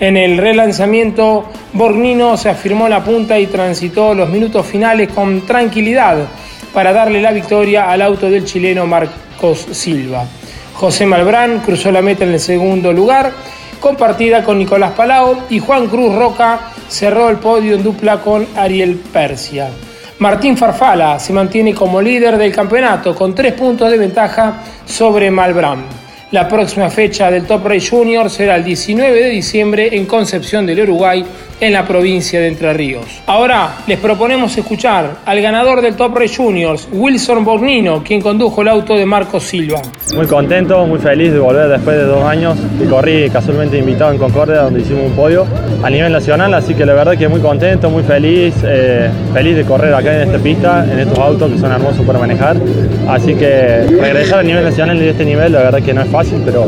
En 0.00 0.16
el 0.16 0.36
relanzamiento, 0.36 1.48
Bornino 1.72 2.36
se 2.36 2.48
afirmó 2.48 2.88
la 2.88 3.04
punta 3.04 3.38
y 3.38 3.46
transitó 3.46 4.14
los 4.14 4.28
minutos 4.28 4.66
finales 4.66 5.10
con 5.10 5.46
tranquilidad 5.46 6.26
para 6.72 6.92
darle 6.92 7.22
la 7.22 7.30
victoria 7.30 7.88
al 7.88 8.02
auto 8.02 8.28
del 8.28 8.44
chileno 8.44 8.84
Marcos 8.84 9.68
Silva. 9.70 10.26
José 10.74 11.06
Malbrán 11.06 11.60
cruzó 11.60 11.92
la 11.92 12.02
meta 12.02 12.24
en 12.24 12.32
el 12.32 12.40
segundo 12.40 12.92
lugar, 12.92 13.32
compartida 13.84 14.42
con 14.42 14.58
Nicolás 14.58 14.92
Palau 14.92 15.42
y 15.50 15.58
Juan 15.58 15.88
Cruz 15.88 16.14
Roca 16.14 16.58
cerró 16.88 17.28
el 17.28 17.36
podio 17.36 17.74
en 17.74 17.82
dupla 17.82 18.18
con 18.18 18.46
Ariel 18.56 18.98
Persia. 19.12 19.68
Martín 20.20 20.56
Farfala 20.56 21.20
se 21.20 21.34
mantiene 21.34 21.74
como 21.74 22.00
líder 22.00 22.38
del 22.38 22.50
campeonato 22.50 23.14
con 23.14 23.34
tres 23.34 23.52
puntos 23.52 23.90
de 23.90 23.98
ventaja 23.98 24.62
sobre 24.86 25.30
Malbrán. 25.30 25.84
La 26.30 26.48
próxima 26.48 26.88
fecha 26.88 27.30
del 27.30 27.44
Top 27.46 27.66
Race 27.66 27.90
Junior 27.90 28.30
será 28.30 28.56
el 28.56 28.64
19 28.64 29.22
de 29.22 29.28
diciembre 29.28 29.94
en 29.94 30.06
Concepción 30.06 30.64
del 30.64 30.80
Uruguay, 30.80 31.22
en 31.64 31.72
la 31.72 31.86
provincia 31.86 32.40
de 32.40 32.48
Entre 32.48 32.72
Ríos. 32.74 33.06
Ahora 33.26 33.76
les 33.86 33.98
proponemos 33.98 34.56
escuchar 34.56 35.16
al 35.24 35.40
ganador 35.40 35.80
del 35.80 35.96
Top 35.96 36.14
Race 36.14 36.36
Juniors, 36.36 36.86
Wilson 36.92 37.42
Bornino, 37.42 38.02
quien 38.04 38.20
condujo 38.20 38.60
el 38.60 38.68
auto 38.68 38.94
de 38.94 39.06
Marcos 39.06 39.44
Silva. 39.44 39.80
Muy 40.14 40.26
contento, 40.26 40.86
muy 40.86 40.98
feliz 40.98 41.32
de 41.32 41.38
volver 41.38 41.68
después 41.68 41.96
de 41.96 42.04
dos 42.04 42.22
años 42.22 42.58
y 42.78 42.86
corrí 42.86 43.30
casualmente 43.30 43.78
invitado 43.78 44.12
en 44.12 44.18
Concordia 44.18 44.56
donde 44.56 44.82
hicimos 44.82 45.04
un 45.06 45.12
podio 45.12 45.46
a 45.82 45.88
nivel 45.88 46.12
nacional, 46.12 46.52
así 46.52 46.74
que 46.74 46.84
la 46.84 46.92
verdad 46.92 47.16
que 47.16 47.28
muy 47.28 47.40
contento, 47.40 47.88
muy 47.88 48.02
feliz, 48.02 48.54
eh, 48.62 49.08
feliz 49.32 49.56
de 49.56 49.64
correr 49.64 49.94
acá 49.94 50.14
en 50.14 50.28
esta 50.28 50.38
pista, 50.38 50.84
en 50.84 50.98
estos 50.98 51.18
autos 51.18 51.50
que 51.50 51.58
son 51.58 51.72
hermosos 51.72 52.04
para 52.04 52.18
manejar, 52.18 52.56
así 53.08 53.34
que 53.34 53.86
regresar 54.00 54.40
a 54.40 54.42
nivel 54.42 54.64
nacional 54.64 54.98
de 54.98 55.10
este 55.10 55.24
nivel 55.24 55.52
la 55.52 55.60
verdad 55.60 55.82
que 55.82 55.94
no 55.94 56.02
es 56.02 56.08
fácil, 56.08 56.42
pero 56.44 56.66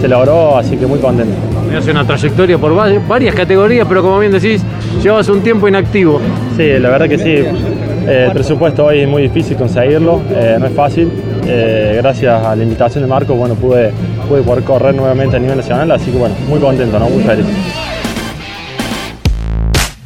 se 0.00 0.08
logró, 0.08 0.56
así 0.56 0.78
que 0.78 0.86
muy 0.86 0.98
contento. 0.98 1.59
Hace 1.76 1.90
una 1.92 2.06
trayectoria 2.06 2.58
por 2.58 2.74
varias 3.08 3.34
categorías, 3.34 3.86
pero 3.88 4.02
como 4.02 4.18
bien 4.18 4.32
decís, 4.32 4.62
llevas 5.02 5.28
un 5.28 5.42
tiempo 5.42 5.68
inactivo. 5.68 6.20
Sí, 6.56 6.68
la 6.78 6.90
verdad 6.90 7.08
que 7.08 7.18
sí. 7.18 7.30
Eh, 7.30 8.24
el 8.26 8.32
presupuesto 8.32 8.86
hoy 8.86 9.00
es 9.00 9.08
muy 9.08 9.22
difícil 9.22 9.56
conseguirlo, 9.56 10.20
eh, 10.30 10.56
no 10.58 10.66
es 10.66 10.72
fácil. 10.72 11.10
Eh, 11.46 12.00
gracias 12.02 12.44
a 12.44 12.56
la 12.56 12.62
invitación 12.62 13.04
de 13.04 13.08
Marco, 13.08 13.34
bueno, 13.34 13.54
pude, 13.54 13.92
pude 14.28 14.42
poder 14.42 14.64
correr 14.64 14.94
nuevamente 14.94 15.36
a 15.36 15.38
nivel 15.38 15.56
nacional, 15.56 15.90
así 15.92 16.10
que 16.10 16.18
bueno, 16.18 16.34
muy 16.48 16.60
contento, 16.60 16.98
¿no? 16.98 17.08
muy 17.08 17.22
feliz. 17.22 17.46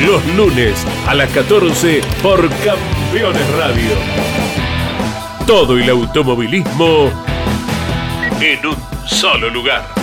Los 0.00 0.26
lunes 0.34 0.84
a 1.06 1.14
las 1.14 1.30
14 1.30 2.00
por 2.20 2.48
Campeones 2.64 3.50
Radio. 3.56 3.90
Todo 5.46 5.78
el 5.78 5.88
automovilismo 5.88 7.10
en 8.40 8.66
un 8.66 8.76
solo 9.06 9.48
lugar. 9.50 9.93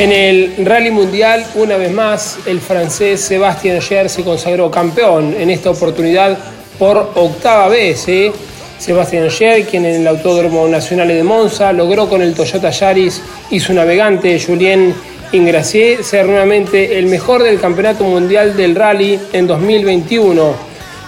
En 0.00 0.12
el 0.12 0.64
Rally 0.64 0.90
Mundial, 0.90 1.44
una 1.56 1.76
vez 1.76 1.92
más, 1.92 2.38
el 2.46 2.62
francés 2.62 3.20
Sébastien 3.20 3.76
Ogier 3.76 4.08
se 4.08 4.24
consagró 4.24 4.70
campeón, 4.70 5.36
en 5.38 5.50
esta 5.50 5.68
oportunidad 5.68 6.38
por 6.78 7.12
octava 7.16 7.68
vez. 7.68 8.08
¿eh? 8.08 8.32
Sébastien 8.78 9.26
Ogier, 9.26 9.66
quien 9.66 9.84
en 9.84 10.00
el 10.00 10.06
Autódromo 10.06 10.66
Nacional 10.68 11.08
de 11.08 11.22
Monza 11.22 11.70
logró 11.74 12.08
con 12.08 12.22
el 12.22 12.32
Toyota 12.32 12.70
Yaris 12.70 13.20
y 13.50 13.60
su 13.60 13.74
navegante 13.74 14.40
Julien 14.40 14.94
Ingracier 15.32 16.02
ser 16.02 16.24
nuevamente 16.24 16.98
el 16.98 17.04
mejor 17.04 17.42
del 17.42 17.60
Campeonato 17.60 18.04
Mundial 18.04 18.56
del 18.56 18.74
Rally 18.74 19.20
en 19.34 19.46
2021, 19.46 20.54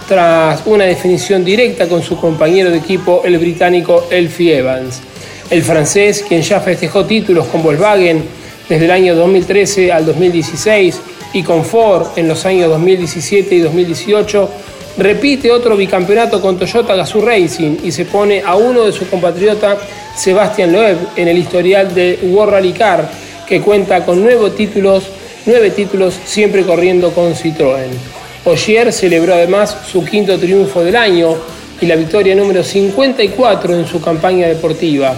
tras 0.07 0.67
una 0.67 0.83
definición 0.83 1.43
directa 1.43 1.87
con 1.87 2.03
su 2.03 2.15
compañero 2.19 2.69
de 2.69 2.77
equipo, 2.77 3.23
el 3.25 3.39
británico 3.39 4.05
Elfie 4.11 4.59
Evans. 4.59 5.01
El 5.49 5.63
francés, 5.63 6.23
quien 6.27 6.43
ya 6.43 6.59
festejó 6.59 7.05
títulos 7.05 7.47
con 7.47 7.63
Volkswagen, 7.63 8.42
desde 8.69 8.85
el 8.85 8.91
año 8.91 9.15
2013 9.15 9.91
al 9.91 10.05
2016 10.05 10.99
y 11.33 11.43
con 11.43 11.65
Ford 11.65 12.07
en 12.15 12.27
los 12.27 12.45
años 12.45 12.69
2017 12.69 13.55
y 13.55 13.59
2018, 13.59 14.49
repite 14.97 15.51
otro 15.51 15.75
bicampeonato 15.75 16.39
con 16.41 16.57
Toyota 16.57 16.95
Gazoo 16.95 17.25
Racing 17.25 17.77
y 17.83 17.91
se 17.91 18.05
pone 18.05 18.41
a 18.45 18.55
uno 18.55 18.85
de 18.85 18.91
su 18.91 19.09
compatriota 19.09 19.77
Sebastián 20.15 20.71
Loeb 20.71 20.97
en 21.15 21.27
el 21.27 21.37
historial 21.37 21.93
de 21.93 22.19
World 22.23 22.53
Rally 22.53 22.73
Car, 22.73 23.09
que 23.47 23.61
cuenta 23.61 24.05
con 24.05 24.23
nueve 24.23 24.51
títulos, 24.51 25.05
nueve 25.45 25.71
títulos 25.71 26.13
siempre 26.25 26.63
corriendo 26.63 27.11
con 27.11 27.33
Citroën. 27.33 27.89
Ogier 28.45 28.93
celebró 28.93 29.33
además 29.33 29.75
su 29.91 30.05
quinto 30.05 30.37
triunfo 30.37 30.83
del 30.83 30.95
año 30.95 31.35
y 31.81 31.85
la 31.85 31.95
victoria 31.95 32.35
número 32.35 32.63
54 32.63 33.75
en 33.75 33.87
su 33.87 33.99
campaña 33.99 34.47
deportiva 34.47 35.15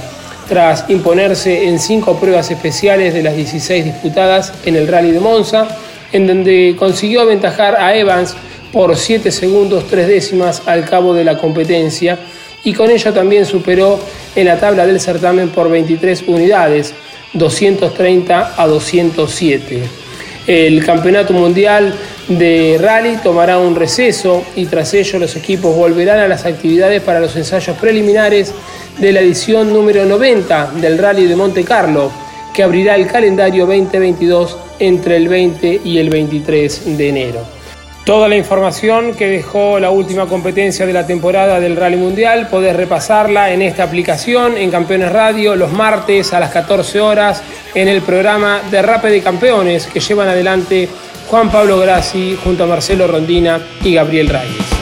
tras 0.48 0.86
imponerse 0.89 1.68
en 1.68 1.80
cinco 1.80 2.20
pruebas 2.20 2.52
especiales 2.52 3.14
de 3.14 3.24
las 3.24 3.36
16 3.36 3.86
disputadas 3.86 4.54
en 4.66 4.76
el 4.76 4.88
Rally 4.88 5.12
de 5.12 5.20
Monza, 5.20 5.68
en 6.12 6.28
donde 6.28 6.76
consiguió 6.78 7.22
aventajar 7.22 7.76
a 7.76 7.96
Evans 7.96 8.36
por 8.72 8.96
7 8.96 9.32
segundos 9.32 9.86
3 9.89 10.08
décimas 10.08 10.62
al 10.66 10.86
cabo 10.86 11.14
de 11.14 11.24
la 11.24 11.38
competencia 11.38 12.20
y 12.64 12.74
con 12.74 12.89
ello 12.89 13.14
también 13.14 13.46
superó 13.46 14.00
en 14.36 14.48
la 14.48 14.60
tabla 14.60 14.86
del 14.86 15.00
certamen 15.00 15.50
por 15.50 15.70
23 15.70 16.24
unidades, 16.28 16.93
230 17.34 18.54
a 18.58 18.68
207. 18.68 19.84
El 20.48 20.84
Campeonato 20.84 21.34
Mundial 21.34 21.93
de 22.28 22.78
Rally 22.80 23.18
tomará 23.24 23.60
un 23.60 23.76
receso 23.76 24.43
y 24.56 24.66
tras 24.66 24.93
ello 24.93 25.20
los 25.20 25.36
equipos 25.36 25.76
volverán 25.76 26.20
a 26.20 26.28
las 26.28 26.46
actividades 26.46 27.02
para 27.02 27.20
los 27.20 27.36
ensayos 27.36 27.78
preliminares 27.78 28.54
de 28.98 29.12
la 29.12 29.20
edición 29.22 29.74
número 29.74 30.06
90 30.06 30.72
del 30.76 30.98
Rally 30.98 31.26
de 31.26 31.36
Monte 31.36 31.64
Carlo, 31.64 32.12
que 32.54 32.64
abrirá 32.64 32.96
el 32.96 33.08
calendario 33.08 33.66
2022 33.66 34.58
entre 34.80 35.18
el 35.18 35.28
20 35.28 35.82
y 35.84 35.98
el 35.98 36.10
23 36.10 36.98
de 36.98 37.10
enero. 37.10 37.56
Toda 38.06 38.28
la 38.28 38.36
información 38.36 39.16
que 39.16 39.28
dejó 39.28 39.80
la 39.80 39.89
última 39.89 40.28
competencia 40.28 40.86
de 40.86 40.93
la 40.93 41.08
temporada 41.08 41.60
del 41.60 41.76
Rally 41.76 41.98
Mundial 41.98 42.48
podés 42.50 42.76
repasarla 42.76 43.52
en 43.52 43.64
esta 43.64 43.84
aplicación 43.84 44.58
en 44.58 44.70
Campeones 44.70 45.12
Radio 45.12 45.56
los 45.56 45.72
martes 45.72 46.32
a 46.32 46.39
las 46.39 46.52
14 46.52 47.02
horas 47.02 47.41
en 47.74 47.88
el 47.88 48.04
programa 48.04 48.62
de 48.70 48.84
Rape 48.84 49.10
de 49.10 49.24
Campeones 49.24 49.88
que 49.88 50.00
llevan 50.00 50.28
adelante 50.28 50.88
Juan 51.28 51.50
Pablo 51.50 51.80
Grassi 51.80 52.38
junto 52.43 52.66
a 52.66 52.68
Marcelo 52.68 53.08
Rondina 53.08 53.60
y 53.84 53.96
Gabriel 53.96 54.30
Reyes. 54.30 54.75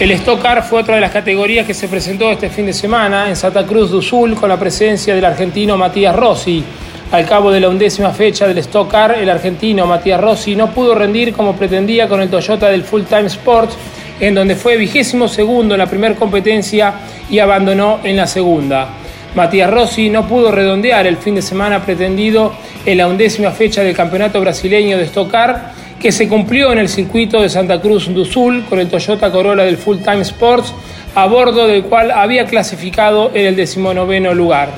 El 0.00 0.10
Stock 0.10 0.42
Car 0.42 0.64
fue 0.64 0.80
otra 0.80 0.96
de 0.96 1.00
las 1.00 1.12
categorías 1.12 1.64
que 1.64 1.72
se 1.72 1.86
presentó 1.86 2.28
este 2.28 2.50
fin 2.50 2.66
de 2.66 2.72
semana 2.72 3.28
en 3.28 3.36
Santa 3.36 3.64
Cruz 3.64 3.92
do 3.92 4.02
Sul 4.02 4.34
con 4.34 4.48
la 4.48 4.58
presencia 4.58 5.14
del 5.14 5.24
argentino 5.24 5.76
Matías 5.76 6.16
Rossi. 6.16 6.64
Al 7.12 7.24
cabo 7.28 7.52
de 7.52 7.60
la 7.60 7.68
undécima 7.68 8.10
fecha 8.10 8.48
del 8.48 8.58
Stock 8.58 8.90
Car, 8.90 9.16
el 9.16 9.30
argentino 9.30 9.86
Matías 9.86 10.20
Rossi 10.20 10.56
no 10.56 10.72
pudo 10.72 10.96
rendir 10.96 11.32
como 11.32 11.54
pretendía 11.54 12.08
con 12.08 12.20
el 12.20 12.28
Toyota 12.28 12.68
del 12.70 12.82
Full 12.82 13.02
Time 13.02 13.26
Sports, 13.26 13.76
en 14.18 14.34
donde 14.34 14.56
fue 14.56 14.76
vigésimo 14.76 15.28
segundo 15.28 15.74
en 15.74 15.78
la 15.78 15.86
primera 15.86 16.16
competencia 16.16 16.94
y 17.30 17.38
abandonó 17.38 18.00
en 18.02 18.16
la 18.16 18.26
segunda. 18.26 18.88
Matías 19.36 19.70
Rossi 19.70 20.10
no 20.10 20.26
pudo 20.26 20.50
redondear 20.50 21.06
el 21.06 21.18
fin 21.18 21.36
de 21.36 21.42
semana 21.42 21.84
pretendido 21.84 22.52
en 22.84 22.98
la 22.98 23.06
undécima 23.06 23.52
fecha 23.52 23.84
del 23.84 23.94
Campeonato 23.94 24.40
Brasileño 24.40 24.98
de 24.98 25.04
Stock 25.04 25.30
Car 25.30 25.83
que 26.04 26.12
se 26.12 26.28
cumplió 26.28 26.70
en 26.70 26.76
el 26.76 26.90
circuito 26.90 27.40
de 27.40 27.48
Santa 27.48 27.80
Cruz 27.80 28.12
do 28.12 28.26
Sul 28.26 28.66
con 28.68 28.78
el 28.78 28.90
Toyota 28.90 29.32
Corolla 29.32 29.64
del 29.64 29.78
Full 29.78 30.00
Time 30.04 30.20
Sports, 30.20 30.74
a 31.14 31.24
bordo 31.24 31.66
del 31.66 31.84
cual 31.84 32.10
había 32.10 32.44
clasificado 32.44 33.30
en 33.32 33.46
el 33.46 33.56
decimonoveno 33.56 34.34
lugar. 34.34 34.68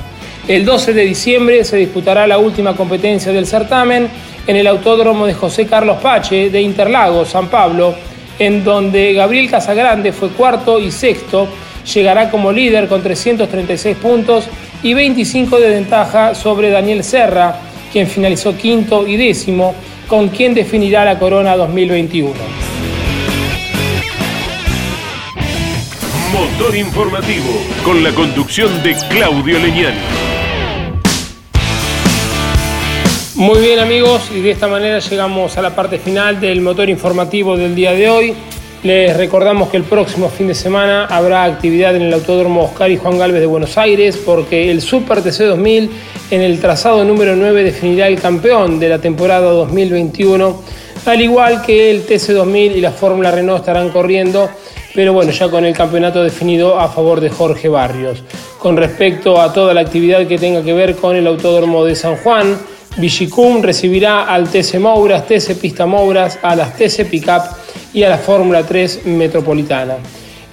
El 0.47 0.63
12 0.63 0.93
de 0.93 1.03
diciembre 1.03 1.65
se 1.65 1.75
disputará 1.75 2.27
la 2.27 2.37
última 2.37 2.77
competencia 2.77 3.33
del 3.33 3.45
certamen 3.45 4.07
en 4.47 4.55
el 4.55 4.67
Autódromo 4.67 5.25
de 5.25 5.33
José 5.33 5.65
Carlos 5.65 5.97
Pache 6.01 6.49
de 6.49 6.61
Interlagos, 6.61 7.27
San 7.27 7.49
Pablo, 7.49 7.93
en 8.39 8.63
donde 8.63 9.11
Gabriel 9.11 9.49
Casagrande 9.49 10.13
fue 10.13 10.29
cuarto 10.29 10.79
y 10.79 10.91
sexto, 10.91 11.49
llegará 11.93 12.31
como 12.31 12.53
líder 12.53 12.87
con 12.87 13.03
336 13.03 13.97
puntos 13.97 14.47
y 14.81 14.93
25 14.93 15.59
de 15.59 15.71
ventaja 15.71 16.33
sobre 16.33 16.69
Daniel 16.69 17.03
Serra, 17.03 17.53
quien 17.91 18.07
finalizó 18.07 18.55
quinto 18.55 19.05
y 19.05 19.17
décimo, 19.17 19.75
con 20.07 20.29
quien 20.29 20.53
definirá 20.53 21.03
la 21.03 21.19
Corona 21.19 21.55
2021. 21.57 22.33
Motor 26.31 26.75
informativo 26.75 27.61
con 27.83 28.03
la 28.03 28.11
conducción 28.11 28.83
de 28.83 28.95
Claudio 29.09 29.59
Leñani. 29.59 29.97
Muy 33.35 33.59
bien 33.59 33.79
amigos, 33.79 34.31
y 34.33 34.41
de 34.41 34.51
esta 34.51 34.67
manera 34.67 34.99
llegamos 34.99 35.57
a 35.57 35.61
la 35.61 35.75
parte 35.75 35.99
final 35.99 36.39
del 36.39 36.61
motor 36.61 36.89
informativo 36.89 37.55
del 37.55 37.75
día 37.75 37.91
de 37.91 38.09
hoy. 38.09 38.33
Les 38.87 39.17
recordamos 39.17 39.67
que 39.67 39.75
el 39.75 39.83
próximo 39.83 40.29
fin 40.29 40.47
de 40.47 40.55
semana 40.55 41.07
habrá 41.07 41.43
actividad 41.43 41.93
en 41.97 42.03
el 42.03 42.13
Autódromo 42.13 42.63
Oscar 42.63 42.89
y 42.89 42.95
Juan 42.95 43.17
Galvez 43.17 43.41
de 43.41 43.45
Buenos 43.45 43.77
Aires 43.77 44.15
porque 44.15 44.71
el 44.71 44.79
Super 44.79 45.21
TC 45.21 45.43
2000 45.43 45.91
en 46.31 46.41
el 46.41 46.61
trazado 46.61 47.03
número 47.03 47.35
9 47.35 47.65
definirá 47.65 48.07
el 48.07 48.17
campeón 48.17 48.79
de 48.79 48.87
la 48.87 48.99
temporada 48.99 49.51
2021, 49.51 50.63
al 51.05 51.21
igual 51.21 51.61
que 51.63 51.91
el 51.91 52.07
TC2000 52.07 52.77
y 52.77 52.79
la 52.79 52.91
Fórmula 52.91 53.29
Renault 53.29 53.59
estarán 53.59 53.89
corriendo, 53.89 54.49
pero 54.95 55.11
bueno, 55.11 55.33
ya 55.33 55.49
con 55.49 55.65
el 55.65 55.75
campeonato 55.75 56.23
definido 56.23 56.79
a 56.79 56.87
favor 56.87 57.19
de 57.19 57.29
Jorge 57.29 57.67
Barrios. 57.67 58.23
Con 58.57 58.77
respecto 58.77 59.41
a 59.41 59.51
toda 59.51 59.73
la 59.73 59.81
actividad 59.81 60.25
que 60.27 60.37
tenga 60.37 60.63
que 60.63 60.71
ver 60.71 60.95
con 60.95 61.13
el 61.13 61.27
Autódromo 61.27 61.83
de 61.83 61.93
San 61.93 62.15
Juan, 62.15 62.57
Vigicum 62.95 63.61
recibirá 63.61 64.33
al 64.33 64.47
TC 64.47 64.79
Mouras, 64.79 65.27
TC 65.27 65.59
Pista 65.59 65.85
Mouras, 65.85 66.39
a 66.41 66.55
las 66.55 66.77
TC 66.77 67.03
Pickup 67.03 67.56
y 67.93 68.03
a 68.03 68.09
la 68.09 68.17
Fórmula 68.17 68.63
3 68.63 69.05
Metropolitana. 69.05 69.97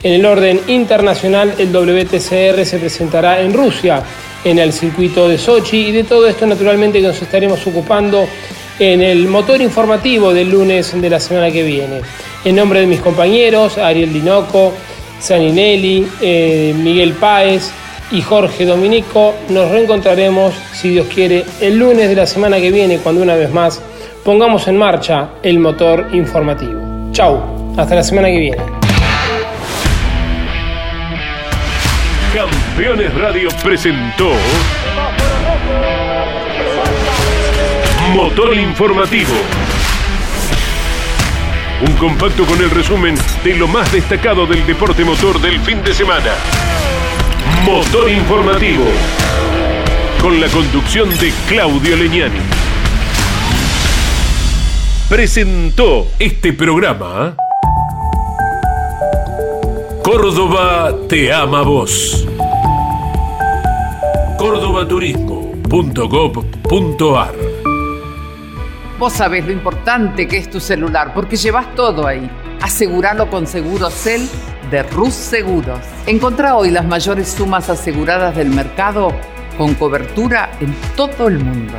En 0.03 0.12
el 0.12 0.26
orden 0.26 0.61
internacional, 0.68 1.55
el 1.59 1.72
WTCR 1.72 2.64
se 2.66 2.78
presentará 2.78 3.41
en 3.41 3.55
Rusia, 3.55 4.03
en 4.45 4.59
el 4.59 4.72
circuito 4.72 5.28
de 5.28 5.39
Sochi 5.39 5.89
y 5.89 5.93
de 5.93 6.05
todo 6.05 6.28
esto 6.28 6.47
naturalmente 6.47 7.01
nos 7.01 7.20
estaremos 7.22 7.66
ocupando 7.66 8.26
en 8.78 9.01
el 9.01 9.28
motor 9.28 9.61
informativo 9.61 10.35
del 10.35 10.51
lunes 10.51 11.01
de 11.01 11.11
la 11.11 11.20
semana 11.20 11.51
que 11.51 11.62
viene. 11.62 12.01
En 12.45 12.57
nombre 12.57 12.80
de 12.80 12.87
mis 12.87 13.01
compañeros, 13.01 13.78
Ariel 13.78 14.12
Dinoco, 14.12 14.72
Saninelli, 15.20 16.07
eh, 16.20 16.74
Miguel 16.76 17.14
Páez 17.14 17.70
y 18.11 18.20
Jorge 18.20 18.66
Dominico, 18.66 19.35
nos 19.49 19.70
reencontraremos, 19.70 20.53
si 20.74 20.91
Dios 20.91 21.07
quiere, 21.12 21.45
el 21.61 21.78
lunes 21.78 22.09
de 22.09 22.16
la 22.16 22.26
semana 22.26 22.59
que 22.59 22.70
viene, 22.70 22.99
cuando 22.99 23.22
una 23.22 23.37
vez 23.37 23.51
más 23.51 23.80
pongamos 24.24 24.68
en 24.68 24.76
marcha 24.76 25.30
el 25.43 25.59
motor 25.59 26.09
informativo. 26.12 26.94
Chau, 27.15 27.41
hasta 27.79 27.95
la 27.95 28.03
semana 28.03 28.27
que 28.27 28.39
viene. 28.41 28.57
Campeones 32.35 33.15
Radio 33.15 33.49
presentó 33.62 34.33
Motor 38.12 38.57
Informativo. 38.57 39.31
Un 41.87 41.93
compacto 41.99 42.45
con 42.47 42.61
el 42.61 42.71
resumen 42.71 43.15
de 43.45 43.55
lo 43.55 43.69
más 43.69 43.93
destacado 43.93 44.45
del 44.45 44.67
deporte 44.67 45.05
motor 45.05 45.41
del 45.41 45.61
fin 45.61 45.85
de 45.85 45.95
semana. 45.95 46.33
Motor 47.65 48.11
Informativo. 48.11 48.87
Con 50.21 50.41
la 50.41 50.49
conducción 50.49 51.09
de 51.21 51.33
Claudio 51.47 51.97
Leñani. 51.97 52.54
Presentó 55.09 56.07
este 56.19 56.53
programa. 56.55 57.37
Córdoba 60.03 60.95
te 61.11 61.31
ama 61.31 61.61
vos. 61.61 62.27
Cordobaturismo.gov.ar 64.39 67.35
Vos 68.99 69.13
sabés 69.13 69.45
lo 69.45 69.53
importante 69.53 70.27
que 70.27 70.39
es 70.39 70.51
tu 70.51 70.59
celular 70.59 71.13
porque 71.13 71.37
llevas 71.37 71.75
todo 71.75 72.07
ahí. 72.07 72.31
Aseguralo 72.63 73.29
con 73.29 73.47
Segurocel 73.47 74.27
de 74.71 74.85
Rus 74.85 75.13
Seguros. 75.13 75.81
Encontrá 76.07 76.57
hoy 76.57 76.71
las 76.71 76.87
mayores 76.87 77.29
sumas 77.29 77.69
aseguradas 77.69 78.37
del 78.37 78.49
mercado 78.49 79.13
con 79.59 79.75
cobertura 79.75 80.51
en 80.61 80.75
todo 80.97 81.29
el 81.29 81.41
mundo. 81.41 81.75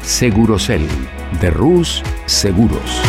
Segurocel 0.00 0.88
de 1.40 1.50
Rus 1.50 2.02
Seguros. 2.26 3.02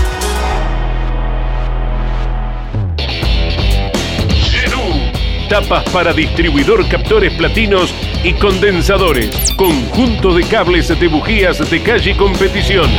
Tapas 5.51 5.83
para 5.89 6.13
distribuidor 6.13 6.87
captores 6.87 7.33
platinos 7.33 7.93
y 8.23 8.31
condensadores. 8.35 9.51
Conjunto 9.57 10.33
de 10.33 10.45
cables 10.45 10.87
de 10.97 11.07
bujías 11.09 11.69
de 11.69 11.83
calle 11.83 12.15
competición. 12.15 12.89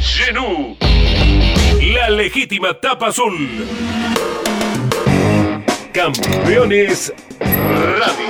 Genú. 0.00 0.74
La 1.92 2.08
legítima 2.08 2.72
tapa 2.80 3.08
azul. 3.08 3.36
Campeones 5.92 7.12
Radio. 7.38 8.29